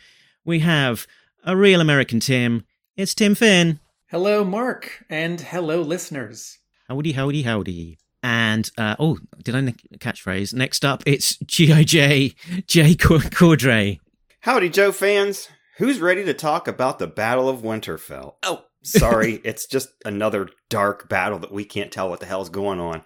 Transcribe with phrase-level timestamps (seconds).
[0.43, 1.07] we have
[1.45, 2.65] a real American Tim.
[2.97, 3.79] It's Tim Finn.
[4.11, 6.57] Hello, Mark, and hello, listeners.
[6.87, 7.99] Howdy, howdy, howdy.
[8.23, 9.61] And, uh, oh, did I
[9.99, 10.51] catchphrase?
[10.51, 12.33] Next up, it's G.I.J.
[12.65, 13.99] Jay Cordray.
[14.39, 15.47] Howdy, Joe fans.
[15.77, 18.33] Who's ready to talk about the Battle of Winterfell?
[18.41, 22.79] Oh, sorry, it's just another dark battle that we can't tell what the hell's going
[22.79, 23.03] on.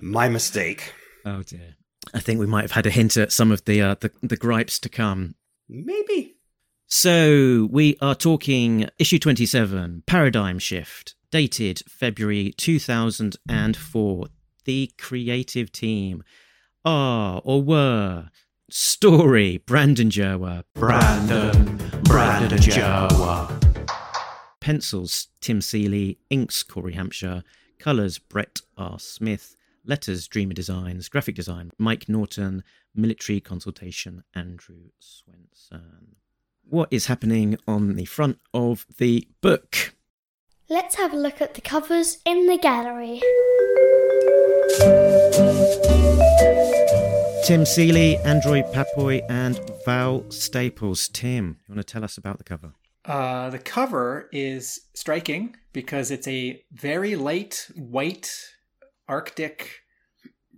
[0.00, 0.94] My mistake.
[1.26, 1.76] Oh dear.
[2.14, 4.38] I think we might have had a hint at some of the uh, the, the
[4.38, 5.34] gripes to come.
[5.68, 6.35] Maybe.
[6.88, 14.26] So we are talking issue 27, Paradigm Shift, dated February 2004.
[14.64, 16.22] The creative team
[16.84, 18.28] are or were
[18.70, 20.62] Story, Brandon Jerwa.
[20.74, 23.48] Brandon, Brandon Joe.
[24.60, 26.20] Pencils, Tim Seeley.
[26.30, 27.42] Inks, Cory Hamscher.
[27.80, 29.00] Colours, Brett R.
[29.00, 29.56] Smith.
[29.84, 31.08] Letters, Dreamer Designs.
[31.08, 32.62] Graphic design, Mike Norton.
[32.94, 36.14] Military consultation, Andrew Swenson
[36.68, 39.94] what is happening on the front of the book.
[40.68, 43.20] Let's have a look at the covers in the gallery.
[47.46, 51.08] Tim Seeley, Andrew Pepoy, and Val Staples.
[51.08, 52.72] Tim, you want to tell us about the cover?
[53.04, 58.32] Uh, the cover is striking because it's a very light white
[59.08, 59.82] Arctic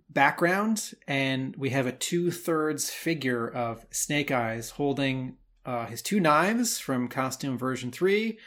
[0.09, 5.37] background, and we have a two thirds figure of Snake Eyes holding
[5.69, 8.39] uh, his two knives from costume version three,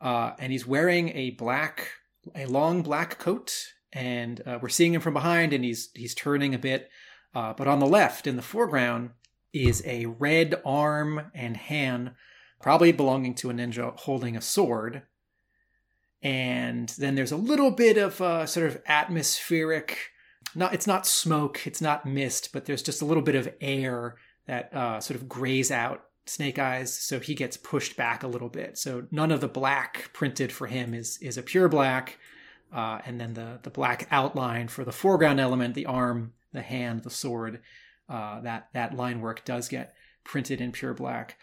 [0.00, 1.92] uh, and he's wearing a black,
[2.34, 6.52] a long black coat, and uh, we're seeing him from behind, and he's he's turning
[6.52, 6.90] a bit.
[7.32, 9.10] Uh, but on the left, in the foreground,
[9.52, 12.10] is a red arm and hand,
[12.60, 15.02] probably belonging to a ninja holding a sword.
[16.22, 20.10] And then there's a little bit of uh, sort of atmospheric.
[20.56, 24.16] Not it's not smoke, it's not mist, but there's just a little bit of air
[24.48, 28.48] that uh, sort of grays out Snake Eyes, so he gets pushed back a little
[28.48, 28.78] bit.
[28.78, 32.18] So none of the black printed for him is is a pure black,
[32.72, 37.02] uh, and then the the black outline for the foreground element, the arm, the hand,
[37.02, 37.60] the sword,
[38.08, 41.36] uh, that that line work does get printed in pure black.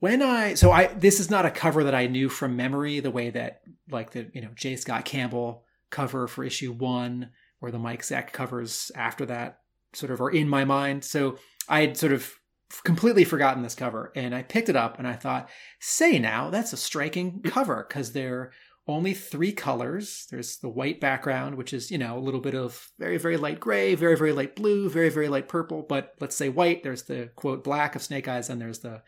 [0.00, 3.12] When I so I this is not a cover that I knew from memory the
[3.12, 7.30] way that like the you know J Scott Campbell cover for issue one
[7.60, 9.60] or the Mike Zeck covers after that
[9.92, 11.04] sort of are in my mind.
[11.04, 12.34] So I had sort of
[12.82, 15.48] completely forgotten this cover and I picked it up and I thought,
[15.80, 18.52] say now, that's a striking cover because they're
[18.86, 20.26] only three colors.
[20.30, 23.60] There's the white background, which is, you know, a little bit of very, very light
[23.60, 25.82] gray, very, very light blue, very, very light purple.
[25.82, 29.02] But let's say white, there's the quote black of Snake Eyes, and there's the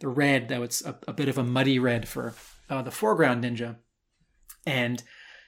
[0.00, 2.34] the red, though it's a, a bit of a muddy red for
[2.68, 3.76] uh, the foreground ninja.
[4.66, 5.02] And,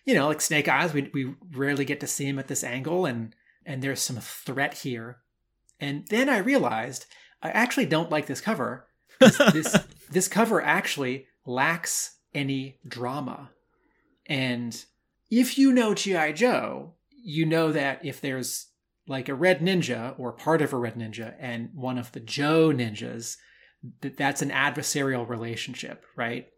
[0.04, 3.04] you know, like Snake Eyes, we, we rarely get to see him at this angle,
[3.04, 3.34] and
[3.66, 5.18] and there's some threat here.
[5.80, 7.06] And then I realized
[7.44, 8.86] I actually don't like this cover.
[9.20, 9.78] This, this,
[10.10, 13.50] this cover actually lacks any drama.
[14.26, 14.82] And
[15.30, 16.32] if you know G.I.
[16.32, 18.68] Joe, you know that if there's
[19.06, 22.70] like a red ninja or part of a red ninja and one of the Joe
[22.70, 23.36] ninjas,
[24.00, 26.48] that that's an adversarial relationship, right?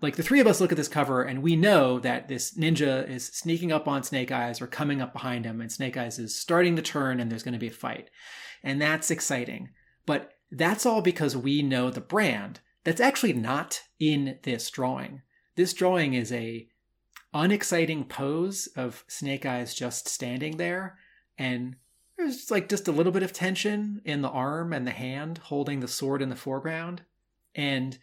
[0.00, 3.08] Like the three of us look at this cover and we know that this ninja
[3.08, 6.38] is sneaking up on Snake Eyes or coming up behind him, and Snake Eyes is
[6.38, 8.08] starting to turn and there's going to be a fight.
[8.62, 9.70] And that's exciting.
[10.08, 12.60] But that's all because we know the brand.
[12.82, 15.20] That's actually not in this drawing.
[15.54, 16.66] This drawing is a
[17.34, 20.96] unexciting pose of Snake Eyes just standing there
[21.36, 21.76] and
[22.16, 25.80] there's like just a little bit of tension in the arm and the hand holding
[25.80, 27.02] the sword in the foreground.
[27.54, 27.98] And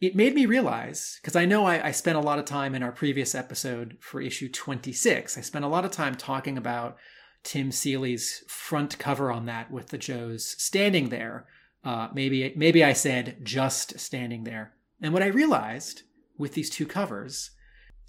[0.00, 2.82] it made me realize, because I know I, I, spent a lot of time in
[2.82, 6.96] our previous episode for issue 26, I spent a lot of time talking about
[7.42, 11.46] Tim Seeley's front cover on that with the Joes standing there.
[11.82, 14.74] Uh, maybe maybe I said just standing there.
[15.00, 16.02] And what I realized
[16.36, 17.50] with these two covers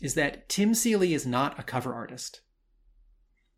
[0.01, 2.42] is that Tim Seeley is not a cover artist.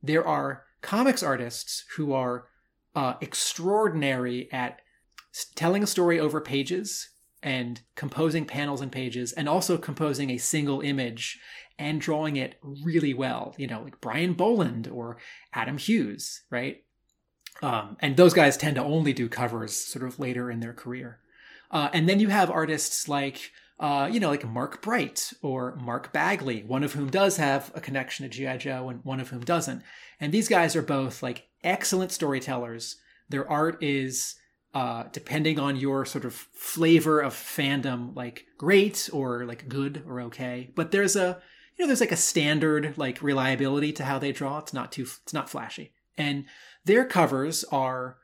[0.02, 2.48] There are comics artists who are
[2.96, 4.82] uh, extraordinary at
[5.56, 7.10] telling a story over pages
[7.42, 11.40] and composing panels and pages and also composing a single image
[11.78, 15.18] and drawing it really well you know like brian bolland or
[15.54, 16.84] adam hughes right
[17.62, 21.20] um, and those guys tend to only do covers sort of later in their career
[21.72, 26.14] uh, and then you have artists like uh, you know, like Mark Bright or Mark
[26.14, 28.58] Bagley, one of whom does have a connection to G.I.
[28.58, 29.82] Joe and one of whom doesn't.
[30.20, 32.98] And these guys are both like excellent storytellers.
[33.30, 34.36] Their art is,
[34.74, 40.22] uh, depending on your sort of flavor of fandom, like great or like good or
[40.22, 40.72] okay.
[40.76, 41.42] But there's a,
[41.78, 44.60] you know, there's like a standard like reliability to how they draw.
[44.60, 45.94] It's not too, it's not flashy.
[46.18, 46.46] And
[46.86, 48.18] their covers are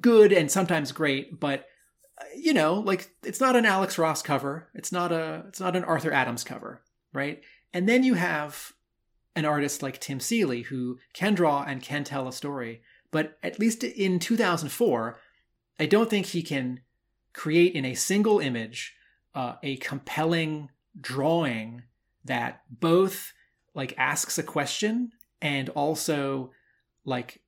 [0.00, 1.66] good and sometimes great, but
[2.36, 4.68] you know, like it's not an Alex Ross cover.
[4.74, 7.42] It's not a it's not an Arthur Adams cover, right?
[7.72, 8.72] And then you have
[9.34, 13.58] an artist like Tim Seeley who can draw and can tell a story, but at
[13.58, 15.18] least in 2004,
[15.80, 16.80] I don't think he can
[17.32, 18.94] create in a single image
[19.34, 20.68] uh, a compelling
[21.00, 21.82] drawing
[22.24, 23.32] that both
[23.74, 26.52] like asks a question and also
[27.04, 27.40] like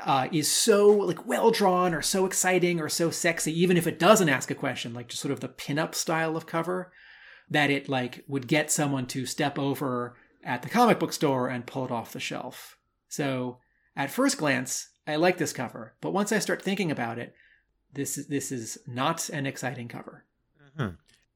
[0.00, 3.98] uh, is so like well drawn or so exciting or so sexy, even if it
[3.98, 6.92] doesn't ask a question, like just sort of the pinup style of cover,
[7.50, 11.66] that it like would get someone to step over at the comic book store and
[11.66, 12.76] pull it off the shelf.
[13.08, 13.58] So
[13.96, 17.34] at first glance, I like this cover, but once I start thinking about it,
[17.92, 20.24] this is this is not an exciting cover.
[20.60, 20.90] Uh-huh.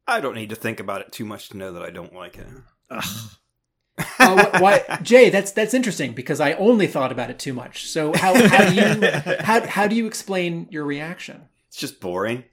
[0.06, 2.36] I don't need to think about it too much to know that I don't like
[2.36, 2.46] it.
[2.90, 3.04] Ugh
[4.18, 5.28] uh, why, Jay?
[5.28, 7.86] That's that's interesting because I only thought about it too much.
[7.88, 9.10] So how how do you
[9.40, 11.48] how how do you explain your reaction?
[11.68, 12.44] It's just boring,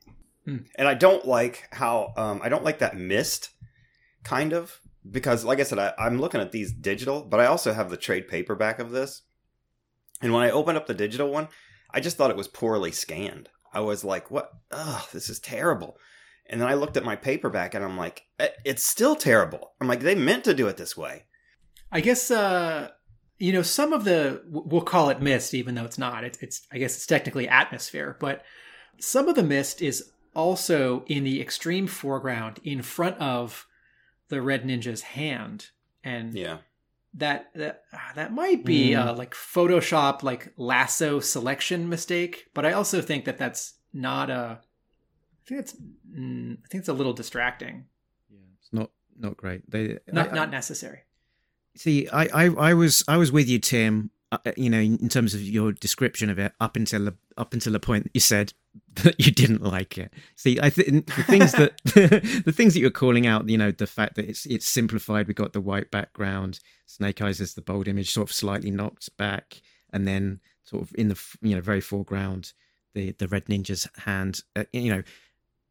[0.45, 0.57] hmm.
[0.75, 3.51] and I don't like how um, I don't like that mist,
[4.23, 4.79] kind of
[5.09, 7.97] because like I said, I, I'm looking at these digital, but I also have the
[7.97, 9.21] trade paperback of this,
[10.21, 11.47] and when I opened up the digital one,
[11.91, 13.47] I just thought it was poorly scanned.
[13.73, 14.51] I was like, "What?
[14.71, 15.97] Ugh, this is terrible."
[16.49, 18.23] And then I looked at my paperback and I'm like,
[18.65, 19.73] it's still terrible.
[19.79, 21.25] I'm like, they meant to do it this way.
[21.91, 22.89] I guess uh,
[23.37, 26.23] you know some of the we'll call it mist, even though it's not.
[26.23, 28.43] It's, it's I guess it's technically atmosphere, but
[28.99, 33.65] some of the mist is also in the extreme foreground in front of
[34.27, 35.67] the red ninja's hand,
[36.03, 36.57] and yeah,
[37.15, 39.17] that that ah, that might be mm.
[39.17, 44.59] like Photoshop like lasso selection mistake, but I also think that that's not a.
[45.49, 47.85] I think it's mm, I think it's a little distracting.
[48.29, 49.69] Yeah, it's not not great.
[49.69, 50.99] They not I, not necessary.
[51.75, 54.11] See, I, I, I was I was with you, Tim.
[54.31, 57.53] Uh, uh, you know, in terms of your description of it, up until the up
[57.53, 58.53] until the point that you said
[58.95, 60.13] that you didn't like it.
[60.35, 61.77] See, I think the things that
[62.45, 65.27] the things that you're calling out, you know, the fact that it's it's simplified.
[65.27, 69.17] We got the white background, Snake Eyes as the bold image, sort of slightly knocked
[69.17, 69.61] back,
[69.91, 72.53] and then sort of in the you know very foreground,
[72.93, 74.41] the the Red Ninja's hand.
[74.55, 75.03] Uh, you know,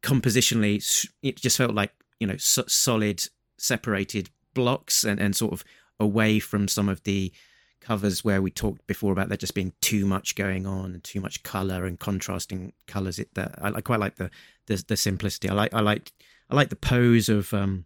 [0.02, 3.22] compositionally, it just felt like you know so, solid
[3.56, 5.64] separated blocks and and sort of
[6.00, 7.32] away from some of the
[7.80, 11.20] covers where we talked before about there just being too much going on and too
[11.20, 13.18] much color and contrasting colors.
[13.18, 14.30] It that I, I quite like the,
[14.66, 15.48] the, the simplicity.
[15.48, 16.12] I like I like
[16.50, 17.84] I like the pose of um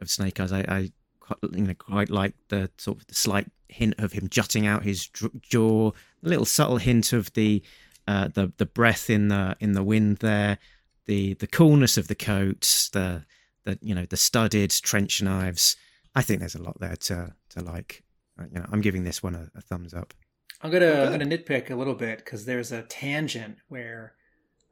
[0.00, 0.52] of Snake Eyes.
[0.52, 4.28] I, I quite, you know quite like the sort of the slight hint of him
[4.28, 7.62] jutting out his jaw, a little subtle hint of the
[8.06, 10.58] uh, the the breath in the in the wind there,
[11.06, 13.24] the the coolness of the coats, the
[13.64, 15.76] the you know the studded trench knives.
[16.14, 18.04] I think there's a lot there to to like.
[18.38, 20.14] Uh, you know, I'm giving this one a, a thumbs up.
[20.62, 24.14] I'm gonna oh, I'm gonna nitpick a little bit because there's a tangent where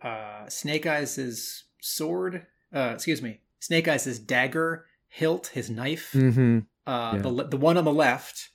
[0.02, 6.60] uh, Snake Eyes' sword, uh, excuse me, Snake Eyes' dagger hilt, his knife, mm-hmm.
[6.86, 7.22] uh, yeah.
[7.22, 8.50] the the one on the left,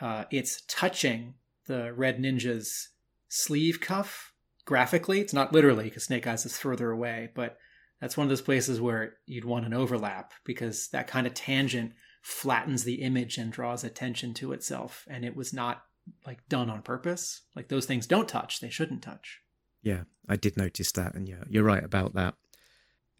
[0.00, 1.34] uh, it's touching
[1.66, 2.90] the Red Ninja's
[3.28, 4.32] sleeve cuff
[4.66, 5.20] graphically.
[5.20, 7.56] It's not literally because Snake Eyes is further away, but
[8.00, 11.92] that's one of those places where you'd want an overlap because that kind of tangent
[12.22, 15.82] flattens the image and draws attention to itself and it was not
[16.26, 17.42] like done on purpose.
[17.54, 19.40] Like those things don't touch they shouldn't touch.
[19.82, 22.34] Yeah i did notice that and yeah you're right about that.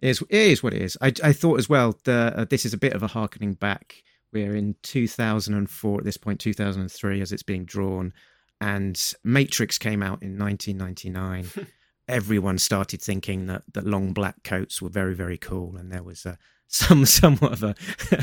[0.01, 0.99] It is, it is what it is.
[1.01, 4.03] I, I thought as well that uh, this is a bit of a harkening back.
[4.31, 8.13] We're in 2004 at this point 2003 as it's being drawn
[8.61, 11.67] and Matrix came out in 1999,
[12.09, 15.77] everyone started thinking that, that long black coats were very, very cool.
[15.77, 17.77] And there was a, some somewhat of a,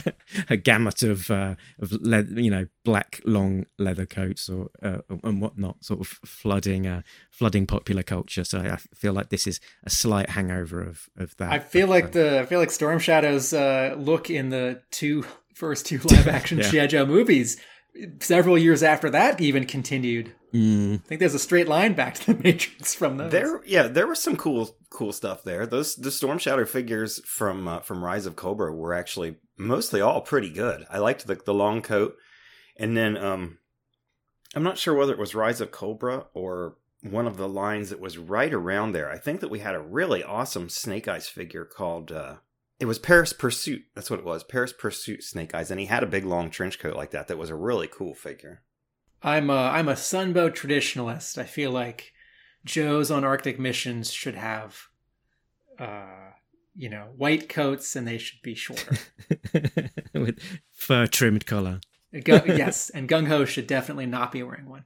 [0.50, 5.40] a gamut of uh, of le- you know black long leather coats or uh, and
[5.42, 8.44] whatnot, sort of flooding uh, flooding popular culture.
[8.44, 11.54] So I feel like this is a slight hangover of of that.
[11.54, 15.24] I feel like the I feel like Storm Shadow's uh, look in the two
[15.56, 16.70] first two live action Yeah.
[16.70, 16.88] G.I.
[16.88, 17.56] Joe movies.
[18.20, 20.34] Several years after that, even continued.
[20.54, 23.32] Mm, I think there's a straight line back to the Matrix from those.
[23.32, 25.66] There, yeah, there was some cool, cool stuff there.
[25.66, 30.22] Those the Storm Shadow figures from uh, from Rise of Cobra were actually mostly all
[30.22, 30.86] pretty good.
[30.90, 32.16] I liked the the long coat,
[32.78, 33.58] and then um,
[34.56, 38.00] I'm not sure whether it was Rise of Cobra or one of the lines that
[38.00, 39.10] was right around there.
[39.12, 42.12] I think that we had a really awesome Snake Eyes figure called.
[42.12, 42.36] Uh,
[42.80, 43.84] it was Paris Pursuit.
[43.96, 44.44] That's what it was.
[44.44, 47.27] Paris Pursuit Snake Eyes, and he had a big long trench coat like that.
[47.27, 48.63] That was a really cool figure.
[49.22, 51.38] I'm a I'm a Sunbow traditionalist.
[51.38, 52.12] I feel like
[52.65, 54.77] Joes on Arctic missions should have,
[55.80, 56.32] uh,
[56.75, 58.98] you know, white coats and they should be shorter.
[60.13, 60.39] with
[60.74, 61.80] fur trimmed collar.
[62.12, 64.84] Gu- yes, and Gung Ho should definitely not be wearing one.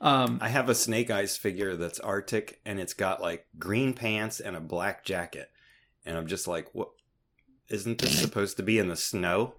[0.00, 4.40] Um, I have a Snake Eyes figure that's Arctic, and it's got like green pants
[4.40, 5.50] and a black jacket,
[6.04, 6.88] and I'm just like, what?
[7.74, 9.54] Isn't this supposed to be in the snow?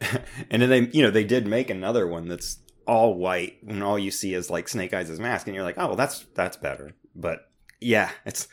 [0.50, 3.96] and then they, you know, they did make another one that's all white, and all
[3.96, 6.94] you see is like Snake Eyes' mask, and you're like, oh, well, that's that's better.
[7.14, 7.48] But
[7.80, 8.48] yeah, it's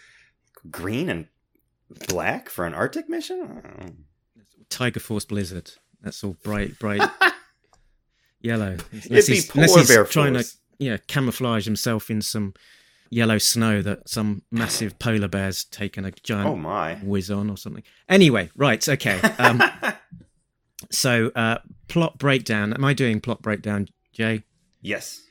[0.70, 1.28] green and
[2.08, 4.06] black for an Arctic mission.
[4.70, 5.72] Tiger Force Blizzard.
[6.02, 7.02] That's all bright, bright
[8.42, 8.78] yellow.
[8.94, 10.54] It'd be polar bear trying force.
[10.54, 12.54] to yeah camouflage himself in some
[13.12, 16.96] yellow snow that some massive polar bear's taken a giant Oh my!
[16.96, 17.84] whiz on or something.
[18.10, 19.20] Anyway, right, okay.
[19.38, 19.62] Um,
[20.92, 22.74] so uh, plot breakdown.
[22.74, 24.44] Am I doing plot breakdown, Jay?
[24.82, 25.22] yes.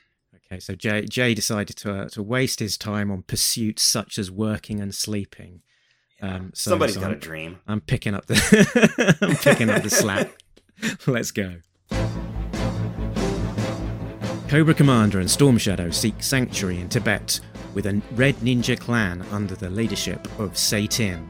[0.53, 4.31] Okay, so Jay, Jay decided to uh, to waste his time on pursuits such as
[4.33, 5.63] working and sleeping.
[6.23, 7.59] Um, so, Somebody's so got a I'm, dream.
[7.69, 10.29] I'm picking up the I'm picking up the slack.
[11.07, 11.57] Let's go.
[14.49, 17.39] Cobra Commander and Storm Shadow seek sanctuary in Tibet
[17.75, 21.27] with a red ninja clan under the leadership of Seitin.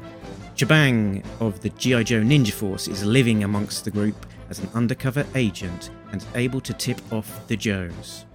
[0.56, 2.02] Chabang of the G.I.
[2.02, 6.74] Joe Ninja Force is living amongst the group as an undercover agent and able to
[6.74, 8.26] tip off the Joes.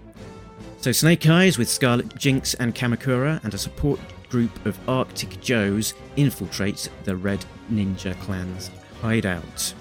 [0.80, 5.94] So Snake Eyes with Scarlett Jinx and Kamakura and a support group of Arctic Joes
[6.18, 8.72] infiltrates the Red Ninja Clan's
[9.02, 9.74] hideout.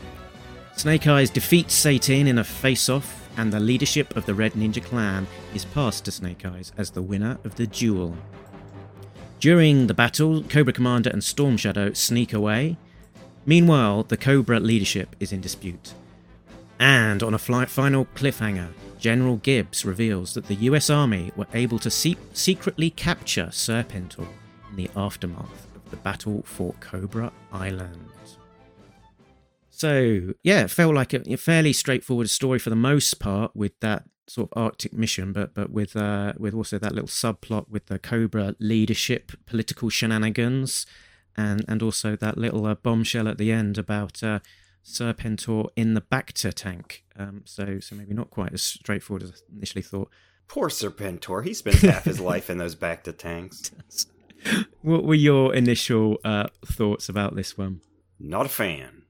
[0.76, 5.26] Snake Eyes defeats Satan in a face-off, and the leadership of the Red Ninja Clan
[5.54, 8.16] is passed to Snake Eyes as the winner of the duel.
[9.40, 12.76] During the battle, Cobra Commander and Storm Shadow sneak away.
[13.44, 15.94] Meanwhile, the Cobra leadership is in dispute.
[16.78, 21.90] And on a final cliffhanger, General Gibbs reveals that the US Army were able to
[21.90, 24.26] se- secretly capture Serpentor
[24.70, 28.13] in the aftermath of the battle for Cobra Island.
[29.76, 33.72] So, yeah, it felt like a, a fairly straightforward story for the most part with
[33.80, 37.86] that sort of Arctic mission, but but with uh, with also that little subplot with
[37.86, 40.86] the Cobra leadership, political shenanigans,
[41.36, 44.38] and and also that little uh, bombshell at the end about uh,
[44.84, 47.02] Serpentor in the Bacta tank.
[47.18, 50.08] Um, so so maybe not quite as straightforward as I initially thought.
[50.46, 51.44] Poor Serpentor.
[51.44, 53.72] He spends half his life in those bacta tanks.
[54.82, 57.80] What were your initial uh, thoughts about this one?
[58.20, 59.03] Not a fan.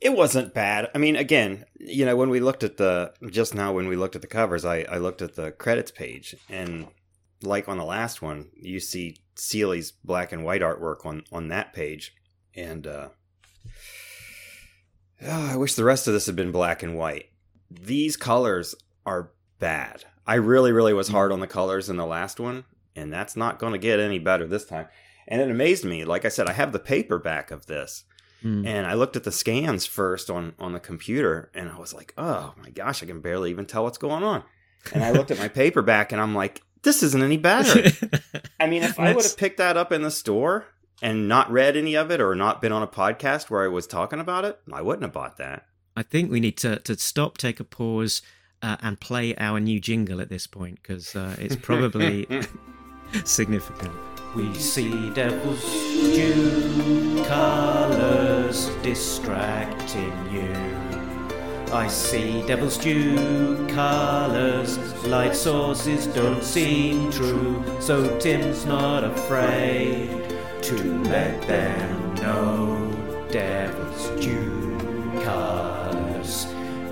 [0.00, 0.90] It wasn't bad.
[0.94, 4.14] I mean, again, you know, when we looked at the just now when we looked
[4.14, 6.88] at the covers, I, I looked at the credits page and
[7.42, 11.72] like on the last one, you see Seeley's black and white artwork on on that
[11.72, 12.14] page,
[12.54, 13.08] and uh,
[15.26, 17.26] ah, I wish the rest of this had been black and white.
[17.70, 20.04] These colors are bad.
[20.26, 23.58] I really, really was hard on the colors in the last one, and that's not
[23.58, 24.88] going to get any better this time.
[25.28, 26.04] And it amazed me.
[26.04, 28.04] Like I said, I have the paperback of this,
[28.42, 28.66] Hmm.
[28.66, 32.12] and I looked at the scans first on on the computer, and I was like,
[32.18, 34.42] "Oh my gosh, I can barely even tell what's going on."
[34.92, 37.90] And I looked at my paperback, and I'm like, "This isn't any better."
[38.60, 40.66] I mean, if I would have picked that up in the store
[41.02, 43.86] and not read any of it, or not been on a podcast where I was
[43.86, 45.66] talking about it, I wouldn't have bought that.
[45.96, 48.20] I think we need to, to stop, take a pause,
[48.62, 52.26] uh, and play our new jingle at this point because uh, it's probably
[53.24, 53.94] significant.
[54.36, 55.64] We see devil's
[56.14, 60.52] due colors distracting you.
[61.72, 64.76] I see devil's due colors,
[65.06, 67.64] light sources don't seem true.
[67.80, 70.10] So Tim's not afraid
[70.60, 74.78] to let them know devil's due
[75.24, 76.44] colors.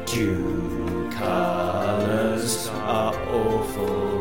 [0.06, 4.13] Due colors are awful.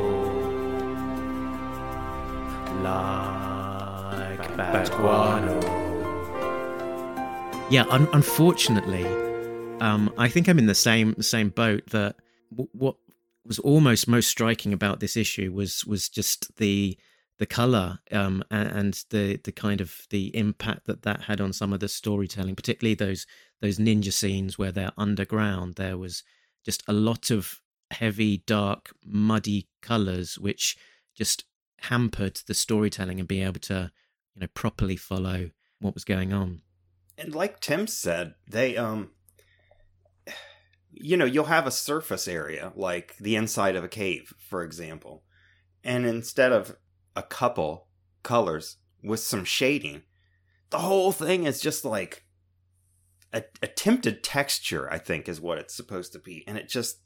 [4.58, 5.60] Like guano.
[7.70, 9.06] Yeah, un- unfortunately,
[9.80, 11.88] um, I think I'm in the same same boat.
[11.92, 12.18] That
[12.52, 12.96] w- what
[13.46, 16.98] was almost most striking about this issue was was just the
[17.40, 21.74] the color um, and the the kind of the impact that that had on some
[21.74, 23.26] of the storytelling, particularly those
[23.62, 25.76] those ninja scenes where they're underground.
[25.76, 26.24] There was
[26.66, 27.62] just a lot of
[27.92, 30.78] heavy, dark, muddy colors, which
[31.16, 31.46] just
[31.84, 33.92] hampered the storytelling and being able to
[34.36, 36.62] you know properly follow what was going on.
[37.18, 39.12] And like Tim said, they um
[40.96, 45.24] you know, you'll have a surface area like the inside of a cave, for example.
[45.84, 46.78] And instead of
[47.16, 47.88] a couple
[48.22, 50.04] colors with some shading,
[50.70, 52.26] the whole thing is just like
[53.34, 56.44] a attempted texture, I think is what it's supposed to be.
[56.48, 57.00] And it just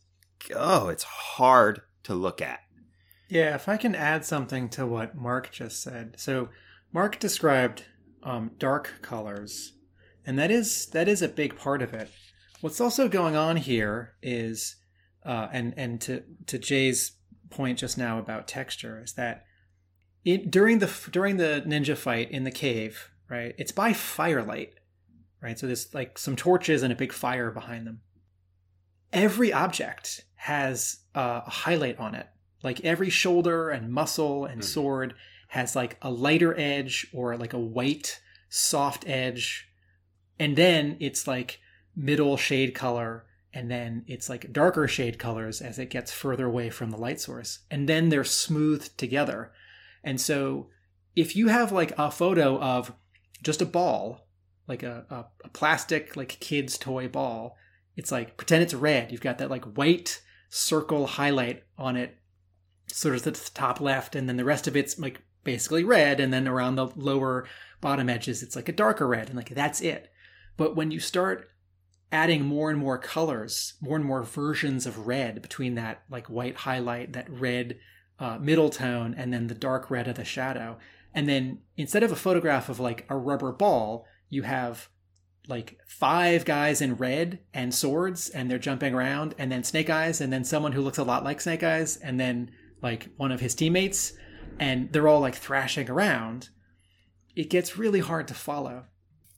[0.55, 2.59] oh, it's hard to look at.
[3.29, 6.15] Yeah, if I can add something to what Mark just said.
[6.17, 6.49] So,
[6.93, 7.83] Mark described
[8.23, 9.73] um, dark colors,
[10.25, 12.09] and that is that is a big part of it.
[12.61, 14.77] What's also going on here is,
[15.25, 17.13] uh, and and to to Jay's
[17.49, 19.45] point just now about texture is that
[20.23, 23.53] it during the during the ninja fight in the cave, right?
[23.57, 24.73] It's by firelight,
[25.41, 25.59] right?
[25.59, 28.01] So there's like some torches and a big fire behind them.
[29.11, 32.27] Every object has uh, a highlight on it
[32.63, 34.65] like every shoulder and muscle and Mhm.
[34.65, 35.13] sword
[35.49, 39.69] has like a lighter edge or like a white soft edge.
[40.39, 41.59] And then it's like
[41.95, 46.69] middle shade color and then it's like darker shade colors as it gets further away
[46.69, 47.59] from the light source.
[47.71, 49.51] And then they're smoothed together.
[50.03, 50.69] And so
[51.15, 52.93] if you have like a photo of
[53.41, 54.27] just a ball
[54.67, 57.55] like a, a, a plastic like kid's toy ball
[57.95, 59.11] it's like pretend it's red.
[59.11, 62.15] You've got that like white circle highlight on it
[62.87, 66.33] sort of the top left, and then the rest of it's like basically red, and
[66.33, 67.47] then around the lower
[67.81, 70.11] bottom edges, it's like a darker red, and like that's it.
[70.55, 71.49] But when you start
[72.11, 76.57] adding more and more colors, more and more versions of red between that like white
[76.57, 77.77] highlight, that red
[78.19, 80.77] uh, middle tone, and then the dark red of the shadow,
[81.13, 84.89] and then instead of a photograph of like a rubber ball, you have
[85.47, 90.19] like five guys in red and swords and they're jumping around and then snake eyes
[90.19, 93.39] and then someone who looks a lot like snake eyes and then like one of
[93.39, 94.13] his teammates
[94.59, 96.49] and they're all like thrashing around
[97.35, 98.85] it gets really hard to follow.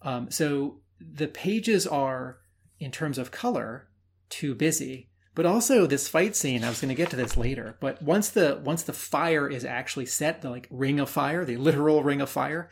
[0.02, 2.38] Um, so the pages are
[2.80, 3.90] in terms of color
[4.30, 5.10] too busy.
[5.36, 8.28] But also this fight scene i was going to get to this later but once
[8.30, 12.20] the once the fire is actually set the like ring of fire the literal ring
[12.20, 12.70] of fire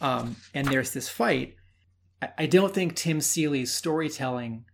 [0.00, 1.54] um, and there's this fight
[2.20, 4.64] I- i don't think tim seeley's storytelling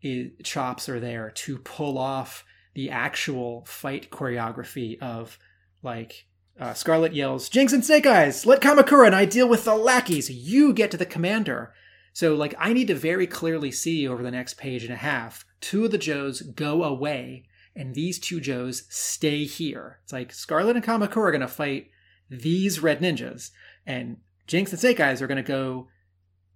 [0.00, 5.38] is, chops are there to pull off the actual fight choreography of
[5.82, 6.26] like
[6.58, 10.30] uh, Scarlett yells, "Jinx and Snake Eyes, let Kamakura and I deal with the lackeys.
[10.30, 11.72] You get to the commander."
[12.12, 15.44] So like I need to very clearly see over the next page and a half,
[15.60, 20.00] two of the Joes go away, and these two Joes stay here.
[20.04, 21.90] It's like Scarlett and Kamakura are gonna fight
[22.28, 23.50] these red ninjas,
[23.86, 25.88] and Jinx and Snake Eyes are gonna go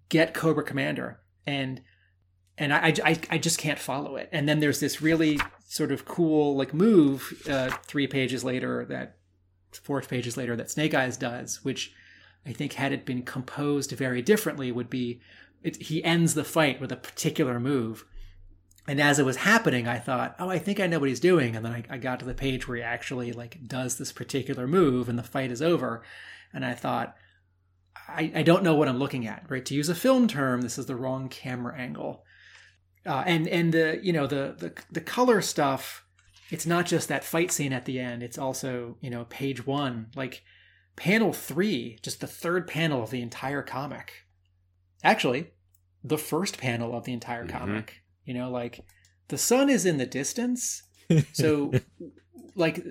[0.09, 1.81] get Cobra Commander, and
[2.57, 4.29] and I, I, I just can't follow it.
[4.31, 9.17] And then there's this really sort of cool like move uh, three pages later that
[9.71, 11.93] four pages later that Snake Eyes does, which
[12.45, 15.19] I think had it been composed very differently would be
[15.63, 18.05] it, he ends the fight with a particular move.
[18.87, 21.55] And as it was happening, I thought, oh, I think I know what he's doing.
[21.55, 24.67] And then I, I got to the page where he actually like does this particular
[24.67, 26.03] move, and the fight is over.
[26.53, 27.15] And I thought,
[28.07, 29.43] I, I don't know what I'm looking at.
[29.49, 29.65] Right?
[29.65, 32.24] To use a film term, this is the wrong camera angle
[33.05, 36.05] uh, and and the you know the, the the color stuff
[36.51, 40.07] it's not just that fight scene at the end it's also you know page one
[40.15, 40.43] like
[40.95, 44.25] panel three just the third panel of the entire comic.
[45.03, 45.51] Actually
[46.03, 47.49] the first panel of the entire Mhm.
[47.49, 48.01] comic.
[48.25, 48.81] You know like
[49.27, 50.83] the sun is in the distance
[51.33, 51.71] so
[52.55, 52.83] like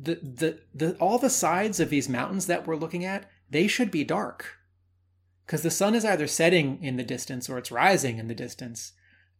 [0.00, 3.90] the, the the all the sides of these mountains that we're looking at they should
[3.90, 4.54] be dark.
[5.46, 8.92] Because the sun is either setting in the distance or it's rising in the distance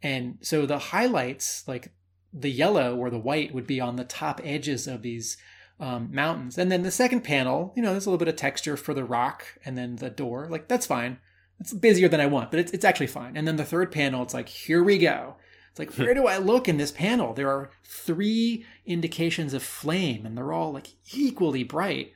[0.03, 1.93] and so the highlights, like
[2.33, 5.37] the yellow or the white, would be on the top edges of these
[5.81, 6.59] um, mountains.
[6.59, 9.05] And then the second panel, you know, there's a little bit of texture for the
[9.05, 10.49] rock and then the door.
[10.51, 11.19] Like, that's fine.
[11.61, 13.37] It's busier than I want, but it's, it's actually fine.
[13.37, 15.37] And then the third panel, it's like, here we go.
[15.71, 17.35] It's like, where do I look in this panel?
[17.35, 22.13] There are three indications of flame, and they're all like equally bright.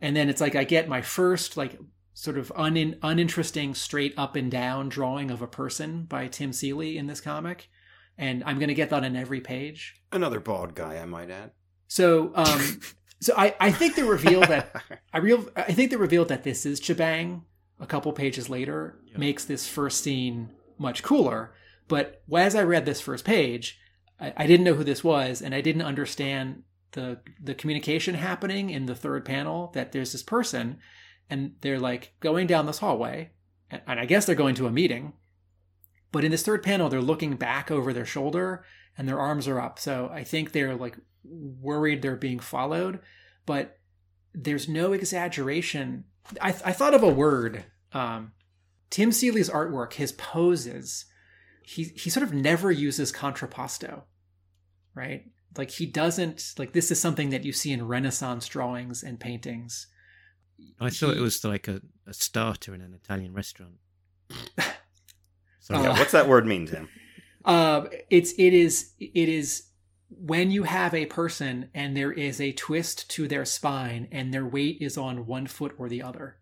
[0.00, 1.78] And then it's like, I get my first, like,
[2.18, 6.96] sort of un- uninteresting straight up and down drawing of a person by Tim Seeley
[6.96, 7.68] in this comic.
[8.16, 10.00] And I'm going to get that on every page.
[10.10, 11.50] Another bald guy, I might add.
[11.88, 12.80] So, um,
[13.20, 16.64] so I, I think they reveal that I real I think they revealed that this
[16.64, 17.42] is Chibang
[17.78, 20.48] a couple pages later makes this first scene
[20.78, 21.52] much cooler.
[21.86, 23.78] But as I read this first page,
[24.18, 28.70] I, I didn't know who this was, and I didn't understand the the communication happening
[28.70, 29.70] in the third panel.
[29.74, 30.78] That there's this person,
[31.28, 33.30] and they're like going down this hallway,
[33.70, 35.12] and, I guess they're going to a meeting.
[36.12, 38.64] But in this third panel, they're looking back over their shoulder,
[38.96, 39.78] and their arms are up.
[39.78, 43.00] So I think they're like worried they're being followed,
[43.44, 43.78] but
[44.32, 46.04] there's no exaggeration.
[46.40, 47.64] I, I thought of a word.
[47.92, 48.32] Um,
[48.90, 51.06] Tim Seeley's artwork, his poses,
[51.62, 54.02] he he sort of never uses contrapposto,
[54.94, 55.24] right?
[55.56, 59.88] Like he doesn't like this is something that you see in Renaissance drawings and paintings.
[60.80, 63.76] I thought He- it was like a, a starter in an Italian restaurant.
[65.60, 65.80] Sorry.
[65.80, 65.82] Oh.
[65.82, 66.88] Yeah, what's that word mean, Tim?
[67.44, 69.64] Uh, it's it is it is
[70.08, 74.46] when you have a person and there is a twist to their spine and their
[74.46, 76.36] weight is on one foot or the other.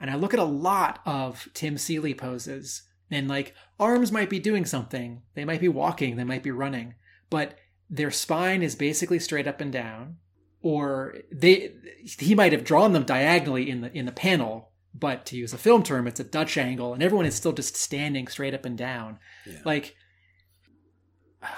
[0.00, 4.40] And I look at a lot of Tim Seeley poses and like arms might be
[4.40, 5.22] doing something.
[5.34, 6.94] They might be walking, they might be running,
[7.30, 7.56] but
[7.88, 10.16] their spine is basically straight up and down
[10.62, 15.36] or they he might have drawn them diagonally in the in the panel, but to
[15.36, 18.54] use a film term it's a Dutch angle and everyone is still just standing straight
[18.54, 19.18] up and down.
[19.64, 19.96] Like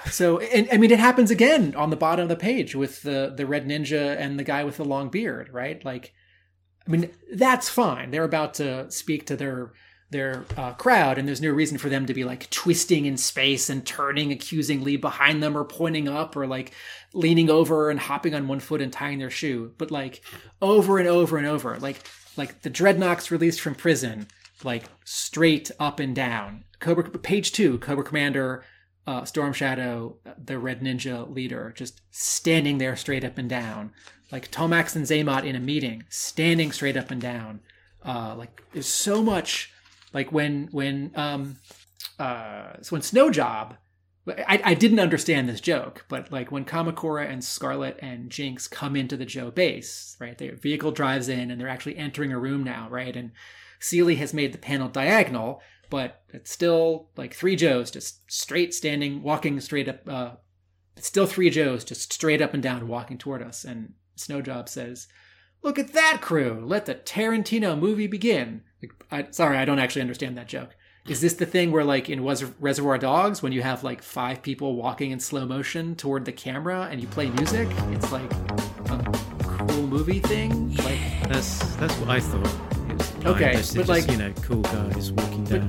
[0.09, 3.33] so and I mean it happens again on the bottom of the page with the
[3.35, 5.83] the red ninja and the guy with the long beard, right?
[5.83, 6.13] Like
[6.87, 8.11] I mean that's fine.
[8.11, 9.73] They're about to speak to their
[10.11, 13.69] their uh, crowd and there's no reason for them to be like twisting in space
[13.69, 16.73] and turning accusingly behind them or pointing up or like
[17.13, 19.73] leaning over and hopping on one foot and tying their shoe.
[19.77, 20.21] But like
[20.61, 22.01] over and over and over like
[22.35, 24.27] like the dreadnoughts released from prison
[24.63, 26.65] like straight up and down.
[26.79, 28.65] Cobra page two cobra commander
[29.07, 33.93] uh, storm shadow the red ninja leader just standing there straight up and down.
[34.29, 37.61] Like tomax and xamot in a meeting standing straight up and down.
[38.03, 39.71] Uh, like there's so much
[40.13, 41.57] like when when um
[42.19, 43.75] uh so when snow job
[44.27, 48.95] I, I didn't understand this joke, but like when Kamakura and Scarlett and Jinx come
[48.95, 50.37] into the Joe base, right?
[50.37, 53.15] Their vehicle drives in and they're actually entering a room now, right?
[53.15, 53.31] And
[53.79, 59.23] Seeley has made the panel diagonal, but it's still like three Joes just straight standing,
[59.23, 60.07] walking straight up.
[60.07, 60.31] Uh,
[60.95, 63.63] it's still three Joes just straight up and down walking toward us.
[63.63, 65.07] And Snowjob says,
[65.63, 66.63] Look at that crew.
[66.65, 68.63] Let the Tarantino movie begin.
[68.81, 70.75] Like, I, sorry, I don't actually understand that joke.
[71.07, 74.41] Is this the thing where, like in Res- Reservoir Dogs, when you have like five
[74.41, 78.31] people walking in slow motion toward the camera and you play music, it's like
[78.89, 79.03] a
[79.43, 80.75] cool movie thing?
[80.77, 82.41] Like, That's that's what I thought.
[82.43, 85.67] Was, Okay, are but just, like- you know, cool guys walking down.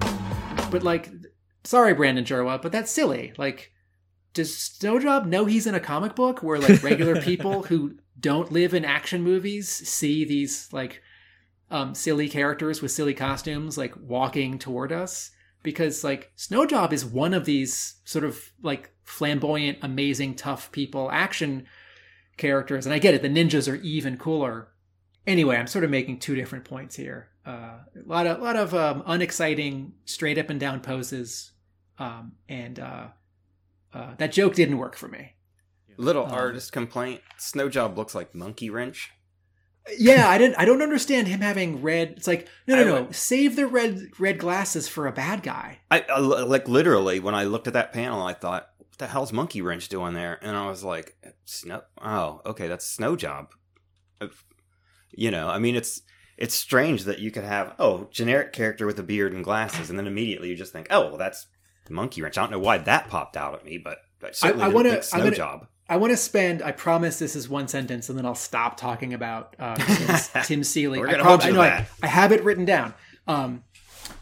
[0.71, 1.11] but like,
[1.65, 3.33] sorry, Brandon Jerwa, but that's silly.
[3.39, 3.73] Like,
[4.35, 8.75] does Snowjob know he's in a comic book where like regular people who don't live
[8.75, 11.03] in action movies see these like
[11.71, 15.31] um, silly characters with silly costumes like walking toward us?
[15.63, 21.67] Because like Snowjob is one of these sort of like flamboyant, amazing, tough people action
[22.37, 23.23] characters, and I get it.
[23.23, 24.69] The ninjas are even cooler.
[25.27, 27.29] Anyway, I'm sort of making two different points here.
[27.47, 31.53] Uh, a lot of lot of um, unexciting, straight up and down poses,
[31.99, 33.09] um, and uh,
[33.93, 35.35] uh, that joke didn't work for me.
[35.97, 37.21] Little Um, artist complaint.
[37.39, 39.11] Snow Job looks like Monkey Wrench.
[39.99, 40.57] Yeah, I didn't.
[40.61, 42.15] I don't understand him having red.
[42.17, 43.03] It's like no, no, I no.
[43.03, 45.81] would- Save the red red glasses for a bad guy.
[45.91, 49.33] I, I like literally when I looked at that panel, I thought, "What the hell's
[49.33, 51.83] Monkey Wrench doing there?" And I was like, "Snow?
[52.01, 53.49] Oh, okay, that's Snow Job."
[54.21, 54.29] Uh,
[55.11, 56.01] You know, I mean, it's
[56.39, 59.99] it's strange that you could have oh generic character with a beard and glasses, and
[59.99, 61.49] then immediately you just think, "Oh, well, that's
[61.91, 64.67] Monkey Wrench." I don't know why that popped out at me, but I certainly I
[64.69, 65.67] didn't wanna- think I'm Snow gonna- Job.
[65.93, 66.63] I want to spend.
[66.63, 69.75] I promise this is one sentence, and then I'll stop talking about uh,
[70.43, 70.99] Tim, Seeley.
[71.01, 71.87] We're I prob- hold you I know I-.
[72.03, 72.95] I, have it written down.
[73.27, 73.63] Um,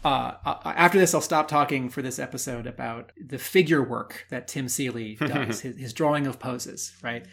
[0.03, 4.49] uh, uh, after this, I'll stop talking for this episode about the figure work that
[4.49, 6.91] Tim Seeley does, his, his drawing of poses.
[7.01, 7.25] Right.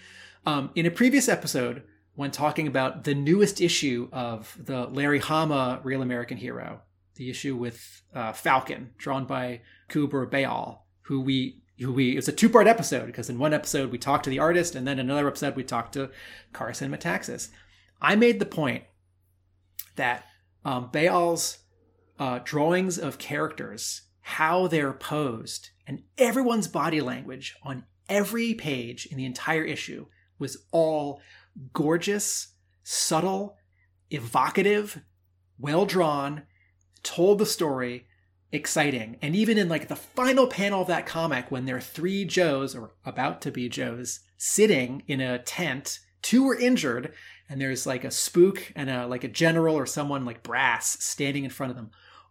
[0.46, 1.82] Um, in a previous episode,
[2.14, 6.82] when talking about the newest issue of the Larry Hama Real American Hero,
[7.16, 12.32] the issue with uh, Falcon, drawn by Kubra Bayal, who we we it was a
[12.32, 15.28] two part episode because in one episode we talked to the artist and then another
[15.28, 16.10] episode we talked to
[16.52, 17.48] Carson Metaxas.
[18.00, 18.84] I made the point
[19.96, 20.24] that
[20.64, 21.58] um, Bayal's
[22.18, 29.16] uh, drawings of characters, how they're posed, and everyone's body language on every page in
[29.16, 30.06] the entire issue
[30.38, 31.20] was all
[31.72, 33.56] gorgeous, subtle,
[34.10, 35.02] evocative,
[35.58, 36.42] well drawn,
[37.02, 38.06] told the story,
[38.52, 39.16] exciting.
[39.20, 42.74] And even in like the final panel of that comic, when there are three Joes
[42.74, 47.12] or about to be Joes sitting in a tent, two are injured,
[47.48, 51.44] and there's like a spook and a like a general or someone like brass standing
[51.44, 51.90] in front of them.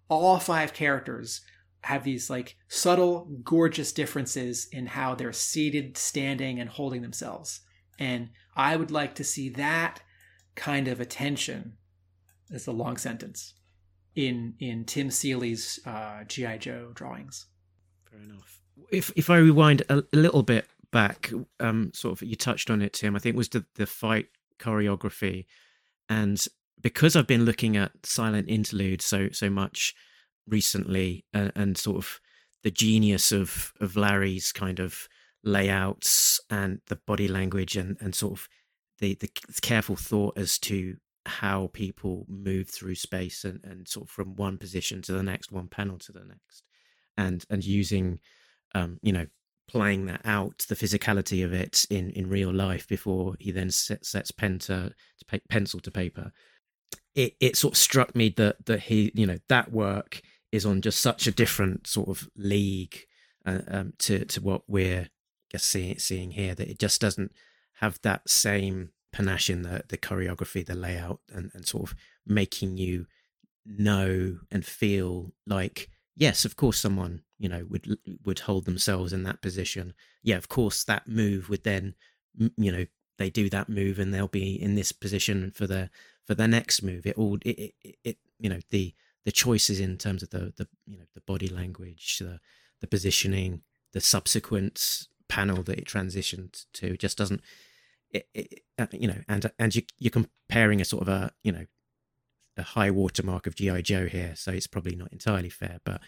[0.09, 1.41] All five characters
[1.81, 7.61] have these like subtle, gorgeous differences in how they're seated, standing, and holding themselves.
[7.99, 10.01] And I would like to see that
[10.55, 11.77] kind of attention.
[12.49, 13.53] That's a long sentence
[14.17, 17.45] in in Tim Seeley's uh, GI Joe drawings.
[18.09, 18.59] Fair enough.
[18.91, 22.81] If if I rewind a, a little bit back, um, sort of you touched on
[22.81, 23.15] it, Tim.
[23.15, 24.27] I think it was the the fight
[24.59, 25.45] choreography,
[26.09, 26.43] and
[26.81, 29.93] because I've been looking at silent interlude so so much
[30.47, 32.19] recently, and, and sort of
[32.63, 35.07] the genius of of Larry's kind of
[35.43, 38.49] layouts and the body language and and sort of
[38.97, 39.29] the the
[39.61, 44.57] careful thought as to how people move through space and, and sort of from one
[44.57, 46.63] position to the next, one panel to the next,
[47.17, 48.19] and and using,
[48.75, 49.27] um, you know,
[49.67, 54.05] playing that out, the physicality of it in in real life before he then set,
[54.05, 56.31] sets pen to, to pencil to paper.
[57.15, 60.81] It it sort of struck me that that he you know that work is on
[60.81, 63.05] just such a different sort of league
[63.45, 65.09] uh, um, to to what we're
[65.51, 67.31] just seeing seeing here that it just doesn't
[67.75, 72.77] have that same panache in the, the choreography, the layout, and, and sort of making
[72.77, 73.07] you
[73.65, 79.23] know and feel like, yes, of course, someone you know would would hold themselves in
[79.23, 79.93] that position.
[80.21, 81.95] Yeah, of course, that move would then,
[82.37, 82.85] you know,
[83.17, 85.89] they do that move and they'll be in this position for the
[86.25, 87.07] for the next move.
[87.07, 88.93] It all it, it, it you know the
[89.25, 92.39] the choices in terms of the the you know the body language, the
[92.81, 93.61] the positioning,
[93.93, 97.41] the subsequent panel that it transitioned to just doesn't
[98.11, 101.51] it, it, uh, you know, and and you, you're comparing a sort of a you
[101.51, 101.65] know
[102.57, 106.01] a high watermark of GI Joe here, so it's probably not entirely fair, but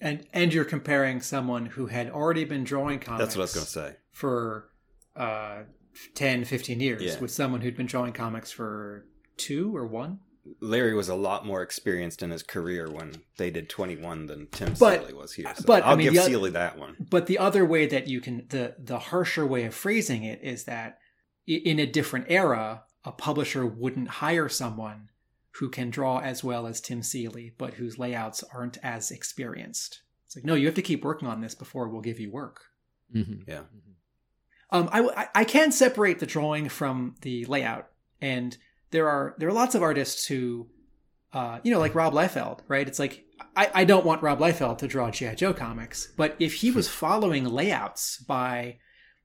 [0.00, 3.20] and and you're comparing someone who had already been drawing comics.
[3.34, 4.70] That's what I was going to say for
[5.16, 5.62] uh,
[6.14, 7.18] 10, 15 years Yeah.
[7.20, 10.20] with someone who'd been drawing comics for two or one.
[10.60, 14.74] Larry was a lot more experienced in his career when they did 21 than Tim
[14.78, 15.52] But- Seeley was here.
[15.54, 16.96] So but, I I'll mean, give the Seeley that one.
[17.10, 20.64] But the other way that you can the the harsher way of phrasing it is
[20.64, 20.99] that i-
[21.56, 25.08] in a different era, a publisher wouldn't hire someone
[25.54, 30.02] who can draw as well as Tim Seeley, but whose layouts aren't as experienced.
[30.26, 32.62] It's like, no, you have to keep working on this before we'll give you work.
[33.14, 33.42] mhm.
[33.48, 33.62] Yeah.
[34.70, 37.88] Um, I, I- I can separate the drawing from the layout,
[38.20, 38.56] and
[38.92, 40.68] there are there are lots of artists who,
[41.32, 42.86] uh, you know, like Rob Liefeld, right?
[42.86, 43.24] It's like
[43.56, 46.88] I, I don't want Rob Liefeld to draw GI Joe comics, but if he was
[47.02, 48.78] following layouts by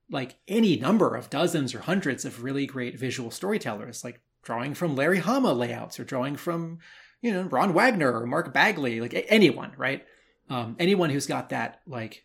[0.09, 4.95] like any number of dozens or hundreds of really great visual storytellers, like drawing from
[4.95, 6.79] Larry Hama layouts or drawing from
[7.21, 10.05] you know Ron Wagner or Mark Bagley, like anyone, right?
[10.49, 12.23] Um, anyone who's got that like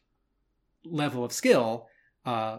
[0.85, 1.89] level of skill,
[2.27, 2.59] uh,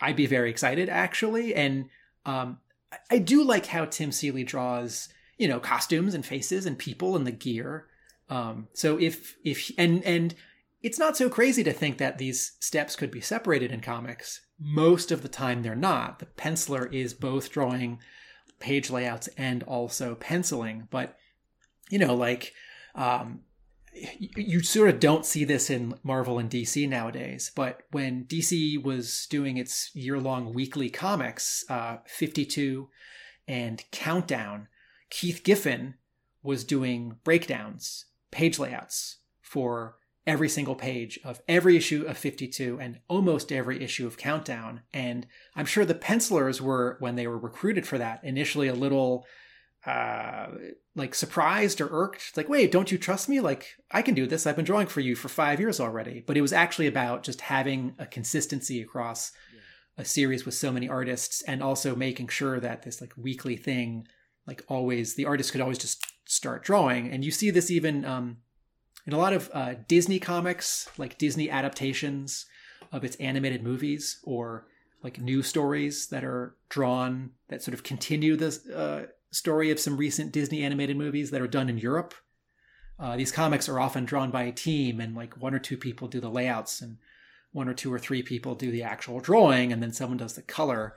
[0.00, 1.54] I'd be very excited actually.
[1.54, 1.90] And
[2.24, 2.58] um,
[2.92, 7.16] I- I do like how Tim Seeley draws, you know, costumes and faces and people
[7.16, 7.86] and the gear.
[8.30, 10.34] Um, so if if and and
[10.82, 14.42] it's not so crazy to think that these steps could be separated in comics.
[14.60, 16.18] Most of the time they're not.
[16.18, 17.98] The penciler is both drawing
[18.60, 21.16] page layouts and also penciling, but
[21.90, 22.52] you know, like
[22.94, 23.40] um,
[23.92, 27.50] you, sort of don't see this in Marvel and DC nowadays.
[27.54, 32.88] But when DC was doing its year long weekly comics, uh, 52
[33.46, 34.68] and Countdown,
[35.10, 35.94] Keith Giffen
[36.42, 39.96] was doing breakdowns, page layouts for
[40.28, 44.82] every single page of every issue of 52 and almost every issue of Countdown.
[44.92, 49.26] And I'm sure the pencilers were, when they were recruited for that, initially a little
[49.86, 50.48] uh
[50.96, 52.22] like surprised or irked.
[52.28, 53.40] It's like wait don't you trust me?
[53.40, 54.44] Like i can do this.
[54.44, 56.22] I've been drawing for you for five years already.
[56.26, 59.32] But it was actually about just having a consistency across
[59.96, 64.06] a series with so many artists and also making sure that this like weekly thing
[64.46, 67.08] like always the artist could always just start drawing.
[67.08, 68.38] And you see this even um
[69.08, 72.46] in a lot of uh, disney comics like disney adaptations
[72.92, 74.66] of its animated movies or
[75.02, 79.96] like new stories that are drawn that sort of continue the uh, story of some
[79.96, 82.14] recent Disney animated movies that are done in Europe.
[82.98, 86.08] Uh, these comics are often drawn by a team, and like one or two people
[86.08, 86.98] do the layouts, and
[87.52, 90.42] one or two or three people do the actual drawing, and then someone does the
[90.42, 90.96] color.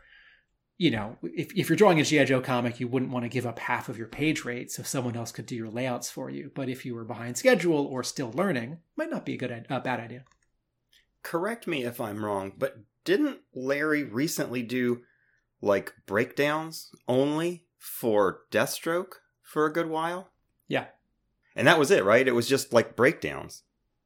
[0.81, 2.25] You know, if, if you're drawing a G.I.
[2.25, 5.15] Joe comic, you wouldn't want to give up half of your page rate so someone
[5.15, 6.49] else could do your layouts for you.
[6.55, 9.79] But if you were behind schedule or still learning, might not be a good, uh,
[9.79, 10.23] bad idea.
[11.21, 15.03] Correct me if I'm wrong, but didn't Larry recently do
[15.61, 20.31] like breakdowns only for Deathstroke for a good while?
[20.67, 20.85] Yeah.
[21.55, 22.27] And that was it, right?
[22.27, 23.61] It was just like breakdowns.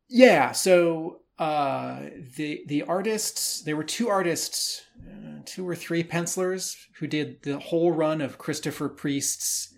[0.10, 2.00] Yeah, so uh,
[2.38, 7.60] the the artists there were two artists, uh, two or three pencilers who did the
[7.60, 9.74] whole run of Christopher Priest's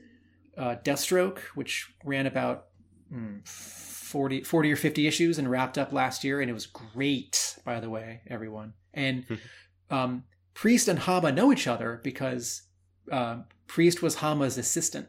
[0.55, 2.65] uh, Deathstroke, which ran about
[3.11, 7.57] mm, 40, 40 or fifty issues and wrapped up last year, and it was great.
[7.65, 9.25] By the way, everyone and
[9.89, 12.63] um, Priest and Hama know each other because
[13.11, 15.07] uh, Priest was Hama's assistant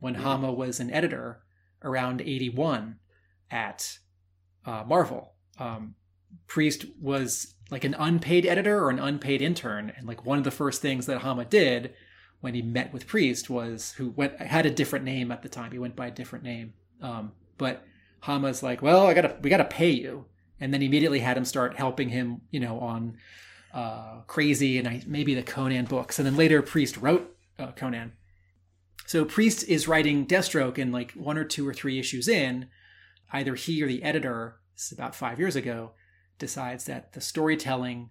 [0.00, 1.42] when Hama was an editor
[1.84, 2.98] around eighty one
[3.52, 3.98] at
[4.64, 5.35] uh, Marvel.
[5.58, 5.94] Um,
[6.46, 10.50] Priest was like an unpaid editor or an unpaid intern, and like one of the
[10.50, 11.94] first things that Hama did
[12.40, 15.72] when he met with Priest was who went had a different name at the time.
[15.72, 17.84] He went by a different name, um, but
[18.20, 20.26] Hama's like, "Well, I gotta we gotta pay you,"
[20.60, 23.16] and then immediately had him start helping him, you know, on
[23.74, 28.12] uh, Crazy and I, maybe the Conan books, and then later Priest wrote uh, Conan.
[29.06, 32.68] So Priest is writing Deathstroke, and like one or two or three issues in,
[33.32, 35.92] either he or the editor, this is about five years ago,
[36.38, 38.10] decides that the storytelling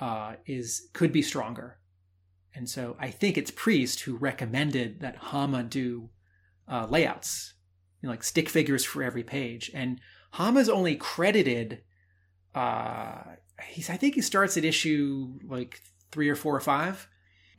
[0.00, 1.78] uh, is could be stronger,
[2.54, 6.08] and so I think it's Priest who recommended that Hama do
[6.66, 7.54] uh, layouts,
[8.00, 10.00] you know, like stick figures for every page, and
[10.32, 11.82] Hama's only credited.
[12.54, 13.22] Uh,
[13.68, 17.08] he's I think he starts at issue like three or four or five,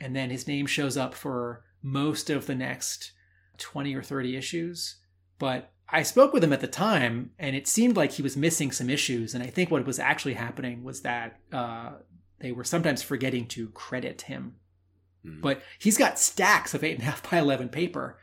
[0.01, 3.11] and then his name shows up for most of the next
[3.57, 4.97] 20 or 30 issues.
[5.39, 8.71] But I spoke with him at the time, and it seemed like he was missing
[8.71, 9.33] some issues.
[9.33, 11.93] And I think what was actually happening was that uh,
[12.39, 14.55] they were sometimes forgetting to credit him.
[15.23, 15.39] Hmm.
[15.39, 18.19] But he's got stacks of eight and a half by 11 paper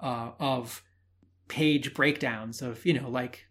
[0.00, 0.82] uh, of
[1.46, 3.46] page breakdowns of, you know, like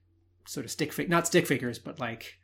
[0.46, 2.38] sort of stick fig, not stick figures, but like,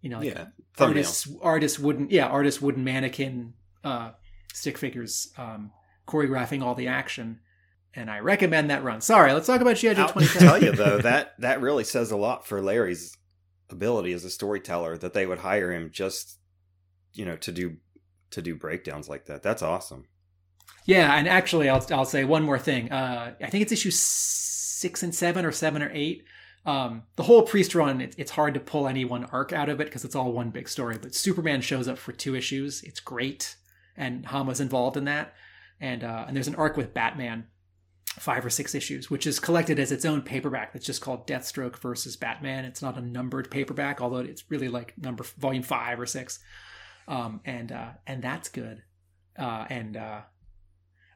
[0.00, 0.46] you know, like yeah.
[0.76, 0.88] Thumbnails.
[0.88, 3.52] artists artists wooden yeah artists wooden mannequin
[3.84, 4.10] uh
[4.52, 5.70] stick figures um
[6.08, 7.40] choreographing all the action
[7.94, 9.00] and i recommend that run.
[9.00, 12.16] Sorry let's talk about gi joe I'll tell you though that that really says a
[12.16, 13.16] lot for Larry's
[13.70, 16.38] ability as a storyteller that they would hire him just
[17.12, 17.76] you know to do
[18.30, 19.42] to do breakdowns like that.
[19.42, 20.06] That's awesome.
[20.86, 22.90] yeah and actually i'll i'll say one more thing.
[22.90, 26.24] Uh i think it's issue six and seven or seven or eight.
[26.64, 29.80] Um the whole priest run it, it's hard to pull any one arc out of
[29.80, 32.82] it because it's all one big story but superman shows up for two issues.
[32.82, 33.56] It's great
[33.96, 35.34] and hama's involved in that.
[35.80, 37.46] And uh and there's an arc with batman
[38.18, 41.76] five or six issues, which is collected as its own paperback that's just called Deathstroke
[41.78, 42.64] versus Batman.
[42.64, 46.38] It's not a numbered paperback, although it's really like number volume five or six.
[47.08, 48.82] Um, and uh, and that's good.
[49.38, 50.20] Uh, and uh,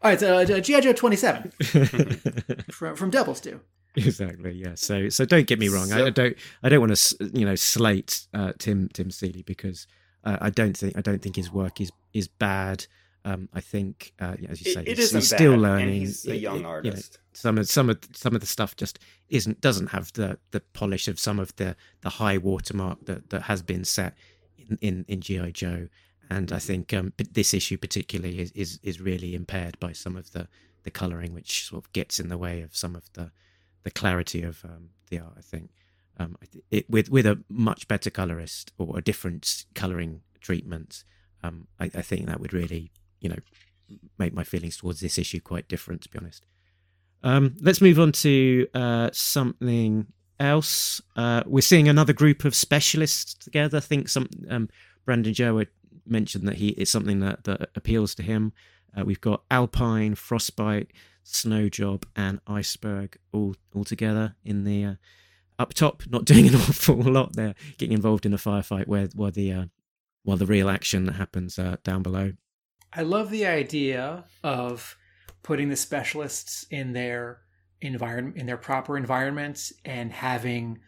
[0.03, 1.51] all right, so uh, GI Joe twenty seven
[2.71, 3.61] from from Devil's Due.
[3.95, 4.53] exactly.
[4.53, 4.75] Yeah.
[4.75, 5.93] So so don't get me wrong.
[5.93, 9.43] I, So- I don't I don't want to you know slate uh, Tim Tim Seeley
[9.43, 9.87] because
[10.25, 12.87] uh, I don't think I don't think his work is is bad.
[13.27, 16.01] Um, I think, uh, as you say, it he's, he's still learning.
[16.03, 17.19] he's a young it- you know, artist.
[17.33, 21.09] some of some of some of the stuff just isn't doesn't have the the polish
[21.09, 24.15] of some of the the high watermark that that has been set
[24.57, 25.89] in in, in GI Joe.
[26.31, 30.31] And I think um, this issue particularly is, is is really impaired by some of
[30.31, 30.47] the
[30.85, 33.33] the coloring, which sort of gets in the way of some of the
[33.83, 35.35] the clarity of um, the art.
[35.37, 35.71] I think
[36.19, 36.37] um,
[36.71, 41.03] it, with with a much better colorist or a different coloring treatment,
[41.43, 43.37] um, I, I think that would really you know
[44.18, 46.02] make my feelings towards this issue quite different.
[46.02, 46.46] To be honest,
[47.22, 50.07] um, let's move on to uh, something
[50.38, 51.00] else.
[51.16, 53.79] Uh, we're seeing another group of specialists together.
[53.79, 54.68] I think some um,
[55.05, 55.62] Brandon Joe
[56.07, 58.52] mentioned that he it's something that that appeals to him.
[58.96, 64.94] Uh, we've got Alpine, Frostbite, Snow Job, and Iceberg all all together in the uh,
[65.59, 69.31] up top, not doing an awful lot there, getting involved in a firefight where while
[69.31, 69.64] the uh,
[70.22, 72.33] while the real action that happens uh, down below.
[72.92, 74.96] I love the idea of
[75.42, 77.40] putting the specialists in their
[77.81, 80.79] environment in their proper environments and having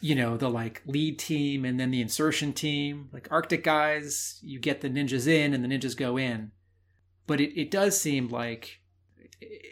[0.00, 4.58] you know the like lead team and then the insertion team like arctic guys you
[4.58, 6.52] get the ninjas in and the ninjas go in.
[7.26, 8.80] But it, it does seem like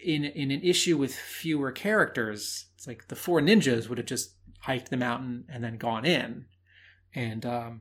[0.05, 4.35] in in an issue with fewer characters it's like the four ninjas would have just
[4.61, 6.47] hiked the mountain and then gone in.
[7.15, 7.81] And um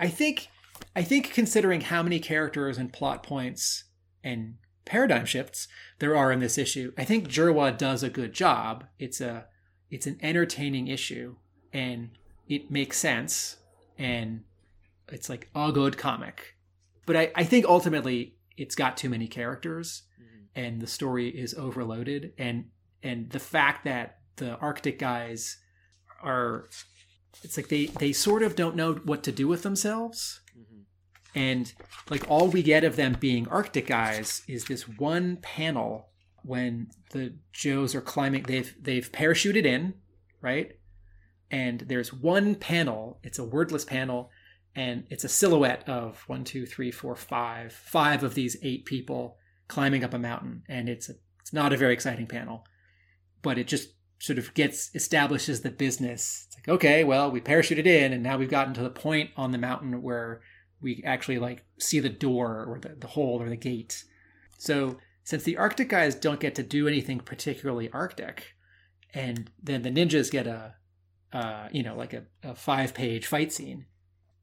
[0.00, 0.48] i think
[0.96, 3.84] I think considering how many characters and plot points
[4.22, 5.66] and paradigm shifts
[5.98, 8.84] there are in this issue, I think Jerwa does a good job.
[8.98, 9.46] It's a
[9.90, 11.36] it's an entertaining issue
[11.72, 12.10] and
[12.48, 13.56] it makes sense
[13.98, 14.42] and
[15.08, 16.54] it's like a good comic.
[17.06, 20.44] But I, I think ultimately it's got too many characters mm-hmm.
[20.54, 22.66] and the story is overloaded and
[23.02, 25.58] and the fact that the Arctic guys
[26.22, 26.68] are
[27.42, 30.40] it's like they they sort of don't know what to do with themselves
[31.34, 31.72] and
[32.10, 36.08] like all we get of them being arctic guys is this one panel
[36.42, 38.44] when the Joes are climbing.
[38.44, 39.94] They've they've parachuted in,
[40.40, 40.78] right?
[41.50, 43.18] And there's one panel.
[43.22, 44.30] It's a wordless panel,
[44.74, 49.36] and it's a silhouette of one, two, three, four, five, five of these eight people
[49.66, 52.64] climbing up a mountain, and it's a, it's not a very exciting panel,
[53.42, 56.46] but it just sort of gets establishes the business.
[56.46, 59.50] It's like okay, well, we parachuted in, and now we've gotten to the point on
[59.50, 60.42] the mountain where
[60.84, 64.04] we actually like see the door or the, the hole or the gate.
[64.58, 68.54] So since the Arctic guys don't get to do anything particularly Arctic,
[69.14, 70.74] and then the ninjas get a,
[71.32, 73.86] uh, you know, like a, a five page fight scene.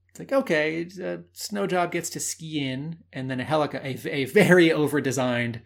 [0.09, 4.25] It's like okay, uh, Snowjob gets to ski in, and then a helico- a, a
[4.25, 5.61] very over designed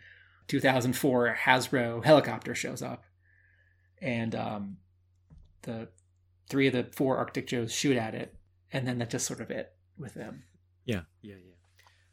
[0.47, 3.05] 2004 Hasbro helicopter shows up,
[4.01, 4.78] and um,
[5.63, 5.88] the
[6.49, 8.36] three of the four Arctic Joes shoot at it,
[8.71, 10.43] and then that's just sort of it with them.
[10.86, 11.55] Yeah, yeah, yeah.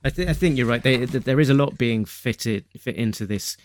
[0.04, 0.82] I, th- I think you're right.
[0.82, 3.56] They, there is a lot being fitted fit into this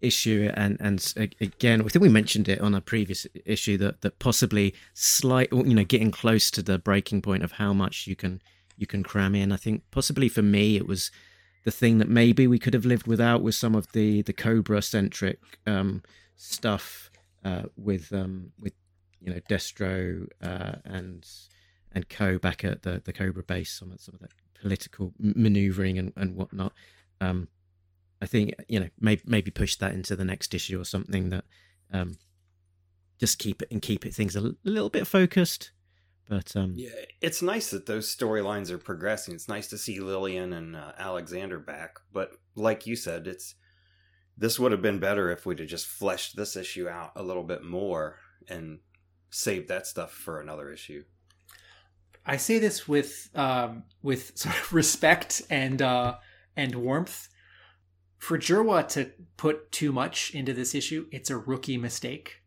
[0.00, 4.18] issue, and and again, I think we mentioned it on a previous issue that that
[4.18, 8.42] possibly slight, you know, getting close to the breaking point of how much you can
[8.76, 9.52] you can cram in.
[9.52, 11.10] I think possibly for me, it was
[11.64, 14.82] the thing that maybe we could have lived without was some of the the Cobra
[14.82, 16.02] centric um,
[16.36, 17.10] stuff
[17.44, 18.74] uh, with um, with
[19.20, 21.26] you know Destro uh, and
[21.92, 23.70] and Co back at the the Cobra base.
[23.72, 24.32] Some of some of that
[24.64, 26.72] political maneuvering and, and whatnot.
[27.20, 27.48] Um,
[28.22, 31.44] I think you know maybe maybe push that into the next issue or something that
[31.92, 32.16] um,
[33.20, 35.72] just keep it and keep it things a little bit focused.
[36.26, 36.88] But um, yeah,
[37.20, 39.34] it's nice that those storylines are progressing.
[39.34, 41.98] It's nice to see Lillian and uh, Alexander back.
[42.10, 43.56] But like you said, it's
[44.34, 47.44] this would have been better if we'd have just fleshed this issue out a little
[47.44, 48.16] bit more
[48.48, 48.78] and
[49.28, 51.04] saved that stuff for another issue.
[52.26, 56.16] I say this with um, with sort of respect and uh,
[56.56, 57.28] and warmth.
[58.18, 62.40] For Jerwa to put too much into this issue, it's a rookie mistake.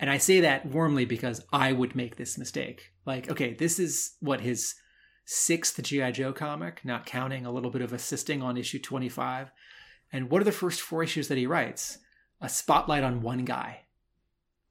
[0.00, 2.92] And I say that warmly because I would make this mistake.
[3.06, 4.74] Like, okay, this is what his
[5.24, 6.10] sixth G.I.
[6.10, 9.52] Joe comic, not counting a little bit of assisting on issue 25.
[10.12, 11.98] And what are the first four issues that he writes?
[12.40, 13.84] A spotlight on one guy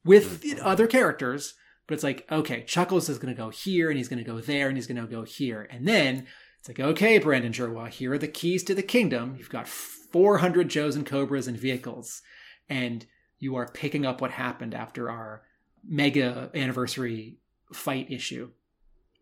[0.06, 1.56] with other characters,
[1.88, 4.40] but it's like, okay, Chuckles is going to go here and he's going to go
[4.40, 5.68] there and he's going to go here.
[5.70, 6.28] And then
[6.60, 9.36] it's like, okay, Brandon Jerwa, here are the keys to the kingdom.
[9.38, 12.22] You've got 400 Joes and Cobras and vehicles.
[12.70, 13.06] And
[13.40, 15.44] you are picking up what happened after our
[15.86, 17.38] mega anniversary
[17.74, 18.52] fight issue.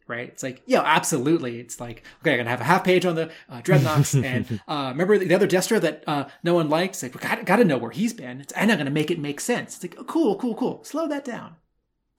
[0.07, 0.27] Right?
[0.27, 1.59] It's like, yeah, absolutely.
[1.59, 4.23] It's like, okay, I'm going to have a half page on the uh, Dreadnoks.
[4.25, 7.01] and uh, remember the other Destro that uh, no one likes.
[7.01, 8.41] Like, we got, got to know where he's been.
[8.41, 9.75] It's, I'm not going to make it make sense.
[9.75, 10.83] It's like, oh, cool, cool, cool.
[10.83, 11.55] Slow that down.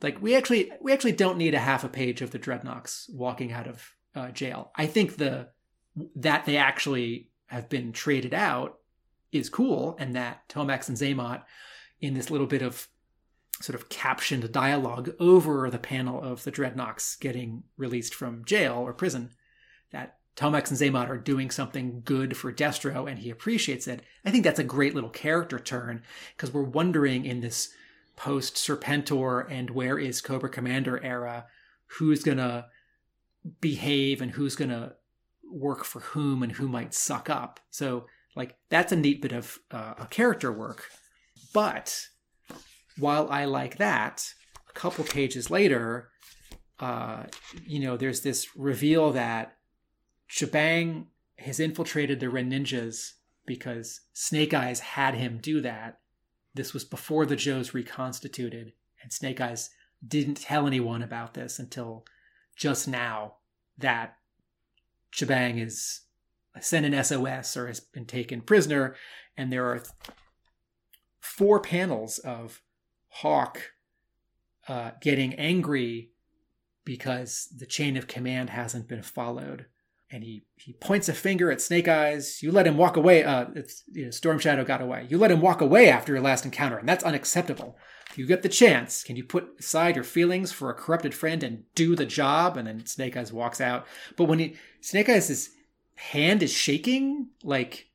[0.03, 3.53] Like we actually we actually don't need a half a page of the Dreadnoks walking
[3.53, 4.73] out of uh, jail.
[4.77, 5.49] I think the
[6.17, 8.79] that they actually have been traded out
[9.31, 11.43] is cool, and that Tomax and Xamot
[12.01, 12.89] in this little bit of
[13.61, 18.93] sort of captioned dialogue over the panel of the Dreadnoks getting released from jail or
[18.93, 19.31] prison,
[19.93, 24.03] that Tomax and Xamot are doing something good for Destro and he appreciates it.
[24.25, 26.03] I think that's a great little character turn
[26.35, 27.73] because we're wondering in this
[28.23, 31.47] post Serpentor and where is Cobra Commander era,
[31.99, 32.67] who's gonna
[33.61, 34.95] behave and who's gonna
[35.51, 37.59] work for whom and who might suck up.
[37.71, 38.07] So
[38.37, 40.85] like that's a neat bit of uh, character work.
[41.53, 42.07] But
[42.97, 44.33] while I like that,
[44.71, 46.11] a couple pages later,
[46.79, 47.25] uh,
[47.67, 49.57] you know, there's this reveal that
[50.29, 51.09] Shebang
[51.39, 53.15] has infiltrated the Red Ninjas
[53.47, 55.99] because Snake Eyes had him do that
[56.55, 58.73] this was before the Joes reconstituted,
[59.03, 59.71] and Snake Eyes
[60.07, 62.05] didn't tell anyone about this until
[62.57, 63.37] just now
[63.79, 64.17] that
[65.11, 66.03] Shebang is
[66.61, 68.95] sent an SOS or has been taken prisoner,
[69.37, 69.83] and there are
[71.21, 72.63] four panels of
[73.09, 73.73] Hawk
[74.69, 76.11] uh, getting angry
[76.85, 79.67] because the chain of command hasn't been followed
[80.13, 82.43] and he he points a finger at Snake Eyes.
[82.43, 83.25] You let him walk away.
[83.25, 83.47] Uh,
[83.93, 85.07] you know, Storm Shadow got away.
[85.09, 87.77] You let him walk away after your last encounter, and that's unacceptable.
[88.11, 89.03] If You get the chance.
[89.03, 92.59] Can you put aside your feelings for a corrupted friend and do the job?
[92.59, 93.87] And then Snake Eyes walks out.
[94.17, 95.51] But when he Snake Eyes'
[95.95, 97.89] hand is shaking, like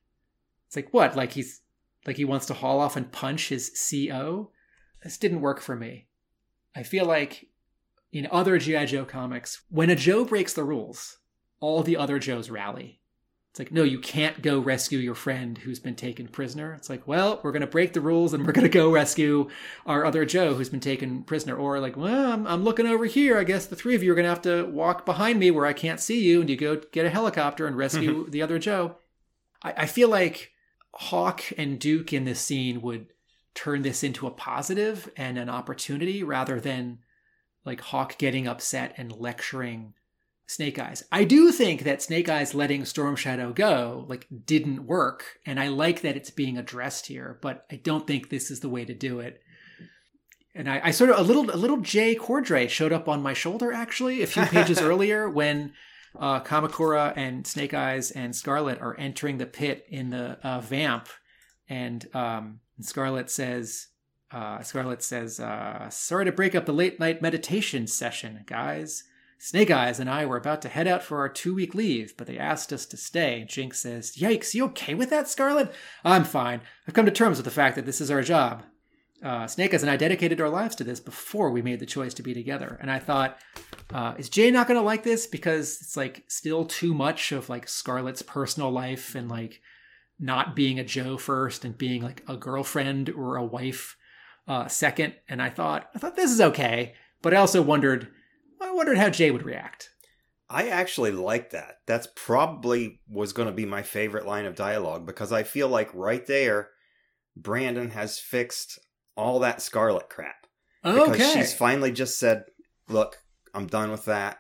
[0.66, 1.16] it's like what?
[1.16, 1.62] Like he's
[2.08, 4.50] like he wants to haul off and punch his CO.
[5.04, 6.08] This didn't work for me.
[6.76, 7.48] I feel like
[8.12, 11.18] in other GI Joe comics, when a Joe breaks the rules,
[11.60, 13.00] all the other Joes rally.
[13.52, 16.76] It's like, no, you can't go rescue your friend who's been taken prisoner.
[16.76, 19.50] It's like, well, we're going to break the rules and we're going to go rescue
[19.88, 21.56] our other Joe who's been taken prisoner.
[21.56, 23.36] Or like, well, I'm, I'm looking over here.
[23.36, 25.66] I guess the three of you are going to have to walk behind me where
[25.66, 28.32] I can't see you and you go get a helicopter and rescue mm-hmm.
[28.32, 28.98] the other Joe.
[29.64, 30.52] I, I feel like
[30.94, 33.08] Hawk and Duke in this scene would
[33.56, 37.00] turn this into a positive and an opportunity rather than
[37.66, 39.96] like Hawk getting upset and lecturing
[40.48, 41.04] Snake Eyes.
[41.12, 45.68] I do think that Snake Eyes letting Storm Shadow go like didn't work, and I
[45.68, 48.94] like that it's being addressed here, but I don't think this is the way to
[48.94, 49.42] do it.
[50.56, 53.34] And I, I sort of a little a little Jay Cordray showed up on my
[53.34, 55.74] shoulder actually a few pages earlier when
[56.18, 61.10] uh, Kamakura and Snake Eyes and Scarlett are entering the pit in the uh, Vamp,
[61.68, 63.88] and um, Scarlett says,
[64.32, 69.04] uh, Scarlett says, uh, "Sorry to break up the late night meditation session, guys.
[69.40, 72.28] Snake Eyes and I were about to head out for our two week leave, but
[72.28, 74.54] they asked us to stay." Jinx says, "Yikes!
[74.54, 75.74] You okay with that, Scarlett?
[76.04, 76.62] I'm fine.
[76.88, 78.64] I've come to terms with the fact that this is our job."
[79.24, 82.14] Uh, Snake Eyes and I dedicated our lives to this before we made the choice
[82.16, 83.40] to be together, and I thought
[83.92, 87.50] uh, is Jay not going to like this because it's like still too much of
[87.50, 89.62] like Scarlett's personal life and like
[90.20, 93.98] not being a Joe first and being like a girlfriend or a wife
[94.48, 95.16] uh, second?
[95.28, 98.10] And I thought I thought this is okay, but I also wondered
[98.62, 99.90] I wondered how Jay would react.
[100.50, 101.80] I actually like that.
[101.86, 105.94] That's probably was going to be my favorite line of dialogue because I feel like
[105.94, 106.70] right there,
[107.36, 108.80] Brandon has fixed
[109.16, 110.48] all that Scarlett crap.
[110.84, 112.46] Because she's finally just said,
[112.88, 113.18] "Look,
[113.54, 114.38] I'm done with that.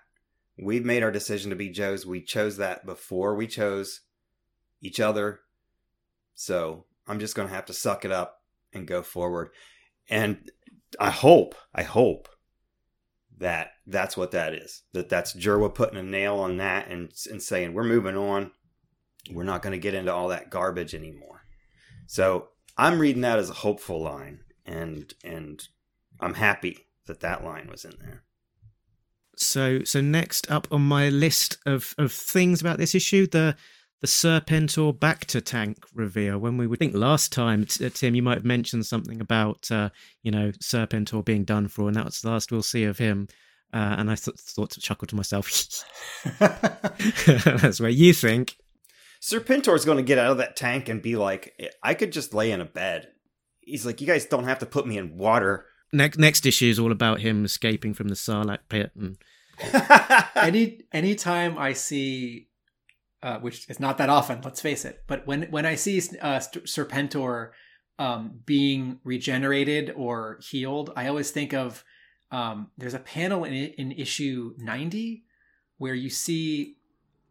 [0.57, 2.05] We've made our decision to be Joe's.
[2.05, 4.01] We chose that before we chose
[4.82, 5.41] each other.
[6.36, 8.41] So I'm just going to have to suck it up
[8.74, 9.49] and go forward.
[10.09, 10.49] And
[10.99, 12.28] I hope, I hope
[13.39, 14.83] that that's what that is.
[14.93, 18.51] That that's Jerwa putting a nail on that and and saying we're moving on.
[19.31, 21.41] We're not going to get into all that garbage anymore.
[22.07, 25.61] So I'm reading that as a hopeful line, and and
[26.19, 28.23] I'm happy that that line was in there.
[29.35, 33.55] So so next up on my list of of things about this issue, the
[34.01, 36.37] the Serpentor bacta tank reveal.
[36.37, 39.89] When we would think last time, uh, Tim, you might have mentioned something about uh,
[40.23, 43.27] you know Serpentor being done for, and that was the last we'll see of him.
[43.73, 45.51] Uh, and I th- thought to chuckle to myself.
[46.39, 48.55] That's where you think.
[49.21, 52.51] Serpentor's going to get out of that tank and be like, I could just lay
[52.51, 53.09] in a bed.
[53.59, 55.65] He's like, you guys don't have to put me in water.
[55.91, 59.17] Next next issue is all about him escaping from the Sarlacc pit, and
[60.35, 62.46] any anytime I see,
[63.24, 66.39] uh, which is not that often, let's face it, but when when I see uh,
[66.39, 67.51] Serpentor
[67.99, 71.84] um, being regenerated or healed, I always think of
[72.32, 75.24] um, there's a panel in in issue ninety
[75.78, 76.76] where you see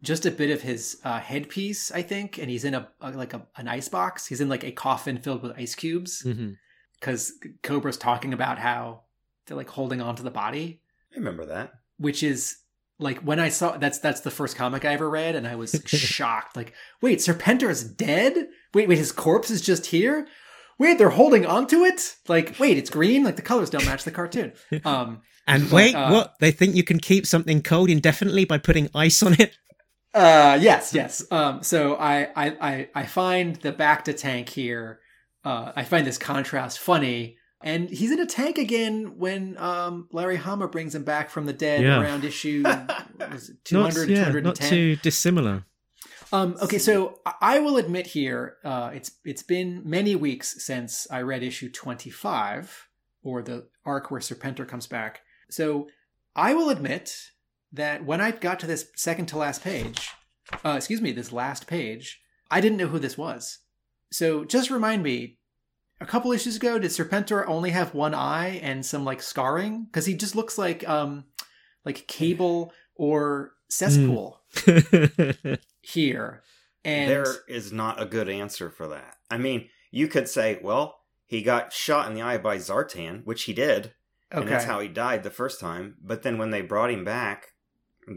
[0.03, 3.34] just a bit of his uh, headpiece, I think, and he's in a, a like
[3.34, 4.26] a, an ice box.
[4.26, 6.22] He's in like a coffin filled with ice cubes
[7.01, 7.32] because
[7.62, 9.03] Cobra's talking about how
[9.47, 10.80] they're like holding on to the body
[11.12, 11.72] I remember that.
[11.99, 12.57] which is
[12.99, 15.80] like when I saw that's that's the first comic I ever read, and I was
[15.86, 16.57] shocked.
[16.57, 16.72] Like,
[17.03, 18.49] wait, Serpentor is dead?
[18.74, 20.26] Wait, wait, his corpse is just here?
[20.78, 22.16] Wait, they're holding onto it?
[22.28, 23.24] Like, wait, it's green?
[23.24, 24.53] Like the colors don't match the cartoon.
[24.84, 26.34] Um, and But, wait, uh, what?
[26.40, 29.57] They think you can keep something cold indefinitely by putting ice on it?
[30.14, 31.24] uh, yes, yes.
[31.30, 35.01] Um, so I, I, I, I find the bacta tank here.
[35.44, 37.36] Uh, I find this contrast funny.
[37.66, 41.52] And he's in a tank again when um, Larry Hama brings him back from the
[41.52, 42.00] dead Yeah.
[42.00, 42.62] around issue
[43.32, 44.42] was it Not, yeah, 210.
[44.44, 45.64] not too dissimilar.
[46.32, 51.22] Um, okay, so I- will admit here, uh, it's it's been many weeks since I
[51.22, 52.88] read issue twenty five,
[53.22, 55.22] or the arc where Serpentor comes back.
[55.50, 55.88] So
[56.34, 57.16] I will admit
[57.72, 60.10] that when I got to this second to last page,
[60.64, 63.58] uh, excuse me, this last page, I didn't know who this was.
[64.10, 65.38] So just remind me,
[66.01, 69.84] a couple issues ago, did Serpentor only have one eye and some like scarring?
[69.84, 71.24] Because he just looks like um,
[71.84, 74.40] like Cable or Cesspool
[75.80, 76.42] here.
[76.84, 79.16] And there is not a good answer for that.
[79.30, 83.44] I mean, you could say, well, he got shot in the eye by Zartan, which
[83.44, 83.92] he did,
[84.32, 85.97] okay, and that's how he died the first time.
[86.01, 87.49] But then when they brought him back,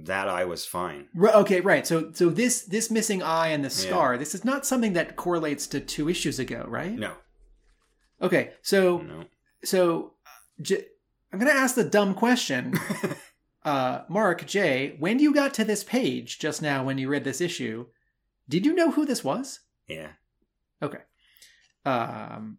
[0.03, 1.07] that eye was fine.
[1.15, 1.87] Ri- okay, right.
[1.87, 3.89] So so this this missing eye and the Yeah.
[3.89, 6.91] scar, this is not something that correlates to two issues ago, right?
[6.93, 7.13] No,
[8.21, 9.23] Okay, so no.
[9.63, 10.13] so
[10.61, 10.85] J-
[11.31, 12.73] I'm gonna ask the dumb question.
[13.63, 17.41] uh, Mark J, when you got to this page just now when you read this
[17.41, 17.85] issue,
[18.47, 19.59] did you know who this was?
[19.87, 20.09] yeah.
[20.81, 20.99] Okay.
[21.85, 22.57] Um,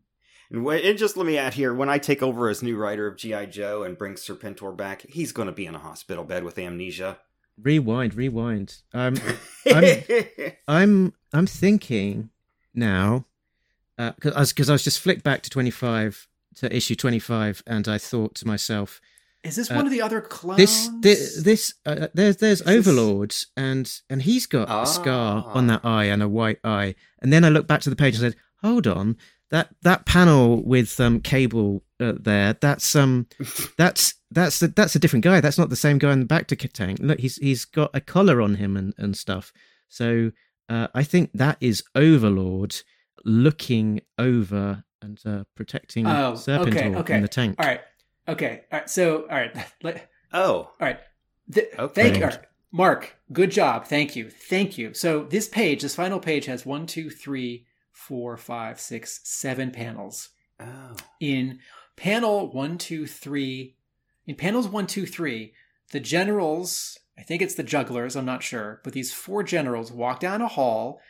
[0.50, 3.06] And, wh- and just let me add here: when I take over as new writer
[3.06, 6.44] of GI Joe and bring Serpentor back, he's going to be in a hospital bed
[6.44, 7.18] with amnesia.
[7.60, 8.76] rewind, rewind.
[8.92, 9.16] Um,
[9.72, 12.30] I'm- I'm I'm thinking
[12.74, 13.26] now
[14.14, 16.26] because I was I was just flicked back to 25
[16.56, 19.00] to issue 25 and I thought to myself
[19.44, 20.58] Is this Uh, one of the other clones?
[20.58, 25.44] This this, this uh, there's there's Is this- Overlord and and he's got a scar
[25.46, 25.52] Ah.
[25.58, 26.94] on that eye and a white eye.
[27.22, 29.16] And then I looked back to the page and said, "Hold on,
[29.50, 33.26] that that panel with um cable uh, there, that's um
[33.78, 35.40] that's that's the, that's a different guy.
[35.40, 36.98] That's not the same guy in the bacta tank.
[37.00, 39.52] Look, he's he's got a collar on him and and stuff.
[39.88, 40.32] So
[40.68, 42.76] uh, I think that is Overlord
[43.24, 47.14] looking over and uh, protecting Oh, Serpentor okay, okay.
[47.16, 47.56] in the tank.
[47.58, 47.80] All right.
[48.28, 48.62] Okay.
[48.72, 48.90] All right.
[48.90, 49.56] So, all right.
[49.82, 50.98] Let, Oh, all right.
[51.52, 52.02] Th- Okay.
[52.02, 52.24] Thank you.
[52.24, 52.40] All right.
[52.72, 53.86] Mark, good job.
[53.86, 54.30] Thank you.
[54.30, 54.94] Thank you.
[54.94, 60.28] So this page, this final page has one, two, three, four, five, six, seven panels.
[60.60, 61.58] oh, In
[61.96, 63.74] panel one, two, three,
[64.26, 65.52] in panels one, two, three,
[65.90, 70.20] the generals, I think it's the jugglers, I'm not sure, but these four generals walk
[70.20, 71.00] down a hall,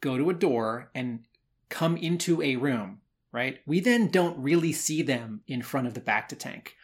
[0.00, 1.26] go to a door, and
[1.72, 3.00] come into a room,
[3.32, 3.58] right?
[3.66, 6.76] We then don't really see them in front of the bacta tank.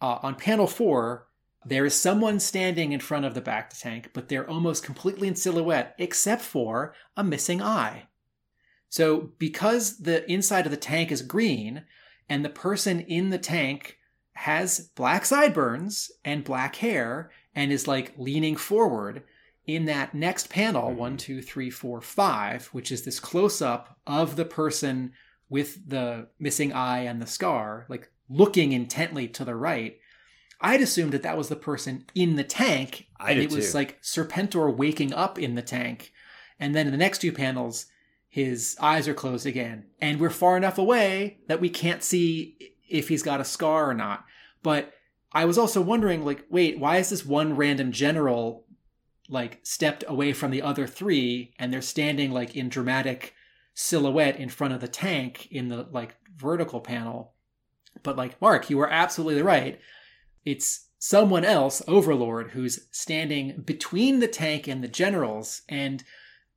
[0.00, 1.28] Uh, on panel four,
[1.64, 5.36] there is someone standing in front of the bacta tank, but they're almost completely in
[5.36, 8.06] silhouette, except for a missing eye.
[8.88, 11.84] So, because the inside of the tank is green
[12.28, 13.98] and the person in the tank
[14.32, 19.22] has black sideburns and black hair and is like leaning forward,
[19.74, 20.98] in that next panel, mm-hmm.
[20.98, 25.12] one, two, three, four, five, which is this close up of the person
[25.48, 29.98] with the missing eye and the scar, like looking intently to the right,
[30.60, 33.78] I'd assumed that that was the person in the tank, I and it was too.
[33.78, 36.12] like Serpentor waking up in the tank,
[36.58, 37.86] and then in the next two panels,
[38.28, 43.08] his eyes are closed again, and we're far enough away that we can't see if
[43.08, 44.24] he's got a scar or not.
[44.62, 44.92] But
[45.32, 48.66] I was also wondering, like, wait, why is this one random general
[49.30, 53.34] like stepped away from the other three, and they're standing like in dramatic
[53.74, 57.34] silhouette in front of the tank in the like vertical panel?
[58.02, 59.80] But like, Mark, you were absolutely right
[60.44, 65.62] it's someone else, Overlord, who's standing between the tank and the generals.
[65.68, 66.02] And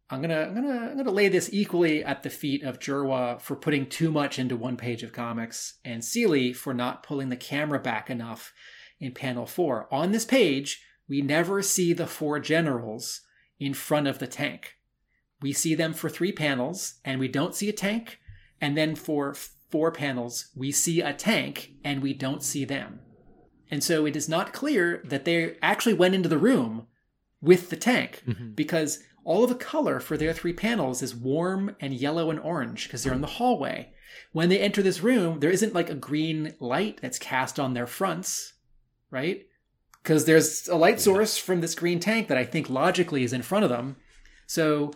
[0.09, 3.55] I'm gonna I'm gonna I'm gonna lay this equally at the feet of Jerwa for
[3.55, 7.79] putting too much into one page of comics, and Seeley for not pulling the camera
[7.79, 8.53] back enough
[8.99, 9.87] in panel four.
[9.91, 13.21] On this page, we never see the four generals
[13.59, 14.77] in front of the tank.
[15.41, 18.19] We see them for three panels, and we don't see a tank.
[18.61, 23.01] And then for four panels, we see a tank, and we don't see them.
[23.69, 26.87] And so it is not clear that they actually went into the room
[27.41, 28.55] with the tank Mhm.
[28.55, 32.83] because all of the color for their three panels is warm and yellow and orange
[32.85, 33.91] because they're in the hallway.
[34.31, 37.87] When they enter this room, there isn't like a green light that's cast on their
[37.87, 38.53] fronts,
[39.09, 39.45] right?
[40.03, 43.41] Because there's a light source from this green tank that I think logically is in
[43.41, 43.95] front of them.
[44.45, 44.91] So,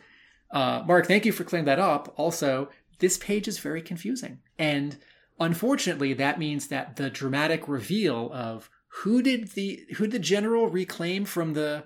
[0.51, 2.13] uh, Mark, thank you for clearing that up.
[2.17, 4.39] Also, this page is very confusing.
[4.59, 4.97] And
[5.39, 8.69] unfortunately, that means that the dramatic reveal of
[9.03, 11.83] who did the who did the general reclaim from the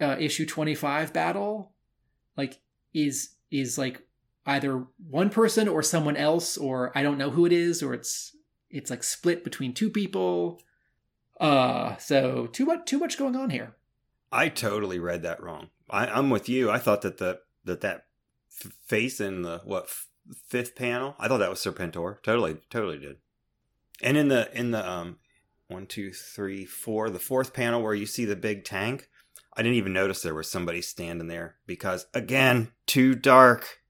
[0.00, 1.72] uh, issue 25 battle
[2.36, 2.60] like
[2.94, 4.02] is is like
[4.46, 8.34] either one person or someone else or i don't know who it is or it's
[8.70, 10.60] it's like split between two people
[11.40, 13.74] uh so too much too much going on here
[14.32, 15.70] I totally read that wrong.
[15.88, 16.70] I, I'm with you.
[16.70, 18.06] I thought that the that that
[18.64, 20.06] f- face in the what f-
[20.46, 21.16] fifth panel.
[21.18, 22.22] I thought that was Serpentor.
[22.22, 23.16] Totally, totally did.
[24.02, 25.18] And in the in the um
[25.68, 29.08] one two three four the fourth panel where you see the big tank,
[29.56, 33.80] I didn't even notice there was somebody standing there because again too dark.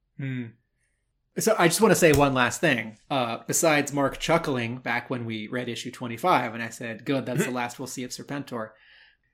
[1.39, 2.99] So I just want to say one last thing.
[3.09, 7.45] Uh, besides Mark chuckling back when we read issue 25, and I said, good, that's
[7.45, 8.71] the last we'll see of Serpentor.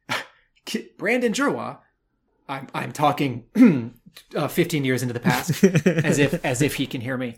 [0.99, 1.79] Brandon Jerwa,
[2.49, 3.45] I'm, I'm talking
[4.37, 7.37] uh, 15 years into the past, as if as if he can hear me.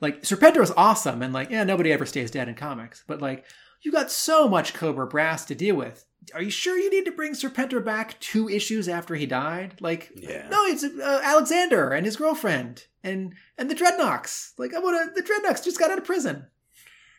[0.00, 3.04] Like Serpentor is awesome, and like yeah, nobody ever stays dead in comics.
[3.06, 3.44] But like
[3.84, 6.04] you got so much Cobra Brass to deal with.
[6.34, 9.74] Are you sure you need to bring Serpentor back two issues after he died?
[9.80, 10.48] Like Yeah.
[10.48, 14.52] no, it's uh, Alexander and his girlfriend and and the Dreadnoks.
[14.58, 15.20] Like I want to.
[15.22, 16.46] The Dreadnoks just got out of prison.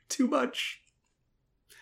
[0.10, 0.82] Too much.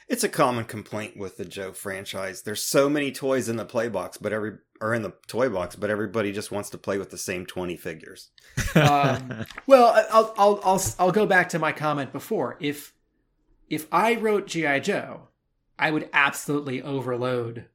[0.10, 2.42] It's a common complaint with the Joe franchise.
[2.42, 5.78] There's so many toys in the play box, but every or in the toy box,
[5.78, 8.30] but everybody just wants to play with the same 20 figures.
[8.76, 12.58] Um, well, I'll, I'll I'll I'll go back to my comment before.
[12.60, 12.93] If
[13.74, 15.28] if I wrote GI Joe,
[15.78, 17.66] I would absolutely overload.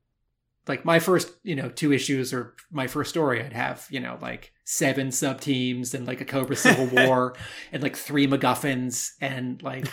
[0.67, 4.19] Like my first, you know, two issues or my first story, I'd have you know
[4.21, 7.35] like seven sub teams and like a Cobra Civil War
[7.73, 9.87] and like three MacGuffins and like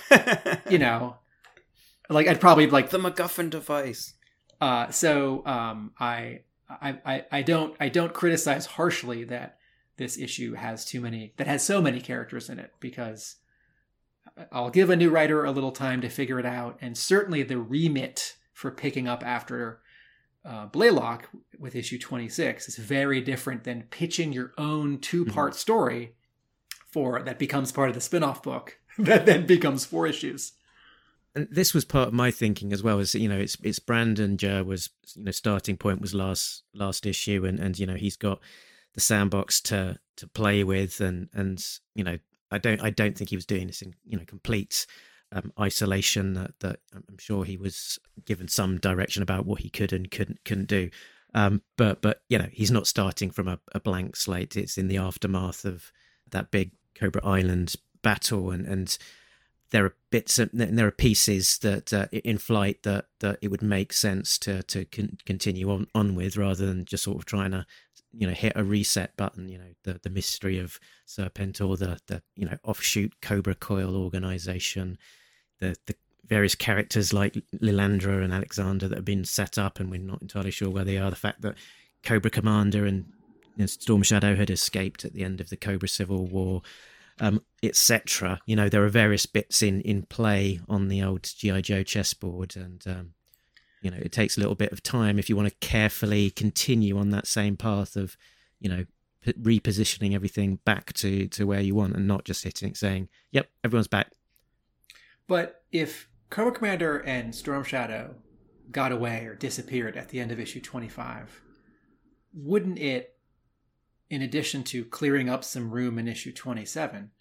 [0.70, 1.18] you know,
[2.10, 4.14] like I'd probably like the MacGuffin device.
[4.60, 9.58] uh, so um, I, I I I don't I don't criticize harshly that
[9.98, 13.38] this issue has too many that has so many characters in it because
[14.52, 16.78] I'll give a new writer a little time to figure it out.
[16.82, 19.82] And certainly the remit for picking up after
[20.44, 25.60] uh, Blaylock with issue 26 is very different than pitching your own two part mm-hmm.
[25.60, 26.16] story
[26.92, 30.54] for that becomes part of the spin off book that then becomes four issues.
[31.34, 33.00] And this was part of my thinking as well.
[33.00, 37.46] As you know, it's it's Brandon Jerwa's you know starting point was last last issue,
[37.46, 38.40] and and you know he's got
[38.94, 41.62] the sandbox to to play with, and and
[41.94, 42.20] you know
[42.52, 44.86] I don't I don't think he was doing this in you know complete
[45.32, 49.92] um, isolation that, that I'm sure he was given some direction about what he could
[49.92, 50.90] and couldn't couldn't do.
[51.34, 54.56] Um, but but you know he's not starting from a, a, blank slate.
[54.56, 55.92] It's in the aftermath of
[56.32, 58.98] that big Cobra Island battle, and and
[59.72, 63.62] there are bits and there are pieces that uh, in flight that that it would
[63.62, 67.52] make sense to to con- continue on on with rather than just sort of trying
[67.52, 67.66] to
[68.14, 72.22] you know hit a reset button you know the the mystery of serpentor the the
[72.36, 74.98] you know offshoot cobra coil organization.
[75.60, 75.96] The the
[76.26, 80.52] various characters like lilandra and alexander that have been set up and we're not entirely
[80.52, 81.10] sure where they are.
[81.10, 81.56] The fact that
[82.04, 83.06] cobra commander and
[83.56, 86.62] you know, storm shadow had escaped at the end of the cobra civil war
[87.20, 91.62] um, etc you know there are various bits in in play on the old gi
[91.62, 93.12] joe chessboard and um,
[93.82, 96.98] you know it takes a little bit of time if you want to carefully continue
[96.98, 98.18] on that same path of
[98.60, 98.86] you know
[99.22, 103.08] p- repositioning everything back to to where you want and not just hitting it saying
[103.32, 104.12] yep everyone's back.
[105.28, 108.16] But if cobra commander and storm shadow
[108.72, 111.42] got away or disappeared at the end of issue 25
[112.34, 113.15] wouldn't it
[114.10, 117.12] in addition to clearing up some room in issue 27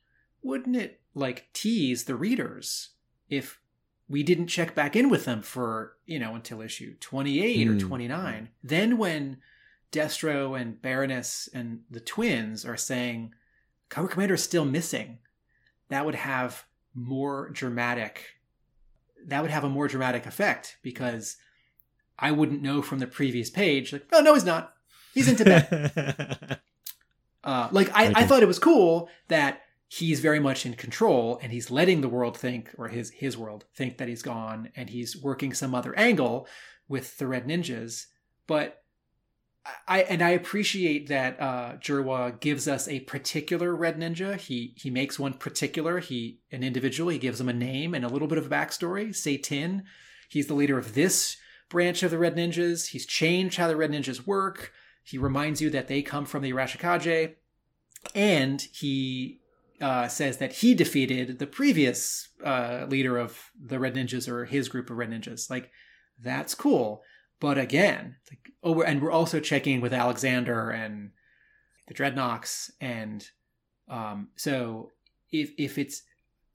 [0.42, 2.90] wouldn't it like tease the readers
[3.28, 3.60] if
[4.08, 7.70] we didn't check back in with them for you know until issue 28 mm.
[7.70, 7.88] or hmm.
[7.88, 9.38] 29 then when
[9.92, 13.32] destro and baroness and the twins are saying
[13.88, 15.18] cobra commander is still missing
[15.88, 16.64] that would have
[16.94, 18.36] more dramatic
[19.26, 21.36] that would have a more dramatic effect because
[22.18, 24.74] i wouldn't know from the previous page like oh no he's not
[25.14, 26.60] he's in tibet
[27.44, 31.52] uh, like I, I thought it was cool that he's very much in control and
[31.52, 35.16] he's letting the world think or his his world think that he's gone and he's
[35.16, 36.48] working some other angle
[36.88, 38.06] with the red ninjas
[38.46, 38.82] but
[39.88, 44.36] I and I appreciate that uh Jerwa gives us a particular red ninja.
[44.36, 48.08] He he makes one particular, he an individual, he gives him a name and a
[48.08, 49.14] little bit of a backstory.
[49.14, 49.84] Sei Tin.
[50.28, 51.38] He's the leader of this
[51.70, 52.88] branch of the Red Ninjas.
[52.88, 54.72] He's changed how the Red Ninjas work.
[55.04, 57.34] He reminds you that they come from the Arashikage.
[58.14, 59.40] And he
[59.80, 64.68] uh, says that he defeated the previous uh, leader of the Red Ninjas or his
[64.68, 65.48] group of Red Ninjas.
[65.48, 65.70] Like,
[66.20, 67.02] that's cool.
[67.40, 71.10] But again, like, oh, we're, and we're also checking with Alexander and
[71.86, 73.26] the Dreadnoks, and
[73.88, 74.92] um, so
[75.30, 76.02] if if it's,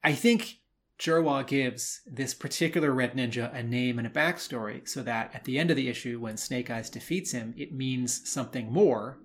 [0.04, 0.56] I think
[1.00, 5.58] Jerwa gives this particular Red Ninja a name and a backstory, so that at the
[5.58, 9.18] end of the issue, when Snake Eyes defeats him, it means something more,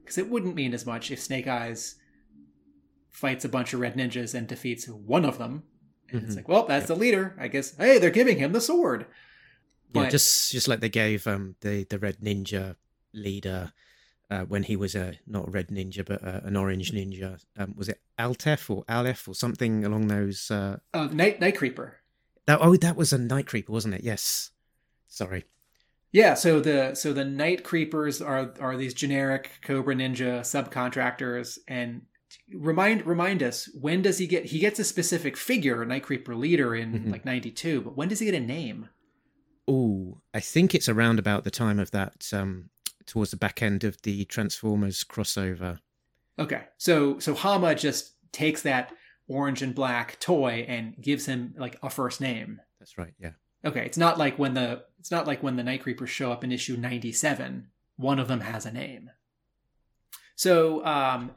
[0.00, 1.96] because it wouldn't mean as much if Snake Eyes
[3.10, 5.64] fights a bunch of red ninjas and defeats one of them.
[6.10, 6.26] And mm-hmm.
[6.28, 7.36] it's like, well, that's the leader.
[7.38, 7.76] I guess.
[7.76, 9.06] Hey, they're giving him the sword.
[9.92, 12.76] But, yeah, just just like they gave um the the red ninja
[13.12, 13.72] leader
[14.30, 17.42] uh, when he was a not a red ninja but uh, an orange ninja.
[17.56, 20.50] Um, was it Altef or Aleph or something along those?
[20.50, 20.78] Uh...
[20.92, 21.98] Uh, night Night Creeper.
[22.46, 24.02] That oh, that was a Night Creeper, wasn't it?
[24.02, 24.50] Yes.
[25.06, 25.44] Sorry.
[26.12, 32.02] Yeah, so the so the Night Creepers are are these generic Cobra Ninja subcontractors, and
[32.54, 36.34] remind remind us when does he get he gets a specific figure a night creeper
[36.34, 37.10] leader in mm-hmm.
[37.10, 38.88] like 92 but when does he get a name
[39.66, 42.70] oh i think it's around about the time of that um
[43.08, 45.78] towards the back end of the transformers crossover
[46.38, 48.92] okay so so hama just takes that
[49.26, 53.32] orange and black toy and gives him like a first name that's right yeah
[53.64, 56.44] okay it's not like when the it's not like when the night creepers show up
[56.44, 59.10] in issue 97 one of them has a name
[60.36, 61.32] so um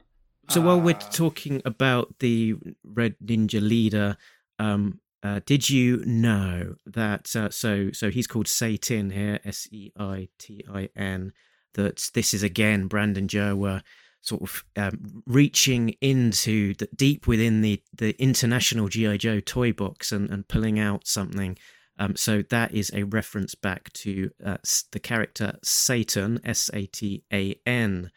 [0.48, 1.08] so while we're ah.
[1.12, 2.54] talking about the
[2.84, 4.16] Red Ninja leader,
[4.58, 7.34] um, uh, did you know that?
[7.34, 11.32] Uh, so so he's called Seitin here, S E I T I N.
[11.74, 13.82] That this is again Brandon Jerwa
[14.20, 20.12] sort of um, reaching into the deep within the the international GI Joe toy box
[20.12, 21.58] and, and pulling out something.
[21.98, 24.56] Um, so that is a reference back to uh,
[24.92, 28.10] the character Satan, S A T A N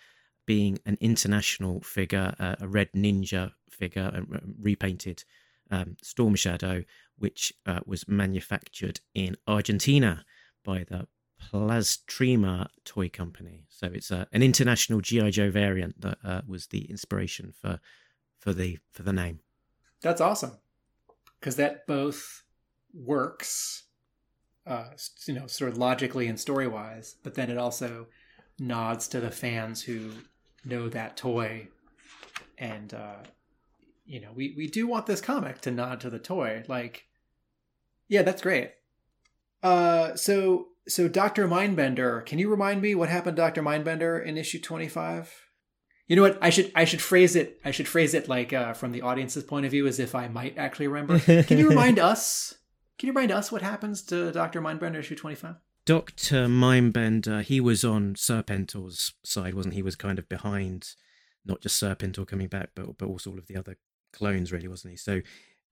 [0.46, 4.22] being an international figure, uh, a red ninja figure, a
[4.62, 5.24] repainted
[5.72, 6.84] um, Storm Shadow,
[7.18, 10.24] which uh, was manufactured in Argentina
[10.64, 11.08] by the
[11.52, 13.66] Plastirama toy company.
[13.70, 17.80] So it's uh, an international GI Joe variant that uh, was the inspiration for
[18.40, 19.40] for the for the name.
[20.02, 20.58] That's awesome.
[21.40, 22.44] because that both
[22.94, 23.84] works,
[24.66, 24.90] uh,
[25.28, 28.08] you know, sort of logically and story wise, but then it also
[28.60, 30.12] nods to the fans who
[30.64, 31.68] know that toy,
[32.58, 33.18] and uh,
[34.06, 37.06] you know, we we do want this comic to nod to the toy, like,
[38.08, 38.72] yeah, that's great.
[39.62, 44.38] Uh, so so Doctor Mindbender, can you remind me what happened, to Doctor Mindbender, in
[44.38, 45.34] issue twenty five?
[46.08, 46.38] You know what?
[46.42, 47.60] I should I should phrase it.
[47.66, 50.28] I should phrase it like uh, from the audience's point of view, as if I
[50.28, 51.20] might actually remember.
[51.44, 52.54] Can you remind us?
[52.98, 55.56] Can you remind us what happens to Doctor Mindbender issue twenty five?
[55.86, 59.80] Doctor Mindbender, he was on Serpentor's side, wasn't he?
[59.80, 59.84] he?
[59.84, 60.90] Was kind of behind,
[61.46, 63.78] not just Serpentor coming back, but but also all of the other
[64.14, 64.98] clones, really, wasn't he?
[64.98, 65.22] So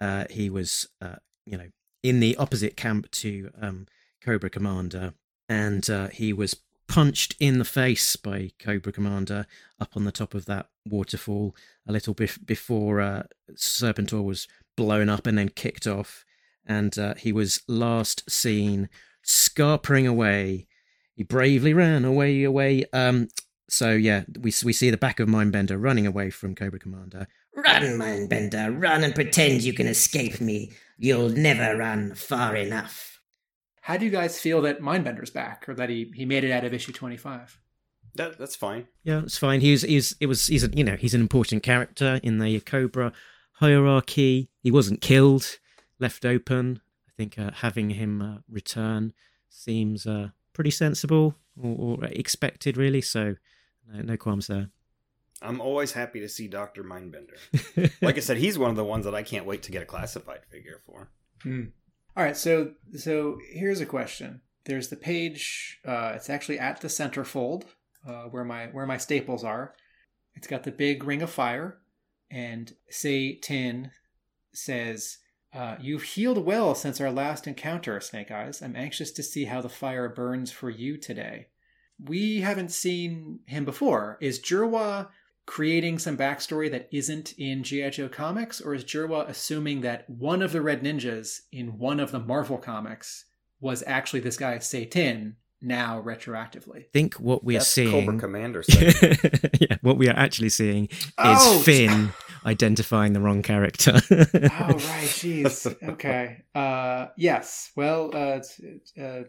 [0.01, 1.69] uh, he was, uh, you know,
[2.01, 3.87] in the opposite camp to um,
[4.23, 5.13] Cobra Commander,
[5.49, 6.55] and uh, he was
[6.87, 9.45] punched in the face by Cobra Commander
[9.79, 11.55] up on the top of that waterfall
[11.87, 16.25] a little bit before uh, Serpentor was blown up and then kicked off.
[16.65, 18.89] And uh, he was last seen
[19.21, 20.67] scarpering away.
[21.15, 22.85] He bravely ran away, away.
[22.93, 23.27] Um,
[23.69, 27.27] so yeah, we we see the back of Mindbender running away from Cobra Commander.
[27.55, 30.71] Run, Mindbender, run and pretend you can escape me.
[30.97, 33.12] You'll never run far enough.
[33.83, 36.63] How do you guys feel that Mindbender's back, or that he he made it out
[36.63, 37.59] of issue twenty five?
[38.15, 38.87] That that's fine.
[39.03, 39.59] Yeah, it's fine.
[39.59, 43.11] He's he's it was he's a, you know he's an important character in the Cobra
[43.53, 44.49] hierarchy.
[44.61, 45.59] He wasn't killed,
[45.99, 46.79] left open.
[47.09, 49.11] I think uh, having him uh, return
[49.49, 53.01] seems uh, pretty sensible or, or, expected, really.
[53.01, 53.35] So
[53.91, 54.69] no, no qualms there.
[55.41, 57.91] I'm always happy to see Doctor Mindbender.
[58.01, 59.85] like I said, he's one of the ones that I can't wait to get a
[59.85, 61.09] classified figure for.
[61.41, 61.65] Hmm.
[62.15, 64.41] All right, so so here's a question.
[64.65, 65.79] There's the page.
[65.85, 67.63] Uh, it's actually at the centerfold
[68.07, 69.73] uh, where my where my staples are.
[70.35, 71.79] It's got the big ring of fire,
[72.29, 73.91] and Sei Tin
[74.53, 75.17] says,
[75.53, 78.61] uh, "You've healed well since our last encounter, Snake Eyes.
[78.61, 81.47] I'm anxious to see how the fire burns for you today."
[81.99, 84.17] We haven't seen him before.
[84.21, 85.09] Is Jerwa
[85.45, 87.89] creating some backstory that isn't in G.I.
[87.91, 92.11] Joe comics, or is Jerwa assuming that one of the Red Ninjas in one of
[92.11, 93.25] the Marvel comics
[93.59, 96.77] was actually this guy Sei Tin now retroactively?
[96.77, 97.91] I think what we That's are seeing.
[97.91, 98.63] Cobra Commander
[99.59, 101.61] yeah, what we are actually seeing is Oh!
[101.63, 102.13] Finn
[102.45, 103.93] identifying the wrong character.
[104.11, 105.75] oh right, jeez.
[105.89, 106.43] Okay.
[106.55, 107.71] Uh, yes.
[107.75, 109.23] Well, uh, it's, it's, uh,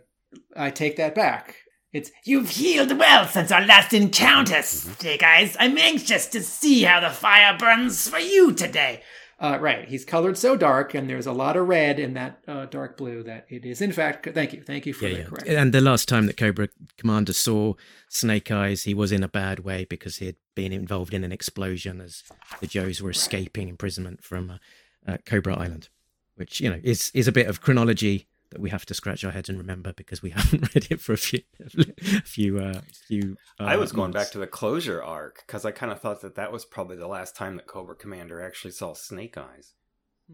[0.56, 1.56] I take that back.
[1.94, 5.56] It's You've healed well since our last encounter, Snake Eyes.
[5.60, 9.00] I'm anxious to see how the fire burns for you today.
[9.38, 9.88] uh, right.
[9.88, 13.22] He's colored so dark, and there's a lot of red in that uh, dark blue
[13.22, 14.28] that it is in fact.
[14.34, 14.60] Thank you.
[14.60, 15.24] Thank you for yeah, the yeah.
[15.26, 15.56] correction.
[15.56, 16.68] And the last time that Cobra
[16.98, 17.74] Commander saw
[18.08, 21.30] Snake Eyes, he was in a bad way because he had been involved in an
[21.30, 22.24] explosion as
[22.60, 24.58] the Joes were escaping imprisonment from uh,
[25.06, 25.90] uh, Cobra Island,
[26.34, 29.32] which you know is is a bit of chronology that we have to scratch our
[29.32, 33.36] heads and remember because we haven't read it for a few a few uh, few.
[33.60, 34.26] Uh, I was going months.
[34.26, 37.08] back to the closure arc because I kind of thought that that was probably the
[37.08, 39.74] last time that Cobra Commander actually saw Snake Eyes.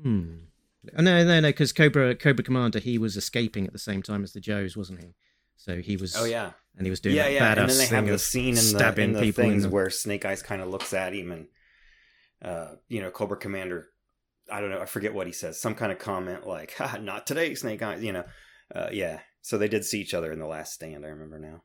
[0.00, 0.34] Hmm.
[0.96, 4.22] Oh, No, no, no, because Cobra Cobra Commander he was escaping at the same time
[4.22, 5.14] as the Joes, wasn't he?
[5.56, 6.14] So he was.
[6.16, 7.54] Oh yeah, and he was doing yeah, that yeah.
[7.54, 9.70] badass And then they have the scene in the, stabbing in the people things in
[9.70, 9.74] the...
[9.74, 11.46] where Snake Eyes kind of looks at him, and
[12.42, 13.88] uh, you know, Cobra Commander.
[14.50, 14.80] I don't know.
[14.80, 15.60] I forget what he says.
[15.60, 18.24] Some kind of comment like, "Ha, "Not today, Snake Eyes." You know,
[18.74, 19.20] uh, yeah.
[19.42, 21.04] So they did see each other in the last stand.
[21.04, 21.62] I remember now.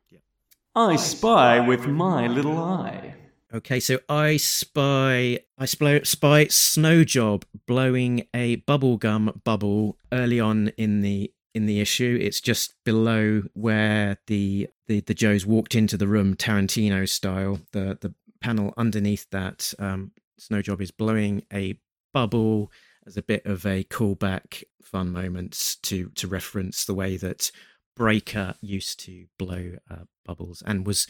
[0.74, 3.14] I spy with my little eye.
[3.54, 10.68] Okay, so I spy I spy, spy Snow Job blowing a bubblegum bubble early on
[10.76, 12.18] in the in the issue.
[12.20, 17.60] It's just below where the the, the Joes walked into the room Tarantino style.
[17.72, 21.78] The the panel underneath that um Snow Job is blowing a
[22.16, 22.72] bubble
[23.06, 27.50] as a bit of a callback fun moment to to reference the way that
[27.94, 31.06] Breaker used to blow uh, bubbles and was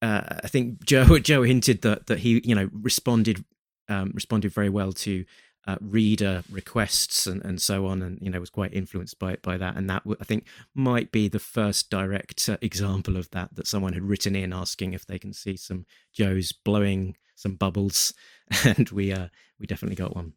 [0.00, 3.44] uh, I think Joe Joe hinted that that he you know responded
[3.90, 5.26] um, responded very well to
[5.66, 9.58] uh, reader requests and, and so on, and you know was quite influenced by by
[9.58, 13.92] that, and that I think might be the first direct example of that that someone
[13.92, 15.84] had written in asking if they can see some
[16.14, 18.14] Joes blowing some bubbles,
[18.64, 19.28] and we uh
[19.60, 20.32] we definitely got one.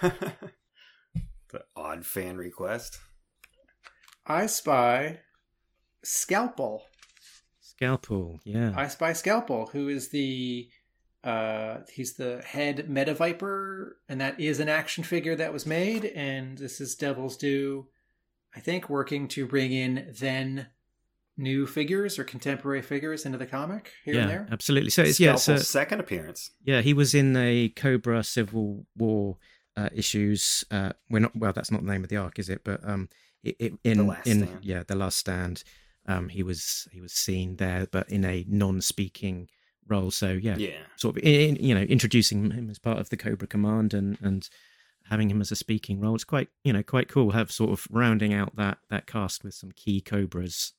[0.00, 2.98] The odd fan request.
[4.26, 5.20] I spy
[6.02, 6.82] Scalpel.
[7.60, 8.72] Scalpel, yeah.
[8.76, 10.68] I spy Scalpel, who is the
[11.22, 16.06] uh he's the head meta viper and that is an action figure that was made
[16.06, 17.86] and this is devil's due
[18.56, 20.66] i think working to bring in then
[21.40, 24.90] new figures or contemporary figures into the comic here yeah, and there absolutely.
[24.90, 26.50] So it's yeah, Scalpel's so second appearance.
[26.62, 29.38] yeah, he was in a Cobra Civil War
[29.94, 30.64] issues.
[30.70, 31.52] Uh, we're not well.
[31.52, 32.62] That's not the name of the arc, is it?
[32.64, 33.08] But um,
[33.42, 34.58] it, it, in The Last in Stand.
[34.64, 35.64] yeah, the last stand.
[36.06, 39.48] Um, he was he was seen there, but in a non-speaking
[39.88, 40.10] role.
[40.10, 40.70] So yeah, Yeah.
[40.96, 44.48] sort of in, you know introducing him as part of the Cobra Command and and
[45.08, 46.14] having him as a speaking role.
[46.14, 47.30] It's quite you know quite cool.
[47.32, 50.72] Have sort of rounding out that that cast with some key Cobras.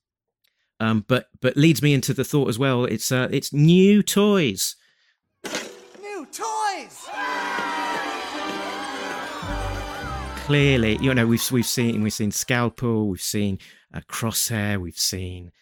[0.79, 2.85] Um, but but leads me into the thought as well.
[2.85, 4.75] It's uh, it's new toys.
[6.01, 7.07] New toys!
[10.51, 13.57] Clearly, you know we've we've seen we've seen Scalpel, we've seen
[13.93, 15.53] uh, Crosshair, we've seen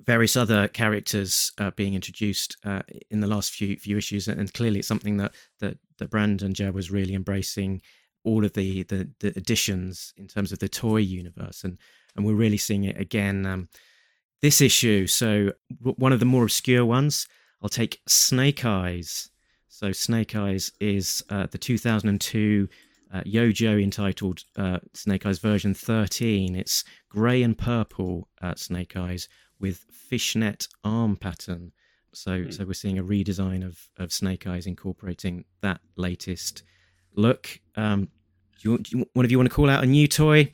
[0.00, 4.78] various other characters uh, being introduced uh, in the last few few issues, and clearly
[4.78, 7.82] it's something that that that Brandon Joe was really embracing
[8.22, 11.76] all of the, the the additions in terms of the toy universe, and
[12.14, 13.68] and we're really seeing it again um,
[14.40, 15.08] this issue.
[15.08, 15.50] So
[15.80, 17.26] one of the more obscure ones,
[17.60, 19.30] I'll take Snake Eyes.
[19.66, 22.68] So Snake Eyes is uh, the 2002
[23.12, 26.56] uh, Yojo entitled uh, Snake Eyes version 13.
[26.56, 29.28] It's grey and purple uh, Snake Eyes
[29.60, 31.72] with fishnet arm pattern.
[32.14, 36.62] So, so we're seeing a redesign of, of Snake Eyes incorporating that latest
[37.14, 37.60] look.
[37.76, 38.08] Um,
[38.60, 40.52] do you, do you, one of you want to call out a new toy?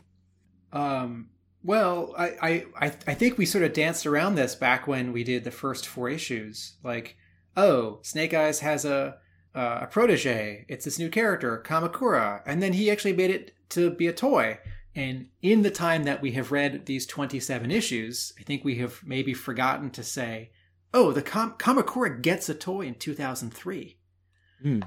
[0.73, 1.31] Um,
[1.65, 5.45] well, I, I, I think we sort of danced around this back when we did
[5.45, 6.77] the first four issues.
[6.85, 7.17] Like,
[7.57, 9.17] oh, Snake Eyes has a
[9.55, 10.65] uh, a protege.
[10.69, 14.59] It's this new character, Kamakura, and then he actually made it to be a toy.
[14.95, 18.77] And in the time that we have read these twenty seven issues, I think we
[18.77, 20.51] have maybe forgotten to say,
[20.93, 23.99] oh, the Kam- Kamakura gets a toy in two thousand three.
[24.63, 24.81] Hmm.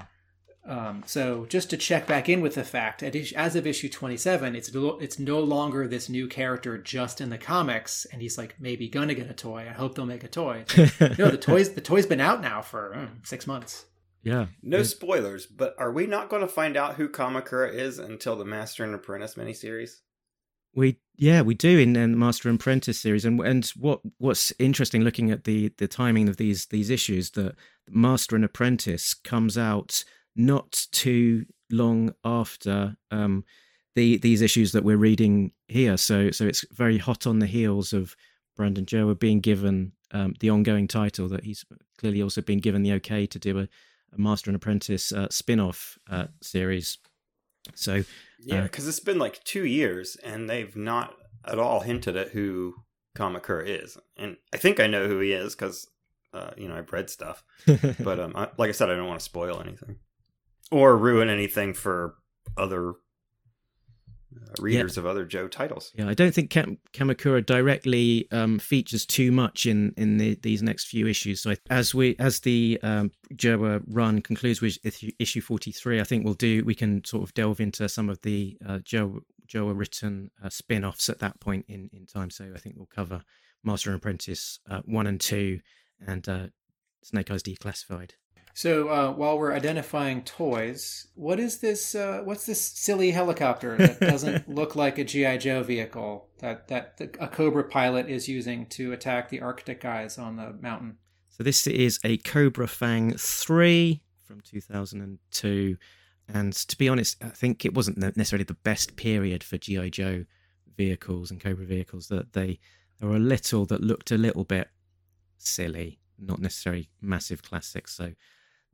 [0.64, 4.72] Um, so just to check back in with the fact, as of issue 27, it's
[4.72, 8.88] no, it's no longer this new character just in the comics, and he's like maybe
[8.88, 9.66] gonna get a toy.
[9.68, 10.64] I hope they'll make a toy.
[10.76, 13.86] Like, no, the toys the toy's been out now for mm, six months.
[14.22, 14.46] Yeah.
[14.62, 18.44] No spoilers, but are we not going to find out who Kamakura is until the
[18.44, 20.00] Master and Apprentice miniseries?
[20.74, 24.52] We yeah we do in, in the Master and Apprentice series, and and what what's
[24.58, 27.56] interesting looking at the the timing of these these issues that
[27.90, 30.04] Master and Apprentice comes out
[30.34, 33.44] not too long after um
[33.94, 37.92] the these issues that we're reading here, so so it's very hot on the heels
[37.92, 38.16] of
[38.56, 41.64] Brandon Jerwa being given um, the ongoing title that he's
[41.98, 43.68] clearly also been given the okay to do a
[44.16, 46.98] Master and Apprentice uh, spin-off uh, series.
[47.74, 48.04] So
[48.40, 52.28] Yeah, Uh, because it's been like two years and they've not at all hinted at
[52.30, 52.74] who
[53.16, 53.96] Kamakura is.
[54.16, 55.86] And I think I know who he is because,
[56.32, 57.44] uh, you know, I've read stuff.
[58.00, 59.96] But um, I, like I said, I don't want to spoil anything
[60.70, 62.14] or ruin anything for
[62.56, 62.94] other
[64.36, 65.92] uh, readers of other Joe titles.
[65.94, 70.62] Yeah, I don't think Kam- Kamakura directly um, features too much in in the, these
[70.62, 71.40] next few issues.
[71.42, 74.78] So I, as we as the um, Jerwa run concludes with
[75.18, 78.20] issue- forty three, I think we'll do we can sort of delve into some of
[78.22, 79.22] the uh, Jerwa
[79.78, 82.30] written uh, spin offs at that point in in time.
[82.30, 83.22] So I think we'll cover
[83.64, 85.60] Master and Apprentice uh, one and two
[86.06, 86.46] and uh,
[87.02, 88.12] Snake Eyes Declassified.
[88.54, 91.94] So uh, while we're identifying toys, what is this?
[91.94, 96.98] Uh, what's this silly helicopter that doesn't look like a GI Joe vehicle that that
[96.98, 100.98] the, a Cobra pilot is using to attack the Arctic guys on the mountain?
[101.30, 105.76] So this is a Cobra Fang 3 from 2002.
[106.28, 109.88] And to be honest, I think it wasn't necessarily the best period for G.I.
[109.88, 110.24] Joe
[110.76, 112.08] vehicles and Cobra vehicles.
[112.08, 112.58] That they
[113.00, 114.68] there were a little that looked a little bit
[115.38, 117.96] silly, not necessarily massive classics.
[117.96, 118.12] So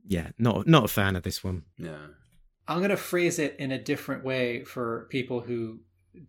[0.07, 1.63] yeah, not not a fan of this one.
[1.77, 2.07] Yeah.
[2.67, 5.79] I'm going to phrase it in a different way for people who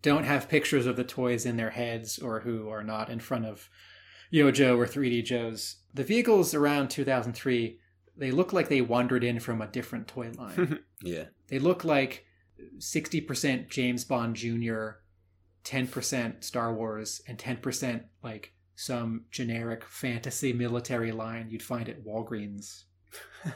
[0.01, 3.45] don't have pictures of the toys in their heads or who are not in front
[3.45, 3.69] of
[4.33, 5.77] Yojo or 3D Joes.
[5.93, 7.77] The vehicles around 2003,
[8.17, 10.79] they look like they wandered in from a different toy line.
[11.03, 11.25] yeah.
[11.49, 12.25] they look like
[12.79, 14.89] 60% James Bond Jr.,
[15.63, 22.85] 10% Star Wars, and 10% like some generic fantasy military line you'd find at Walgreens.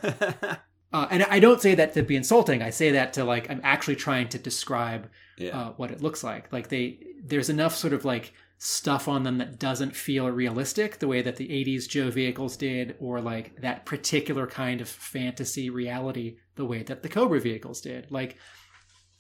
[0.96, 2.62] Uh, and I don't say that to be insulting.
[2.62, 5.60] I say that to like I'm actually trying to describe yeah.
[5.60, 6.54] uh, what it looks like.
[6.54, 11.10] Like they, there's enough sort of like stuff on them that doesn't feel realistic, the
[11.10, 16.38] way that the '80s Joe vehicles did, or like that particular kind of fantasy reality,
[16.56, 18.10] the way that the Cobra vehicles did.
[18.10, 18.38] Like,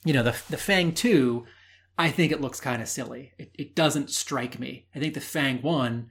[0.06, 1.46] you know, the the Fang Two,
[1.98, 3.34] I think it looks kind of silly.
[3.38, 4.88] It, it doesn't strike me.
[4.96, 6.08] I think the Fang One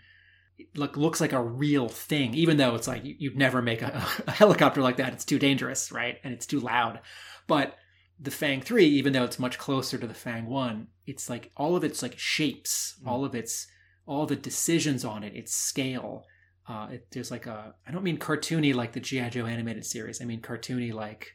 [0.74, 4.06] look looks like a real thing, even though it's like you, you'd never make a,
[4.26, 5.12] a helicopter like that.
[5.12, 6.18] It's too dangerous, right?
[6.24, 7.00] And it's too loud.
[7.46, 7.76] But
[8.20, 11.74] the Fang 3, even though it's much closer to the Fang 1, it's like all
[11.76, 13.66] of its like shapes, all of its
[14.06, 16.24] all the decisions on it, its scale.
[16.68, 20.22] Uh, it, there's like a I don't mean cartoony like the GI Joe animated series.
[20.22, 21.32] I mean cartoony like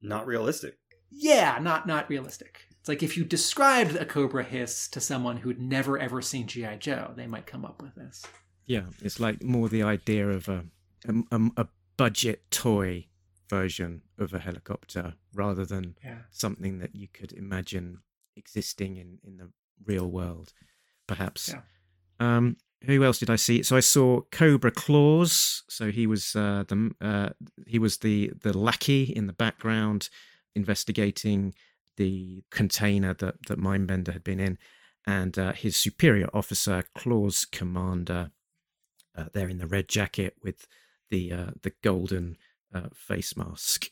[0.00, 0.78] Not realistic.
[1.10, 2.60] yeah, not not realistic.
[2.78, 6.76] It's like if you described a cobra hiss to someone who'd never ever seen GI
[6.78, 8.24] Joe, they might come up with this.
[8.66, 10.64] Yeah, it's like more the idea of a
[11.08, 13.06] a, a- a budget toy
[13.48, 16.18] version of a helicopter rather than Yeah.
[16.30, 17.98] something that you could imagine
[18.36, 19.50] existing in in the
[19.84, 20.52] real world,
[21.06, 21.48] perhaps.
[21.48, 21.62] Yeah.
[22.20, 22.56] Um,
[22.86, 23.62] who else did I see?
[23.62, 25.64] So I saw Cobra Claws.
[25.68, 27.30] So he was uh, the uh,
[27.66, 30.08] he was the the lackey in the background,
[30.54, 31.54] investigating
[31.96, 34.58] the container that that Mindbender had been in,
[35.06, 38.30] and uh, his superior officer, Claws Commander,
[39.16, 40.66] uh, there in the red jacket with
[41.10, 42.36] the uh, the golden
[42.74, 43.90] uh, face mask,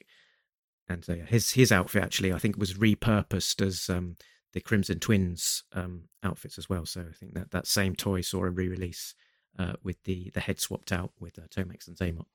[0.88, 4.16] and uh, his his outfit actually I think was repurposed as um,
[4.52, 6.86] the Crimson Twins um, outfits as well.
[6.86, 9.14] So I think that that same toy saw a re-release
[9.58, 12.26] uh, with the the head swapped out with uh, Tomax and Xamot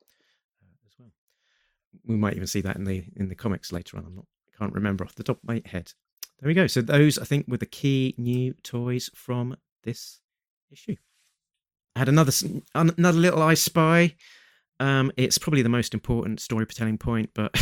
[0.86, 1.12] as well.
[2.06, 4.04] We might even see that in the in the comics later on.
[4.06, 5.92] I'm not I can't remember off the top of my head.
[6.40, 6.66] There we go.
[6.66, 10.20] So those I think were the key new toys from this
[10.70, 10.96] issue.
[11.96, 12.32] I had another
[12.74, 14.14] another little I Spy.
[14.80, 17.52] Um, it's probably the most important storytelling point, but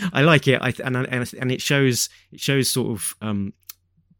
[0.12, 0.60] I like it.
[0.62, 3.52] I and, and and it shows it shows sort of um,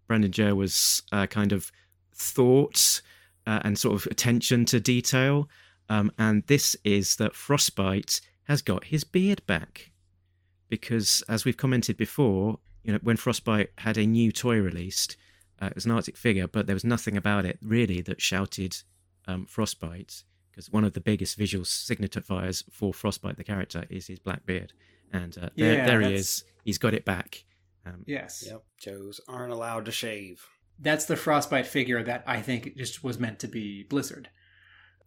[0.08, 1.70] Brandon Jerwa's uh, kind of
[2.14, 3.02] thoughts
[3.46, 5.48] uh, and sort of attention to detail.
[5.88, 9.92] Um, and this is that Frostbite has got his beard back
[10.68, 15.16] because, as we've commented before, you know when Frostbite had a new toy released,
[15.62, 18.76] uh, it was an Arctic figure, but there was nothing about it really that shouted
[19.26, 24.18] um, Frostbite because one of the biggest visual signifiers for Frostbite, the character, is his
[24.18, 24.72] black beard.
[25.12, 26.44] And uh, there, Yeah, there he is.
[26.64, 27.44] He's got it back.
[27.86, 28.44] Um, Yes.
[28.46, 28.62] Yep.
[28.78, 30.46] Joes aren't allowed to shave.
[30.78, 34.30] That's the Frostbite figure that I think just was meant to be Blizzard.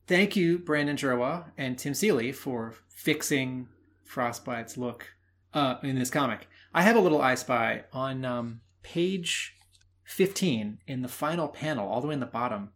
[0.08, 3.68] Thank you, Brandon Jerwa and Tim Seeley, for fixing
[4.04, 5.08] Frostbite's look
[5.54, 6.48] uh, in this comic.
[6.74, 9.56] I have a little I Spy on um, page
[10.04, 12.72] 15 in the final panel, all the way in the bottom.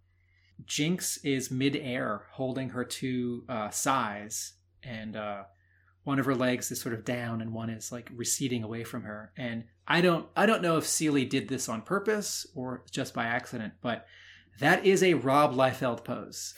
[0.65, 4.53] Jinx is midair holding her two uh, sais,
[4.83, 5.43] and uh,
[6.03, 9.03] one of her legs is sort of down, and one is like receding away from
[9.03, 9.31] her.
[9.37, 13.25] And I don't, I don't know if Seeley did this on purpose or just by
[13.25, 14.05] accident, but
[14.59, 16.55] that is a Rob Liefeld pose.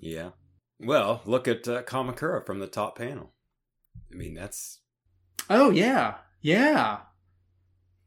[0.00, 0.30] Yeah.
[0.78, 3.32] Well, look at uh, Kamakura from the top panel.
[4.12, 4.80] I mean, that's
[5.50, 7.00] Oh yeah, yeah,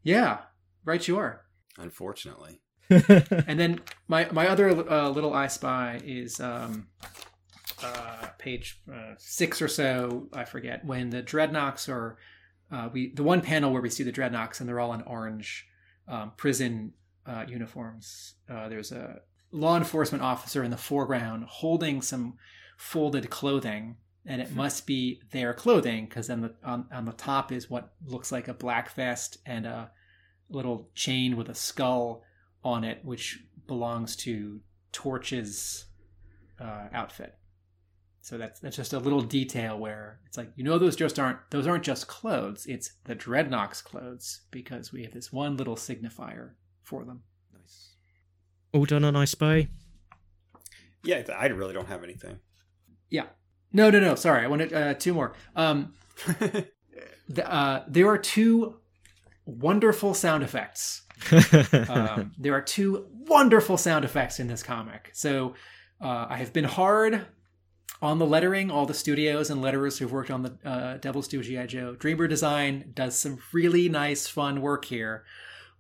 [0.01, 0.39] yeah.
[0.85, 1.41] Right, you are.
[1.77, 2.61] unfortunately.
[2.89, 6.87] and then my my other uh, little I Spy is um,
[7.83, 10.27] uh, page uh, six or so.
[10.33, 12.17] I forget when the dreadnoks are.
[12.71, 15.67] Uh, we the one panel where we see the dreadnoks and they're all in orange
[16.07, 16.93] um, prison
[17.25, 18.35] uh, uniforms.
[18.49, 19.21] Uh, there's a
[19.51, 22.35] law enforcement officer in the foreground holding some
[22.77, 27.51] folded clothing, and it must be their clothing because then the on, on the top
[27.51, 29.91] is what looks like a black vest and a
[30.49, 32.23] little chain with a skull
[32.63, 34.61] on it, which belongs to
[34.91, 35.85] Torch's
[36.59, 37.35] uh, outfit.
[38.21, 41.39] So that's that's just a little detail where it's like you know those just aren't
[41.51, 42.65] those aren't just clothes.
[42.65, 46.51] It's the Dreadnoks clothes because we have this one little signifier
[46.83, 47.23] for them.
[47.53, 47.95] nice.
[48.71, 49.67] All done on I Spy.
[51.03, 52.39] Yeah, I really don't have anything.
[53.09, 53.25] Yeah.
[53.73, 54.15] No, no, no.
[54.15, 55.33] Sorry, I wanted uh, two more.
[55.55, 55.93] Um,
[57.27, 58.79] the, uh, there are two
[59.45, 61.01] wonderful sound effects
[61.89, 65.09] um, there are two wonderful sound effects in this comic.
[65.13, 65.55] So
[66.01, 67.25] uh, I have been hard
[68.01, 68.69] on the lettering.
[68.69, 71.65] All the studios and letterers who've worked on the uh, Devil's Due G.I.
[71.67, 71.95] Joe.
[71.95, 75.23] Dreamer Design does some really nice, fun work here.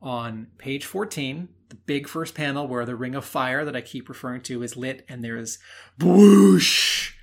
[0.01, 4.09] On page 14, the big first panel where the ring of fire that I keep
[4.09, 5.59] referring to is lit, and there is
[5.97, 7.13] whoosh,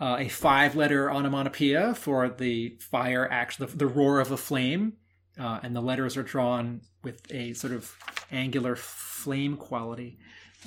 [0.00, 4.94] uh, a five letter onomatopoeia for the fire action, the, the roar of a flame.
[5.38, 7.96] Uh, and the letters are drawn with a sort of
[8.30, 10.18] angular flame quality.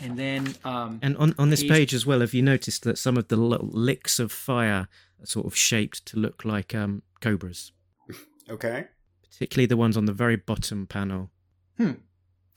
[0.02, 2.98] And then um, And on, on this Page- page as well, have you noticed that
[2.98, 4.88] some of the little licks of fire
[5.22, 7.72] are sort of shaped to look like um, cobras?
[8.50, 8.88] okay.
[9.32, 11.30] Particularly the ones on the very bottom panel.
[11.78, 11.92] Hmm.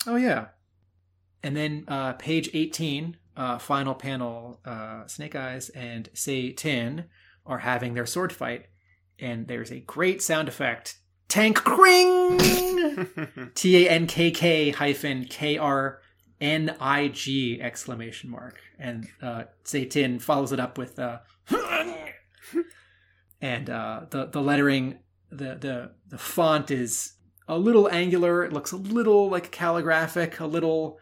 [0.07, 0.47] Oh yeah.
[1.43, 4.61] And then uh, page eighteen, uh, final panel.
[4.65, 7.05] Uh, Snake Eyes and Sei Tin
[7.47, 8.67] are having their sword fight,
[9.19, 10.99] and there's a great sound effect:
[11.29, 12.39] tank cring.
[13.55, 16.01] T A N K K hyphen K R
[16.41, 21.19] N I G exclamation mark, and uh, Sei Tin follows it up with uh,
[23.41, 24.99] and uh, the the lettering
[25.31, 27.13] the the the font is
[27.47, 28.45] a little angular.
[28.45, 30.99] It looks a little like calligraphic, a little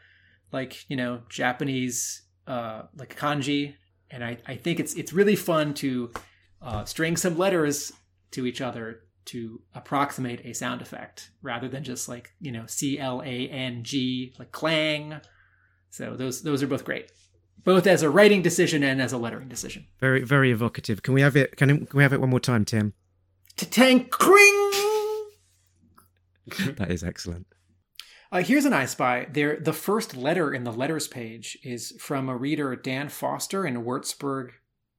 [0.53, 3.75] like you know Japanese uh, like kanji,
[4.11, 6.13] and I I think it's it's really fun to
[6.61, 7.93] uh, string some letters
[8.33, 12.99] to each other to approximate a sound effect rather than just like you know C
[12.99, 15.21] L A N G like clang.
[15.91, 17.11] So those those are both great,
[17.65, 19.87] both as a writing decision and as a lettering decision.
[20.01, 21.03] Very, very evocative.
[21.03, 21.57] Can we have it?
[21.57, 22.95] Can, can we have it one more time, Tim?
[23.57, 24.73] Tank cring.
[26.77, 27.49] That is excellent.
[28.31, 29.27] Uh, here's an I Spy.
[29.29, 33.83] There, the first letter in the letters page is from a reader, Dan Foster, in
[33.83, 34.51] Würzburg,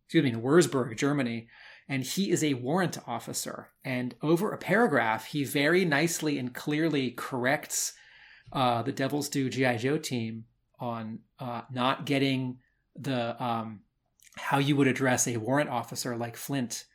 [0.06, 1.48] excuse me, in Wurzburg, Germany,
[1.90, 3.70] and he is a warrant officer.
[3.84, 7.94] And over a paragraph, he very nicely and clearly corrects
[8.52, 10.46] uh, the Devil's Due GI Joe team
[10.80, 12.60] on uh, not getting
[12.96, 13.82] the um,
[14.36, 16.86] how you would address a warrant officer like Flint.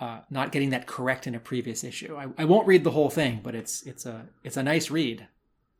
[0.00, 2.16] Uh, not getting that correct in a previous issue.
[2.16, 5.26] I, I won't read the whole thing, but it's it's a it's a nice read.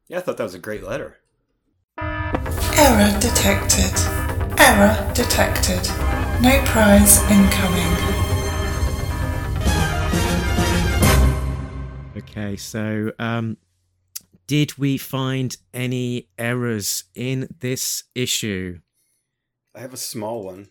[0.08, 1.18] Yeah, I thought that was a great letter.
[1.98, 3.92] Error detected.
[4.58, 5.86] Error detected.
[6.42, 8.27] No prize incoming.
[12.30, 13.56] Okay, so um,
[14.46, 18.80] did we find any errors in this issue?
[19.74, 20.68] I have a small one.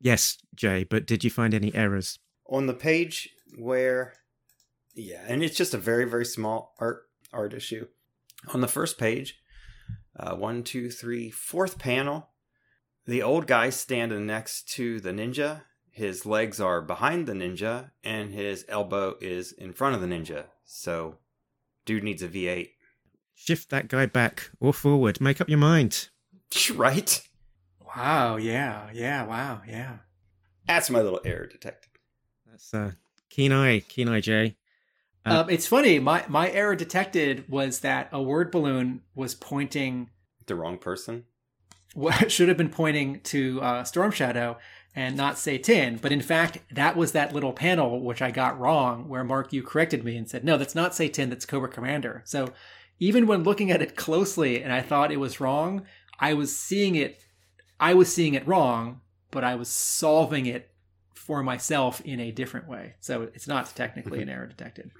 [0.00, 2.18] Yes, Jay, but did you find any errors?
[2.46, 4.14] On the page where
[4.94, 7.02] yeah, and it's just a very, very small art
[7.32, 7.86] art issue.
[8.52, 9.38] On the first page,
[10.18, 12.30] uh, one, two, three, fourth panel,
[13.06, 15.62] the old guy standing next to the ninja.
[15.98, 20.44] His legs are behind the ninja, and his elbow is in front of the ninja.
[20.64, 21.16] So,
[21.84, 22.68] dude needs a V8.
[23.34, 25.20] Shift that guy back or forward.
[25.20, 26.08] Make up your mind.
[26.72, 27.20] Right?
[27.96, 29.96] Wow, yeah, yeah, wow, yeah.
[30.68, 31.90] That's my little error detected.
[32.48, 32.92] That's uh,
[33.28, 34.56] keen eye, keen eye, Jay.
[35.26, 35.98] Uh, Um, it's funny.
[35.98, 40.10] My my error detected was that a word balloon was pointing
[40.46, 41.24] The wrong person.
[41.94, 44.58] what should have been pointing to uh, Storm Shadow
[44.98, 45.96] and not Sei Tin.
[45.96, 49.62] But in fact, that was that little panel which I got wrong, where Mark you
[49.62, 51.30] corrected me and said, "No, that's not say Tin.
[51.30, 52.52] That's Cobra Commander." So
[52.98, 55.86] even when looking at it closely, and I thought it was wrong,
[56.18, 57.22] I was seeing it.
[57.78, 59.00] I was seeing it wrong,
[59.30, 60.72] but I was solving it
[61.14, 62.94] for myself in a different way.
[62.98, 64.90] So it's not technically an error detected.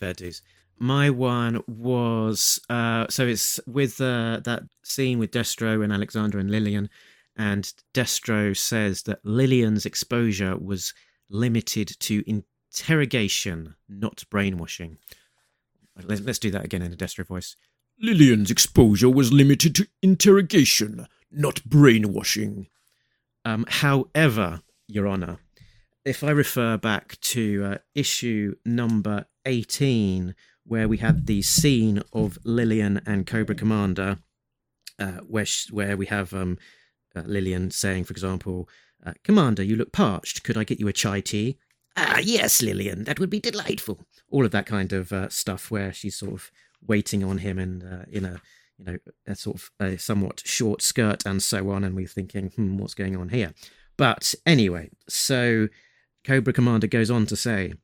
[0.00, 0.42] Fair dues.
[0.78, 6.50] My one was uh, so it's with uh, that scene with Destro and Alexander and
[6.50, 6.90] Lillian,
[7.36, 10.94] and Destro says that Lillian's exposure was
[11.28, 14.98] limited to interrogation, not brainwashing.
[16.02, 17.56] Let's, let's do that again in a Destro voice.
[18.00, 22.68] Lillian's exposure was limited to interrogation, not brainwashing.
[23.44, 25.38] Um, however, Your Honour,
[26.04, 30.34] if I refer back to uh, issue number 18,
[30.64, 34.18] where we had the scene of Lillian and Cobra Commander,
[34.98, 36.58] uh, where, sh- where we have um,
[37.22, 38.68] Lillian saying, for example,
[39.04, 40.42] uh, Commander, you look parched.
[40.42, 41.58] Could I get you a chai tea?
[41.96, 44.00] Ah, yes, Lillian, that would be delightful.
[44.30, 46.50] All of that kind of uh, stuff where she's sort of
[46.84, 48.40] waiting on him and uh, in a
[48.78, 52.50] you know a sort of a somewhat short skirt and so on, and we're thinking,
[52.50, 53.52] hmm, what's going on here?
[53.96, 55.68] But anyway, so
[56.24, 57.74] Cobra Commander goes on to say,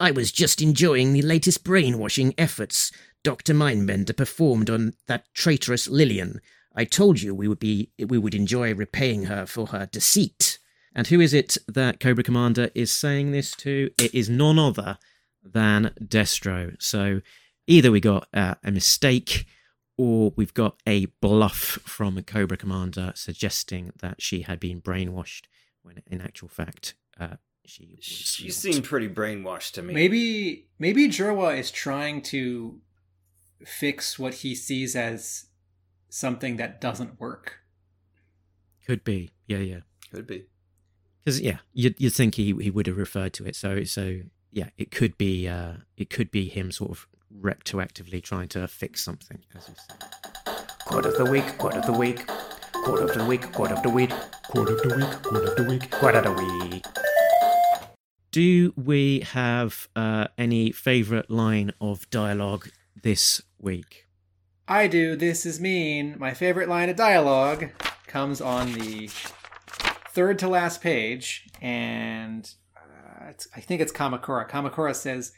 [0.00, 2.90] I was just enjoying the latest brainwashing efforts
[3.22, 3.54] Dr.
[3.54, 6.40] Mindbender performed on that traitorous Lillian.
[6.76, 10.58] I told you we would be we would enjoy repaying her for her deceit.
[10.94, 13.90] And who is it that Cobra Commander is saying this to?
[13.98, 14.98] It is none other
[15.42, 16.74] than Destro.
[16.80, 17.20] So
[17.66, 19.46] either we got uh, a mistake
[19.98, 25.42] or we've got a bluff from Cobra Commander suggesting that she had been brainwashed
[25.82, 28.52] when in actual fact uh, she was She not.
[28.54, 29.94] seemed pretty brainwashed to me.
[29.94, 32.80] Maybe maybe Jerwa is trying to
[33.64, 35.46] fix what he sees as
[36.08, 37.58] something that doesn't work.
[38.86, 39.80] could be yeah yeah
[40.12, 40.46] Could be.
[41.24, 44.20] because yeah you you think he he would have referred to it so so
[44.52, 47.06] yeah it could be uh it could be him sort of
[47.42, 50.52] retroactively trying to fix something as you say.
[50.86, 52.26] Quote of the week, quote of the week,
[52.72, 54.10] quote of the week, quote of the week,
[54.44, 55.90] Quote of the week, quote of the week.
[55.90, 56.32] quote of the
[56.70, 56.86] week.
[58.30, 62.68] Do we have uh, any favorite line of dialogue
[63.02, 64.05] this week?
[64.68, 65.16] I do.
[65.16, 66.16] This is mean.
[66.18, 67.70] My favorite line of dialogue
[68.06, 69.08] comes on the
[70.10, 74.48] third to last page, and uh, it's, I think it's Kamakura.
[74.48, 75.32] Kamakura says,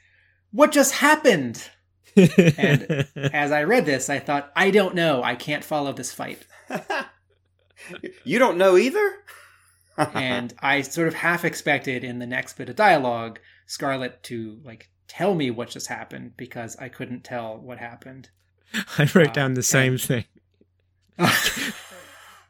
[0.51, 1.69] "What just happened?"
[2.17, 5.23] And as I read this, I thought, "I don't know.
[5.23, 6.47] I can't follow this fight."
[8.25, 9.15] You don't know either?
[10.15, 14.91] and I sort of half expected in the next bit of dialogue Scarlett to like
[15.09, 18.31] tell me what just happened because I couldn't tell what happened.
[18.99, 20.25] I wrote Uh, down the and- same thing.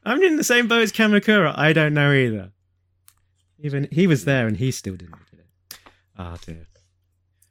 [0.05, 1.57] I'm in the same boat as Kamakura.
[1.57, 2.53] I don't know either.
[3.61, 5.79] Even he was there and he still didn't get it.
[6.17, 6.67] Ah dear.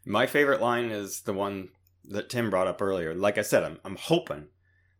[0.05, 1.69] My favorite line is the one
[2.05, 3.13] that Tim brought up earlier.
[3.13, 4.47] Like I said, I'm I'm hoping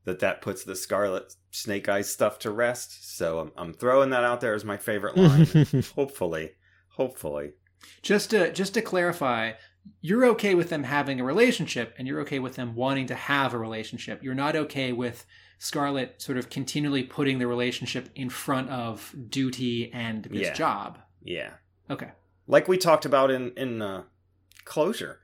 [0.04, 3.16] that that puts the Scarlett Snake Eyes stuff to rest.
[3.18, 5.46] So I'm I'm throwing that out there as my favorite line.
[5.96, 6.52] hopefully,
[6.90, 7.52] hopefully.
[8.02, 9.54] Just to just to clarify,
[10.02, 13.54] you're okay with them having a relationship and you're okay with them wanting to have
[13.54, 14.24] a relationship.
[14.24, 15.26] You're not okay with
[15.60, 20.54] Scarlett sort of continually putting the relationship in front of duty and this Yeah.
[20.54, 21.00] job.
[21.24, 21.52] Yeah.
[21.90, 22.12] Okay.
[22.48, 24.04] Like we talked about in in uh,
[24.66, 25.20] closure.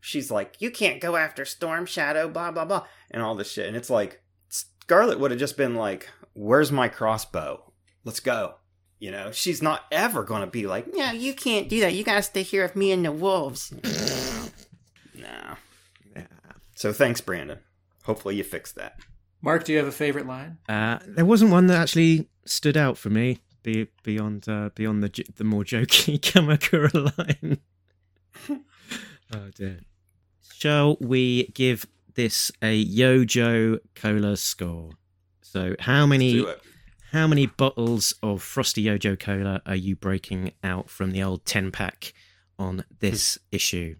[0.00, 3.66] She's like, "You can't go after Storm Shadow, blah blah blah," and all this shit.
[3.66, 7.72] And it's like Scarlett would have just been like, "Where's my crossbow?
[8.04, 8.56] Let's go."
[8.98, 11.94] You know, she's not ever going to be like, No, you can't do that.
[11.94, 13.72] You gotta stay here with me and the wolves.
[15.14, 15.56] "Nah."
[16.74, 17.58] So thanks, Brandon.
[18.04, 19.00] Hopefully you fix that.
[19.42, 20.58] Mark, do you have a favorite line?
[20.68, 25.24] Uh, there wasn't one that actually stood out for me be, beyond uh, beyond the
[25.36, 27.58] the more jokey Kamakura line.
[29.34, 29.80] oh dear.
[30.54, 34.90] Shall we give this a Yojo Cola score?
[35.42, 36.62] So how many do it.
[37.16, 41.70] How many bottles of Frosty Yojo Cola are you breaking out from the old ten
[41.70, 42.12] pack
[42.58, 43.96] on this issue?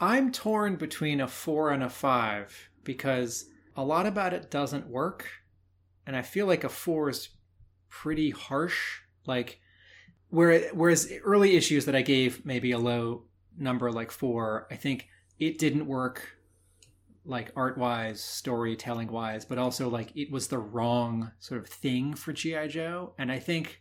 [0.00, 3.44] I'm torn between a four and a five because
[3.76, 5.28] a lot about it doesn't work.
[6.06, 7.28] And I feel like a four is
[7.90, 9.00] pretty harsh.
[9.26, 9.60] Like,
[10.30, 13.24] whereas early issues that I gave maybe a low
[13.58, 16.33] number like four, I think it didn't work
[17.24, 22.14] like art wise, storytelling wise, but also like it was the wrong sort of thing
[22.14, 22.68] for G.I.
[22.68, 23.14] Joe.
[23.18, 23.80] And I think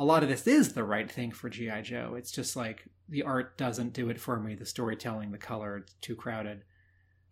[0.00, 2.14] a lot of this is the right thing for GI Joe.
[2.16, 4.54] It's just like the art doesn't do it for me.
[4.54, 6.64] The storytelling, the color, it's too crowded.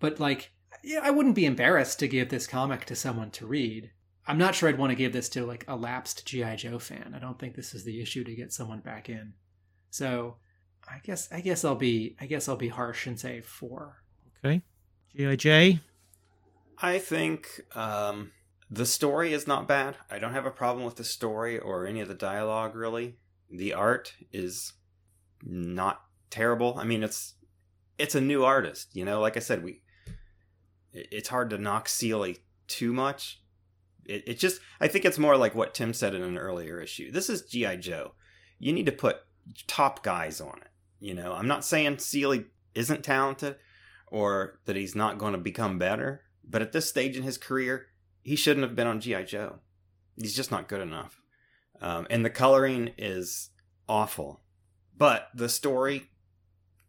[0.00, 0.52] But like,
[0.84, 3.90] yeah, I wouldn't be embarrassed to give this comic to someone to read.
[4.26, 7.14] I'm not sure I'd want to give this to like a lapsed GI Joe fan.
[7.16, 9.32] I don't think this is the issue to get someone back in.
[9.90, 10.36] So,
[10.86, 14.02] I guess I guess I'll be I guess I'll be harsh and say four.
[14.44, 14.62] Okay,
[15.16, 15.80] G.I.J.
[16.80, 18.32] I think um,
[18.70, 19.96] the story is not bad.
[20.10, 23.16] I don't have a problem with the story or any of the dialogue, really.
[23.50, 24.74] The art is
[25.42, 26.76] not terrible.
[26.78, 27.34] I mean, it's
[27.98, 29.20] it's a new artist, you know.
[29.20, 29.82] Like I said, we
[30.92, 33.42] it's hard to knock Seeley too much.
[34.04, 37.10] It, it just I think it's more like what Tim said in an earlier issue.
[37.10, 38.12] This is GI Joe.
[38.58, 39.18] You need to put
[39.66, 40.70] top guys on it.
[41.00, 43.56] You know, I'm not saying Seeley isn't talented
[44.10, 47.86] or that he's not going to become better, but at this stage in his career,
[48.22, 49.56] he shouldn't have been on GI Joe.
[50.16, 51.20] He's just not good enough.
[51.80, 53.50] Um, and the coloring is
[53.88, 54.40] awful,
[54.96, 56.10] but the story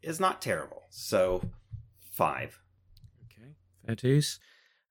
[0.02, 0.84] is not terrible.
[0.90, 1.44] So
[2.12, 2.60] five.
[3.26, 3.52] Okay,
[3.86, 4.40] fair dues.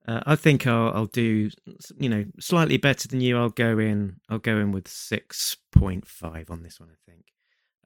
[0.06, 1.50] Uh, I think I'll, I'll do,
[1.98, 3.36] you know, slightly better than you.
[3.36, 4.16] I'll go in.
[4.30, 6.90] I'll go in with six point five on this one.
[6.90, 7.24] I think.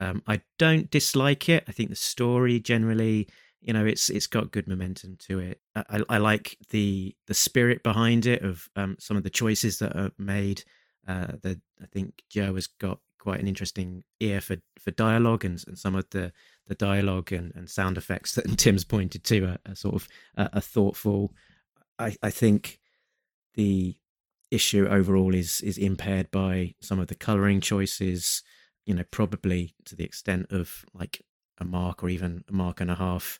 [0.00, 1.64] Um, I don't dislike it.
[1.68, 3.28] I think the story generally,
[3.62, 5.60] you know, it's it's got good momentum to it.
[5.76, 9.96] I, I, like the the spirit behind it of um, some of the choices that
[9.96, 10.64] are made.
[11.06, 15.62] Uh, the I think Joe has got quite an interesting ear for for dialogue and,
[15.68, 16.32] and some of the
[16.66, 20.60] the dialogue and, and sound effects that Tim's pointed to are, are sort of are
[20.60, 21.32] thoughtful.
[21.98, 22.80] I, I think
[23.54, 23.96] the
[24.50, 28.42] issue overall is is impaired by some of the coloring choices.
[28.86, 31.22] You know, probably to the extent of like
[31.58, 33.38] a mark or even a mark and a half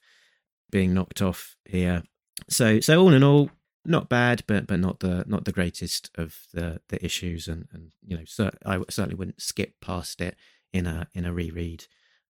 [0.70, 2.02] being knocked off here.
[2.48, 3.50] So so all in all,
[3.84, 7.92] not bad, but but not the not the greatest of the the issues, and and
[8.04, 10.36] you know, cer- I certainly wouldn't skip past it
[10.72, 11.86] in a in a reread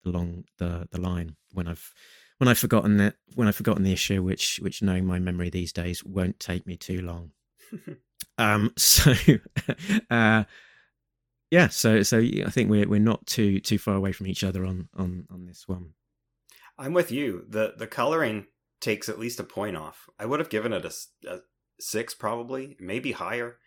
[0.05, 1.93] along the the line when I've
[2.37, 5.73] when I've forgotten it when I've forgotten the issue, which which knowing my memory these
[5.73, 7.31] days won't take me too long.
[8.37, 9.13] um, so
[10.09, 10.43] uh,
[11.51, 14.65] yeah, so so I think we're we're not too too far away from each other
[14.65, 15.93] on on on this one.
[16.77, 17.45] I'm with you.
[17.47, 18.47] the The coloring
[18.79, 20.07] takes at least a point off.
[20.19, 21.41] I would have given it a
[21.79, 23.57] six, probably, maybe higher,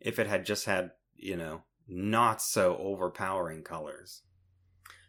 [0.00, 4.22] if it had just had you know not so overpowering colors.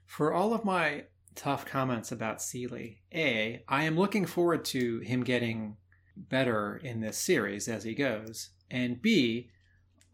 [0.06, 1.06] For all of my
[1.36, 5.78] tough comments about Seeley, A, I am looking forward to him getting
[6.16, 8.50] better in this series as he goes.
[8.70, 9.50] And B,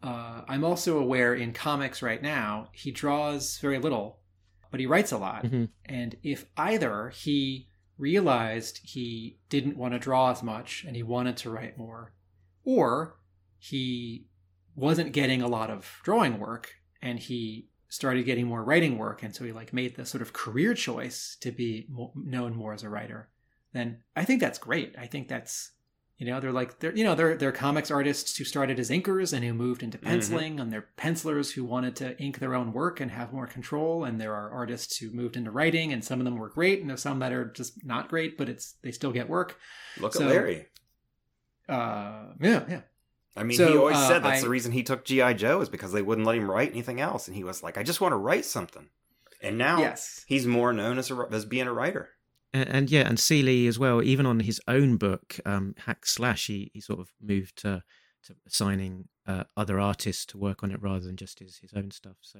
[0.02, 4.20] uh, I'm also aware in comics right now, he draws very little,
[4.70, 5.44] but he writes a lot.
[5.44, 5.70] Mhm.
[5.86, 11.36] And if either he realized he didn't want to draw as much and he wanted
[11.38, 12.12] to write more,
[12.64, 13.16] or
[13.58, 14.26] he
[14.74, 19.34] wasn't getting a lot of drawing work and he started getting more writing work and
[19.34, 22.82] so he like made the sort of career choice to be mo- known more as
[22.82, 23.28] a writer
[23.72, 25.70] then i think that's great i think that's
[26.16, 29.32] You know, they're like they're you know they're they're comics artists who started as inkers
[29.32, 30.06] and who moved into Mm-hmm.
[30.06, 34.04] penciling, and they're pencilers who wanted to ink their own work and have more control.
[34.04, 36.88] And there are artists who moved into writing, and some of them were great, and
[36.88, 39.58] there's some that are just not great, but it's they still get work.
[39.98, 40.66] Look So- at Larry.
[41.68, 42.80] Uh, yeah, yeah.
[43.36, 45.60] I mean, So, he always uh, said that's I- the reason he took GI Joe
[45.60, 48.00] is because they wouldn't let him write anything else, and he was like, "I just
[48.00, 48.88] want to write something."
[49.42, 50.24] And now, Yes.
[50.28, 52.10] he's more known as a, as being a writer.
[52.54, 54.02] And, and yeah, and Seeley as well.
[54.02, 57.82] Even on his own book, um, Hack Slash, he, he sort of moved to
[58.24, 61.90] to signing uh, other artists to work on it rather than just his, his own
[61.90, 62.16] stuff.
[62.22, 62.38] So,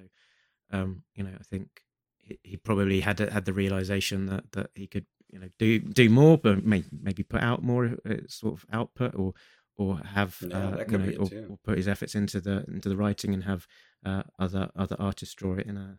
[0.71, 1.83] um, you know, I think
[2.17, 6.09] he, he probably had had the realization that that he could you know do do
[6.09, 9.35] more, but may, maybe put out more uh, sort of output or
[9.77, 12.97] or have Yeah, uh, you know or, or put his efforts into the into the
[12.97, 13.67] writing and have
[14.07, 15.99] uh, other other artists draw it in a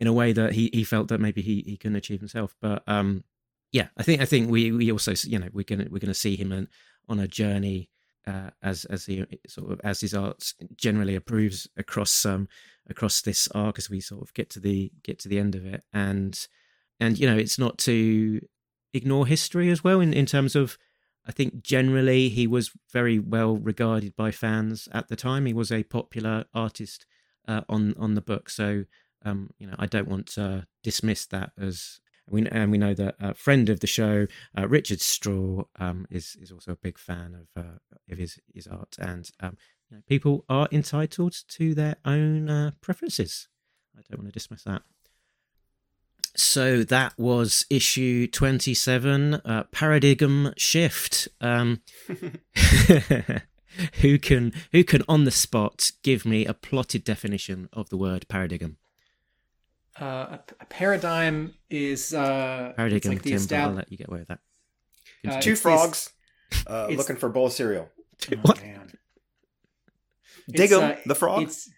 [0.00, 2.56] in a way that he, he felt that maybe he, he couldn't achieve himself.
[2.60, 3.22] But um,
[3.72, 6.36] yeah, I think I think we, we also you know we're gonna we're gonna see
[6.36, 6.68] him on,
[7.08, 7.90] on a journey
[8.26, 12.48] uh, as as he sort of as his art generally approves across um
[12.88, 15.64] across this arc as we sort of get to the get to the end of
[15.64, 16.48] it and
[16.98, 18.40] and you know it's not to
[18.92, 20.76] ignore history as well in in terms of
[21.26, 25.44] I think generally he was very well regarded by fans at the time.
[25.46, 27.06] He was a popular artist
[27.46, 28.84] uh, on on the book, so
[29.24, 33.16] um, you know I don't want to dismiss that as we and we know that
[33.20, 34.26] a friend of the show,
[34.56, 37.78] uh, Richard Straw, um, is is also a big fan of uh,
[38.10, 39.56] of his his art, and um,
[39.90, 43.48] you know, people are entitled to their own uh, preferences.
[43.96, 44.82] I don't want to dismiss that.
[46.36, 51.28] So that was issue 27, uh, Paradigm Shift.
[51.40, 51.82] Um,
[54.00, 58.26] who can who can on the spot give me a plotted definition of the word
[58.28, 58.76] paradigm?
[60.00, 63.98] Uh, a, a paradigm is uh, it's Paradigm, like the Tim, but I'll let you
[63.98, 64.38] get away with that.
[65.26, 66.10] Uh, Two it's this- frogs
[66.66, 67.88] uh, looking for a bowl of cereal.
[68.32, 68.92] Oh, man.
[70.48, 71.42] Dig It's, 'em, uh, the frog.
[71.42, 71.70] It's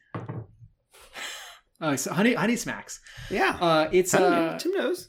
[1.80, 3.00] oh, so honey, honey smacks.
[3.30, 5.08] Yeah, Uh, it's Honey, uh, Tim knows.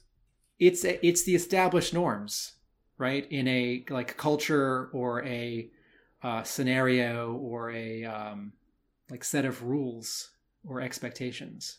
[0.60, 2.54] it's it's the established norms,
[2.98, 3.26] right?
[3.32, 5.70] In a like culture or a
[6.24, 8.54] uh, scenario or a um,
[9.10, 10.32] like set of rules
[10.68, 11.78] or expectations.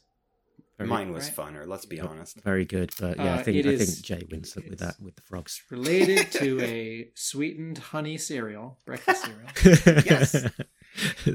[0.79, 1.37] Very- Mine was right.
[1.37, 1.67] funner.
[1.67, 2.41] Let's be honest.
[2.43, 5.23] Very good, but yeah, I Uh, think I think Jay wins with that with the
[5.23, 5.63] frogs.
[5.71, 10.03] Related to a sweetened honey cereal, breakfast cereal.
[10.05, 10.47] Yes.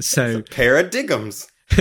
[0.00, 1.48] so Paradigms.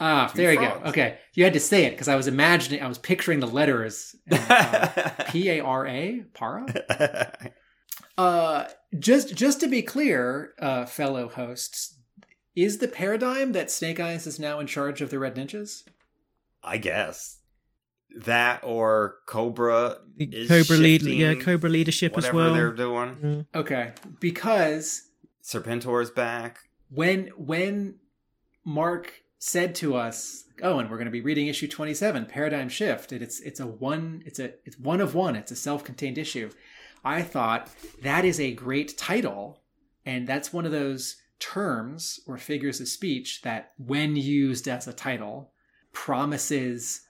[0.00, 0.82] Ah, Two there you go.
[0.86, 4.14] Okay, you had to say it because I was imagining, I was picturing the letters.
[4.26, 4.88] and, uh,
[5.30, 6.66] P A R A, para.
[8.18, 8.68] Uh,
[8.98, 11.98] just just to be clear, uh, fellow hosts,
[12.54, 15.82] is the paradigm that Snake Eyes is now in charge of the Red Ninjas?
[16.64, 17.38] I guess
[18.16, 22.54] that or Cobra is Cobra lead, yeah, Cobra leadership as whatever well.
[22.54, 23.16] they're doing.
[23.16, 23.46] Mm.
[23.54, 25.02] Okay, because
[25.42, 26.58] Serpentor's back.
[26.90, 27.96] when when
[28.64, 33.12] Mark said to us, "Oh, and we're going to be reading issue 27, Paradigm Shift,"
[33.12, 36.50] and it's it's a one it's a it's one of one, it's a self-contained issue.
[37.04, 37.68] I thought
[38.02, 39.62] that is a great title,
[40.06, 44.92] and that's one of those terms or figures of speech that, when used as a
[44.92, 45.52] title,
[45.94, 47.00] promises,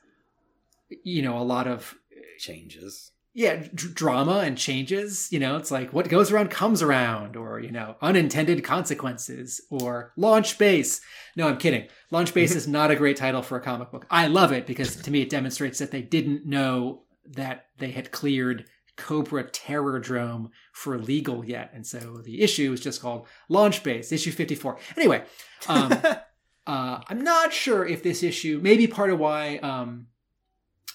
[1.03, 1.95] you know, a lot of
[2.39, 3.13] Changes.
[3.33, 7.61] yeah d- drama and changes you know it's like what goes around comes around or
[7.61, 11.01] you know unintended consequences or launch base.
[11.37, 11.89] No i'm kidding.
[12.11, 14.07] Launch base is not a great title for a comic book.
[14.11, 18.11] I love it because to me it demonstrates that they didn't know that they had
[18.11, 18.67] cleared
[18.97, 21.71] cobra terrordrome for legal yet.
[21.73, 25.25] And so the issue is just called launch base issue 54 anyway
[25.69, 25.93] um,
[26.67, 30.07] uh, i'm not sure if this issue maybe part of why um,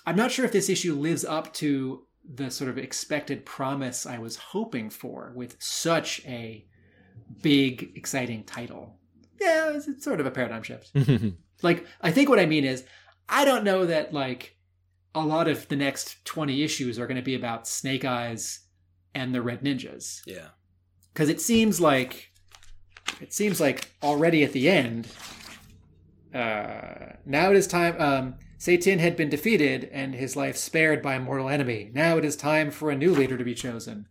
[0.10, 4.18] I'm not sure if this issue lives up to the sort of expected promise I
[4.18, 6.66] was hoping for with such a
[7.44, 8.98] big, exciting title.
[9.40, 10.92] Yeah, it's, it's sort of a paradigm shift.
[11.62, 12.86] like, I think what I mean is,
[13.30, 14.58] I don't know that, like,
[15.14, 18.62] a lot of the next 20 issues are going to be about Snake Eyes
[19.14, 20.22] and the Red Ninjas.
[20.26, 20.48] Yeah.
[21.14, 22.32] Because it seems like,
[23.22, 25.08] it seems like already at the end,
[26.34, 27.96] uh, now it is time.
[28.00, 31.92] Um, Sei Tin had been defeated and his life spared by a mortal enemy.
[31.94, 34.08] Now it is time for a new leader to be chosen.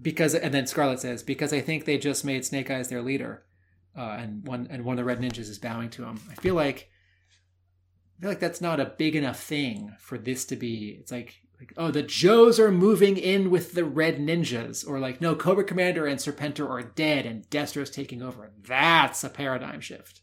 [0.00, 3.44] Because, and then Scarlett says, because I think they just made Snake Eyes their leader,
[3.96, 6.20] uh, and one and one of the Red Ninjas is bowing to him.
[6.30, 6.88] I feel like,
[8.18, 10.96] I feel like that's not a big enough thing for this to be.
[11.00, 15.20] It's like, like oh, the Joes are moving in with the Red Ninjas, or like,
[15.20, 18.52] no, Cobra Commander and Serpentor are dead and Destro's taking over.
[18.62, 20.20] That's a paradigm shift.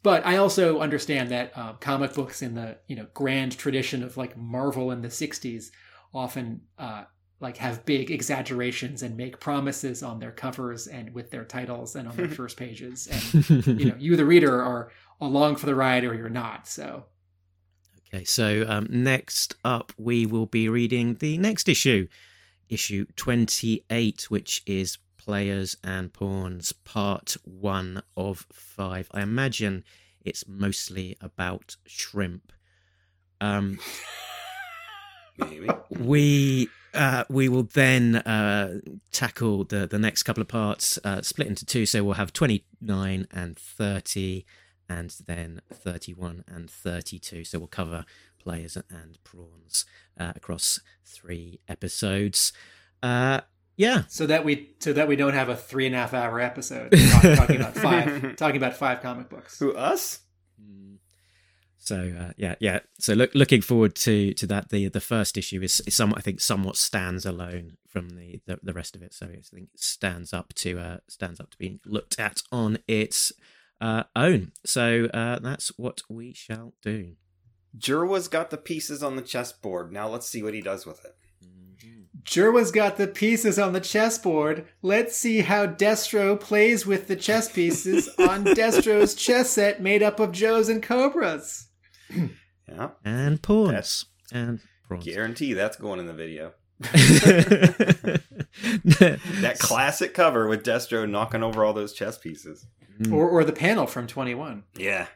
[0.00, 0.22] Okay.
[0.22, 4.16] But I also understand that uh, comic books in the you know grand tradition of
[4.16, 5.70] like Marvel in the '60s
[6.12, 7.04] often uh,
[7.40, 12.08] like have big exaggerations and make promises on their covers and with their titles and
[12.08, 13.06] on their first pages.
[13.06, 14.90] And you know, you the reader are
[15.20, 16.66] along for the ride or you're not.
[16.66, 17.04] So
[18.12, 22.08] Okay, so um, next up, we will be reading the next issue,
[22.68, 24.98] issue 28, which is
[25.30, 29.08] Players and Pawns, part one of five.
[29.14, 29.84] I imagine
[30.24, 32.52] it's mostly about shrimp.
[33.40, 33.78] Um,
[35.38, 35.68] Maybe.
[35.96, 38.80] we uh, we will then uh,
[39.12, 41.86] tackle the the next couple of parts, uh, split into two.
[41.86, 44.44] So we'll have twenty nine and thirty,
[44.88, 47.44] and then thirty one and thirty two.
[47.44, 48.04] So we'll cover
[48.42, 49.84] players and prawns
[50.18, 52.52] uh, across three episodes.
[53.80, 54.02] Yeah.
[54.08, 56.92] So that we so that we don't have a three and a half hour episode
[57.12, 59.58] talking, talking about five talking about five comic books.
[59.58, 60.20] Who us?
[61.78, 62.80] So uh, yeah, yeah.
[62.98, 64.68] So look, looking forward to to that.
[64.68, 68.60] The the first issue is, is some I think somewhat stands alone from the, the,
[68.62, 69.14] the rest of it.
[69.14, 72.80] So I think it stands up to uh, stands up to being looked at on
[72.86, 73.32] its
[73.80, 74.52] uh, own.
[74.62, 77.14] So uh, that's what we shall do.
[77.78, 79.90] Jerwa's got the pieces on the chessboard.
[79.90, 81.16] Now let's see what he does with it.
[82.30, 84.64] Jerwa's got the pieces on the chessboard.
[84.82, 90.20] Let's see how Destro plays with the chess pieces on Destro's chess set made up
[90.20, 91.66] of Joes and Cobras.
[92.68, 92.90] Yeah.
[93.04, 95.04] And pawns and prawns.
[95.04, 96.52] Guarantee that's going in the video.
[96.78, 98.20] that
[99.58, 102.64] classic cover with Destro knocking over all those chess pieces.
[103.00, 103.12] Mm.
[103.12, 104.62] Or or the panel from 21.
[104.76, 105.08] Yeah.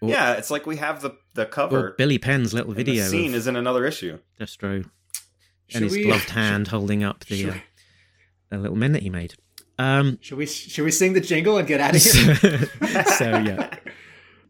[0.00, 1.94] Or- yeah, it's like we have the the Or cover.
[1.96, 4.18] Billy Penn's little and the video scene of is in another issue.
[4.40, 4.84] Destro
[5.74, 7.54] Should and his we- gloved hand holding up the uh,
[8.50, 9.34] a little men that he made.
[9.78, 12.34] Um, Should we should we sing the jingle and get out of here?
[13.18, 13.76] so yeah.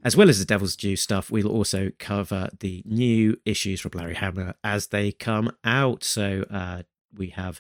[0.05, 4.15] As well as the Devil's Due stuff, we'll also cover the new issues from Larry
[4.15, 6.05] Hama as they come out.
[6.05, 6.83] So uh,
[7.17, 7.59] we have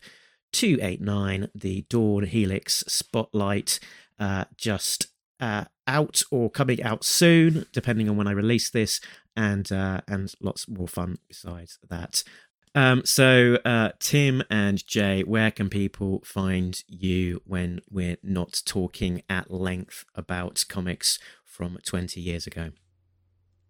[0.52, 3.80] 289, the Dawn Helix Spotlight,
[4.18, 5.06] uh, just
[5.40, 9.00] uh, out or coming out soon, depending on when I release this,
[9.34, 12.22] and uh, and lots more fun besides that.
[12.74, 19.22] Um, so, uh, Tim and Jay, where can people find you when we're not talking
[19.28, 22.70] at length about comics from 20 years ago?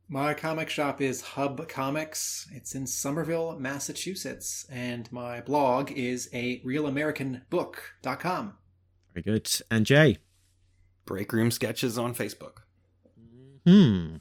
[0.08, 2.46] My comic shop is Hub Comics.
[2.52, 8.54] It's in Somerville, Massachusetts, and my blog is a realamericanbook.com.
[9.14, 9.50] Very good.
[9.70, 10.18] And Jay?
[11.04, 12.58] Break Room Sketches on Facebook.
[13.66, 14.16] Hmm.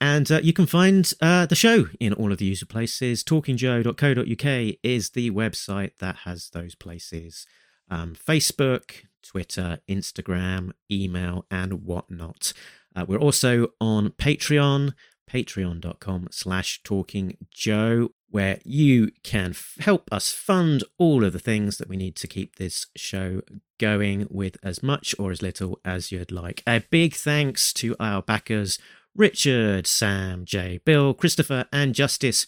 [0.00, 3.22] And uh, you can find uh, the show in all of the usual places.
[3.22, 7.46] TalkingJoe.co.uk is the website that has those places
[7.90, 12.52] um, Facebook, Twitter, Instagram, email, and whatnot.
[12.94, 14.94] Uh, we're also on Patreon,
[15.30, 21.78] patreon.com slash talking joe where you can f- help us fund all of the things
[21.78, 23.40] that we need to keep this show
[23.78, 28.22] going with as much or as little as you'd like a big thanks to our
[28.22, 28.78] backers
[29.16, 32.46] richard sam jay bill christopher and justice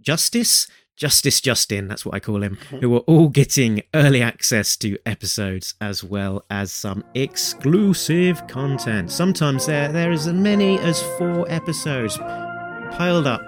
[0.00, 0.66] justice?
[0.96, 5.74] Justice justin that's what i call him who are all getting early access to episodes
[5.80, 9.08] as well as some exclusive content.
[9.12, 13.42] Sometimes there there is as many as four episodes piled up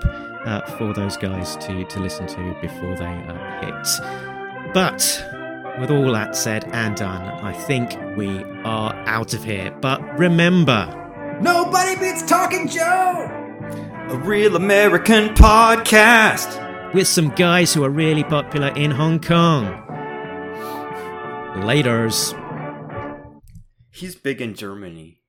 [0.46, 4.72] uh, for those guys to to listen to before they uh, hit.
[4.72, 5.26] But
[5.80, 9.76] with all that said and done i think we are out of here.
[9.80, 11.09] But remember
[11.40, 13.26] Nobody beats Talking Joe!
[14.10, 16.58] A real American podcast.
[16.92, 19.64] with some guys who are really popular in hong kong
[21.62, 22.34] laters
[23.92, 25.19] He's big in Germany.